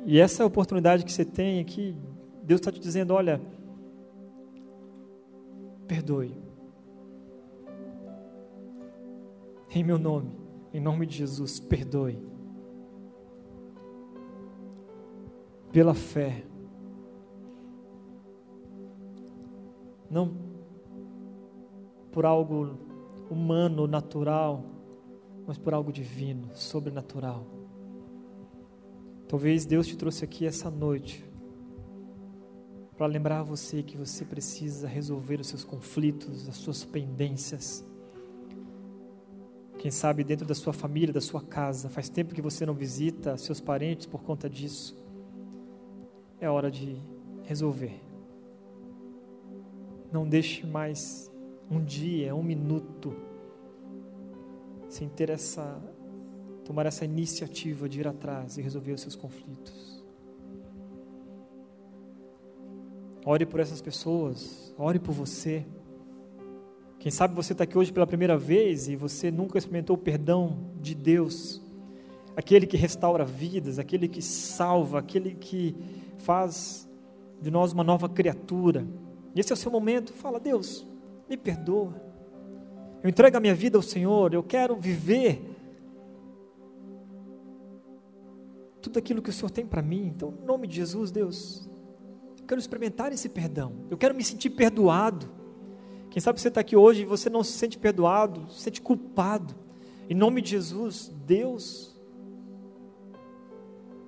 E 0.06 0.20
essa 0.20 0.46
oportunidade 0.46 1.06
que 1.06 1.14
você 1.14 1.24
tem 1.24 1.62
aqui, 1.62 1.96
Deus 2.44 2.60
está 2.60 2.74
te 2.74 2.80
dizendo: 2.80 3.14
olha, 3.14 3.42
perdoe. 5.88 6.36
Em 9.74 9.84
meu 9.84 9.98
nome. 9.98 10.39
Em 10.74 10.80
nome 10.80 11.06
de 11.06 11.18
Jesus, 11.18 11.60
perdoe. 11.60 12.20
Pela 15.72 15.94
fé. 15.94 16.46
Não 20.10 20.50
por 22.12 22.26
algo 22.26 22.78
humano, 23.30 23.88
natural, 23.88 24.66
mas 25.46 25.58
por 25.58 25.74
algo 25.74 25.92
divino, 25.92 26.50
sobrenatural. 26.54 27.46
Talvez 29.28 29.66
Deus 29.66 29.88
te 29.88 29.96
trouxe 29.96 30.26
aqui 30.26 30.46
essa 30.46 30.72
noite 30.72 31.24
para 32.98 33.06
lembrar 33.08 33.44
você 33.44 33.82
que 33.82 33.96
você 33.96 34.26
precisa 34.26 34.88
resolver 34.88 35.40
os 35.40 35.48
seus 35.48 35.64
conflitos, 35.64 36.50
as 36.50 36.58
suas 36.58 36.84
pendências. 36.84 37.86
Quem 39.80 39.90
sabe 39.90 40.26
dentro 40.26 40.46
da 40.46 40.54
sua 40.54 40.74
família, 40.74 41.14
da 41.14 41.22
sua 41.22 41.42
casa, 41.42 41.88
faz 41.88 42.10
tempo 42.10 42.36
que 42.36 42.42
você 42.42 42.66
não 42.66 42.74
visita 42.74 43.38
seus 43.38 43.62
parentes 43.62 44.06
por 44.06 44.22
conta 44.22 44.50
disso. 44.50 44.94
É 46.38 46.50
hora 46.50 46.70
de 46.70 46.98
resolver. 47.44 47.98
Não 50.12 50.28
deixe 50.28 50.68
mais 50.68 51.32
um 51.72 51.82
dia, 51.82 52.36
um 52.36 52.44
minuto, 52.44 53.16
sem 54.90 55.08
ter 55.08 55.30
essa, 55.30 55.82
tomar 56.66 56.86
essa 56.86 57.06
iniciativa 57.06 57.88
de 57.88 58.02
ir 58.02 58.08
atrás 58.08 58.58
e 58.58 58.62
resolver 58.62 58.92
os 58.92 59.00
seus 59.00 59.16
conflitos. 59.16 60.04
Ore 63.26 63.46
por 63.46 63.62
essas 63.62 63.82
pessoas, 63.82 64.74
ore 64.78 65.00
por 65.00 65.14
você. 65.14 65.66
Quem 67.00 67.10
sabe 67.10 67.34
você 67.34 67.54
está 67.54 67.64
aqui 67.64 67.78
hoje 67.78 67.94
pela 67.94 68.06
primeira 68.06 68.38
vez 68.38 68.90
e 68.90 68.96
você 68.98 69.32
nunca 69.32 69.58
experimentou 69.58 69.96
o 69.96 70.00
perdão 70.00 70.60
de 70.82 70.94
Deus, 70.94 71.62
aquele 72.36 72.68
que 72.68 72.76
restaura 72.76 73.24
vidas, 73.24 73.80
aquele 73.80 74.06
que 74.06 74.22
salva, 74.22 75.00
aquele 75.00 75.34
que 75.34 75.74
faz 76.18 76.90
de 77.42 77.50
nós 77.50 77.72
uma 77.72 77.86
nova 77.86 78.10
criatura. 78.10 78.86
Esse 79.34 79.54
é 79.54 79.56
o 79.56 79.58
seu 79.58 79.72
momento. 79.72 80.12
Fala, 80.12 80.42
Deus, 80.42 80.86
me 81.30 81.38
perdoa. 81.38 81.96
Eu 83.02 83.10
entrego 83.10 83.38
a 83.38 83.40
minha 83.40 83.56
vida 83.56 83.78
ao 83.78 83.82
Senhor. 83.82 84.34
Eu 84.34 84.44
quero 84.44 84.76
viver 84.76 85.42
tudo 88.82 89.00
aquilo 89.00 89.22
que 89.22 89.30
o 89.30 89.34
Senhor 89.34 89.52
tem 89.52 89.66
para 89.66 89.82
mim. 89.82 90.08
Então, 90.08 90.34
em 90.44 90.46
nome 90.46 90.68
de 90.68 90.76
Jesus, 90.76 91.12
Deus, 91.12 91.70
eu 92.40 92.46
quero 92.46 92.60
experimentar 92.60 93.14
esse 93.14 93.30
perdão. 93.30 93.72
Eu 93.90 93.98
quero 93.98 94.14
me 94.14 94.24
sentir 94.24 94.50
perdoado. 94.50 95.39
Quem 96.10 96.22
sabe 96.22 96.40
você 96.40 96.48
está 96.48 96.62
aqui 96.62 96.76
hoje 96.76 97.04
e 97.04 97.06
você 97.06 97.30
não 97.30 97.44
se 97.44 97.52
sente 97.52 97.78
perdoado, 97.78 98.50
se 98.52 98.62
sente 98.62 98.82
culpado. 98.82 99.56
Em 100.10 100.16
nome 100.16 100.42
de 100.42 100.50
Jesus, 100.50 101.12
Deus 101.26 101.96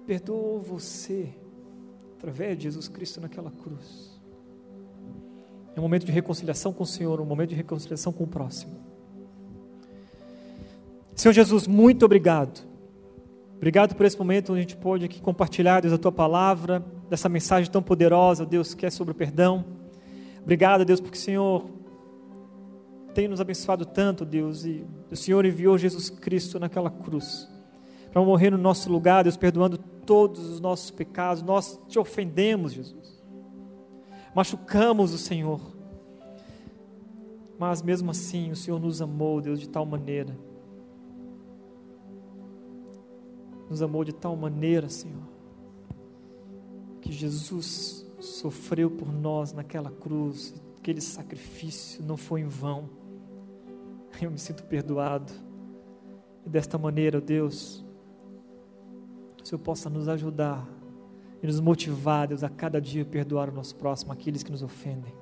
perdoou 0.05 0.59
você 0.59 1.29
através 2.17 2.57
de 2.57 2.63
Jesus 2.63 2.87
Cristo 2.87 3.21
naquela 3.21 3.51
cruz. 3.51 4.19
É 5.75 5.79
um 5.79 5.83
momento 5.83 6.05
de 6.05 6.11
reconciliação 6.11 6.73
com 6.73 6.83
o 6.83 6.87
Senhor, 6.87 7.21
um 7.21 7.25
momento 7.25 7.49
de 7.49 7.55
reconciliação 7.55 8.11
com 8.11 8.23
o 8.23 8.27
próximo. 8.27 8.73
Senhor 11.15 11.33
Jesus, 11.33 11.67
muito 11.67 12.03
obrigado. 12.03 12.61
Obrigado 13.55 13.95
por 13.95 14.07
esse 14.07 14.17
momento 14.17 14.51
onde 14.51 14.59
a 14.59 14.61
gente 14.63 14.75
pode 14.75 15.05
aqui 15.05 15.21
compartilhar, 15.21 15.81
Deus, 15.81 15.93
a 15.93 15.97
tua 15.97 16.11
palavra, 16.11 16.83
dessa 17.07 17.29
mensagem 17.29 17.71
tão 17.71 17.83
poderosa, 17.83 18.43
Deus, 18.43 18.73
que 18.73 18.87
é 18.87 18.89
sobre 18.89 19.11
o 19.11 19.15
perdão. 19.15 19.63
Obrigado, 20.41 20.83
Deus, 20.83 20.99
porque 20.99 21.17
Senhor 21.17 21.69
tem 23.13 23.27
nos 23.27 23.41
abençoado 23.41 23.85
tanto, 23.85 24.25
Deus, 24.25 24.65
e 24.65 24.85
o 25.09 25.15
Senhor 25.15 25.45
enviou 25.45 25.77
Jesus 25.77 26.09
Cristo 26.09 26.59
naquela 26.59 26.89
cruz 26.89 27.49
para 28.11 28.21
morrer 28.21 28.49
no 28.49 28.57
nosso 28.57 28.91
lugar, 28.91 29.23
Deus, 29.23 29.37
perdoando 29.37 29.77
todos 29.77 30.49
os 30.49 30.59
nossos 30.59 30.91
pecados. 30.91 31.41
Nós 31.41 31.79
te 31.87 31.97
ofendemos, 31.97 32.73
Jesus 32.73 33.21
machucamos 34.33 35.13
o 35.13 35.17
Senhor. 35.17 35.59
Mas 37.57 37.81
mesmo 37.81 38.11
assim, 38.11 38.51
o 38.51 38.55
Senhor 38.55 38.79
nos 38.79 39.01
amou, 39.01 39.39
Deus, 39.39 39.59
de 39.59 39.69
tal 39.69 39.85
maneira. 39.85 40.35
Nos 43.69 43.81
amou 43.81 44.03
de 44.03 44.11
tal 44.11 44.35
maneira, 44.35 44.89
Senhor, 44.89 45.23
que 47.01 47.11
Jesus 47.11 48.05
sofreu 48.19 48.89
por 48.89 49.11
nós 49.13 49.53
naquela 49.53 49.91
cruz. 49.91 50.53
Aquele 50.77 50.99
sacrifício 50.99 52.03
não 52.03 52.17
foi 52.17 52.41
em 52.41 52.47
vão. 52.47 52.89
Eu 54.19 54.31
me 54.31 54.37
sinto 54.39 54.63
perdoado. 54.63 55.31
E 56.45 56.49
desta 56.49 56.77
maneira, 56.77 57.21
Deus, 57.21 57.85
o 59.41 59.45
Senhor 59.45 59.59
possa 59.59 59.89
nos 59.89 60.07
ajudar 60.07 60.67
e 61.41 61.47
nos 61.47 61.59
motivar, 61.59 62.27
Deus, 62.27 62.43
a 62.43 62.49
cada 62.49 62.79
dia 62.79 63.05
perdoar 63.05 63.49
o 63.49 63.51
nosso 63.51 63.75
próximo, 63.75 64.11
aqueles 64.11 64.43
que 64.43 64.51
nos 64.51 64.63
ofendem. 64.63 65.13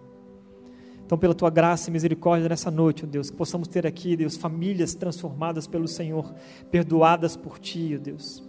Então, 1.06 1.18
pela 1.18 1.34
tua 1.34 1.50
graça 1.50 1.90
e 1.90 1.94
misericórdia 1.94 2.48
nessa 2.48 2.70
noite, 2.70 3.04
ó 3.04 3.08
Deus, 3.08 3.32
que 3.32 3.36
possamos 3.36 3.68
ter 3.68 3.88
aqui, 3.88 4.16
Deus, 4.16 4.38
famílias 4.38 4.94
transformadas 4.94 5.66
pelo 5.66 5.88
Senhor, 5.88 6.36
perdoadas 6.70 7.36
por 7.36 7.58
Ti, 7.58 7.96
ó 8.00 8.04
Deus. 8.04 8.44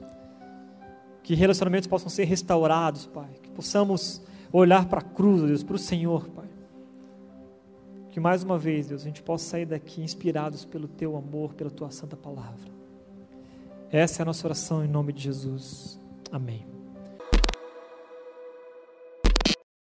Que 1.22 1.34
relacionamentos 1.34 1.86
possam 1.86 2.10
ser 2.10 2.24
restaurados, 2.24 3.06
Pai. 3.06 3.30
Que 3.42 3.50
possamos 3.50 4.20
olhar 4.52 4.86
para 4.90 5.00
a 5.00 5.02
cruz, 5.02 5.42
ó 5.42 5.46
Deus, 5.46 5.62
para 5.62 5.76
o 5.76 5.78
Senhor, 5.78 6.28
Pai. 6.28 6.49
Que 8.10 8.18
mais 8.18 8.42
uma 8.42 8.58
vez, 8.58 8.88
Deus, 8.88 9.02
a 9.02 9.04
gente 9.04 9.22
possa 9.22 9.44
sair 9.44 9.66
daqui 9.66 10.02
inspirados 10.02 10.64
pelo 10.64 10.88
Teu 10.88 11.16
amor, 11.16 11.54
pela 11.54 11.70
Tua 11.70 11.90
santa 11.90 12.16
palavra. 12.16 12.70
Essa 13.90 14.20
é 14.20 14.22
a 14.22 14.26
nossa 14.26 14.46
oração 14.46 14.84
em 14.84 14.88
nome 14.88 15.12
de 15.12 15.22
Jesus. 15.22 16.00
Amém. 16.30 16.79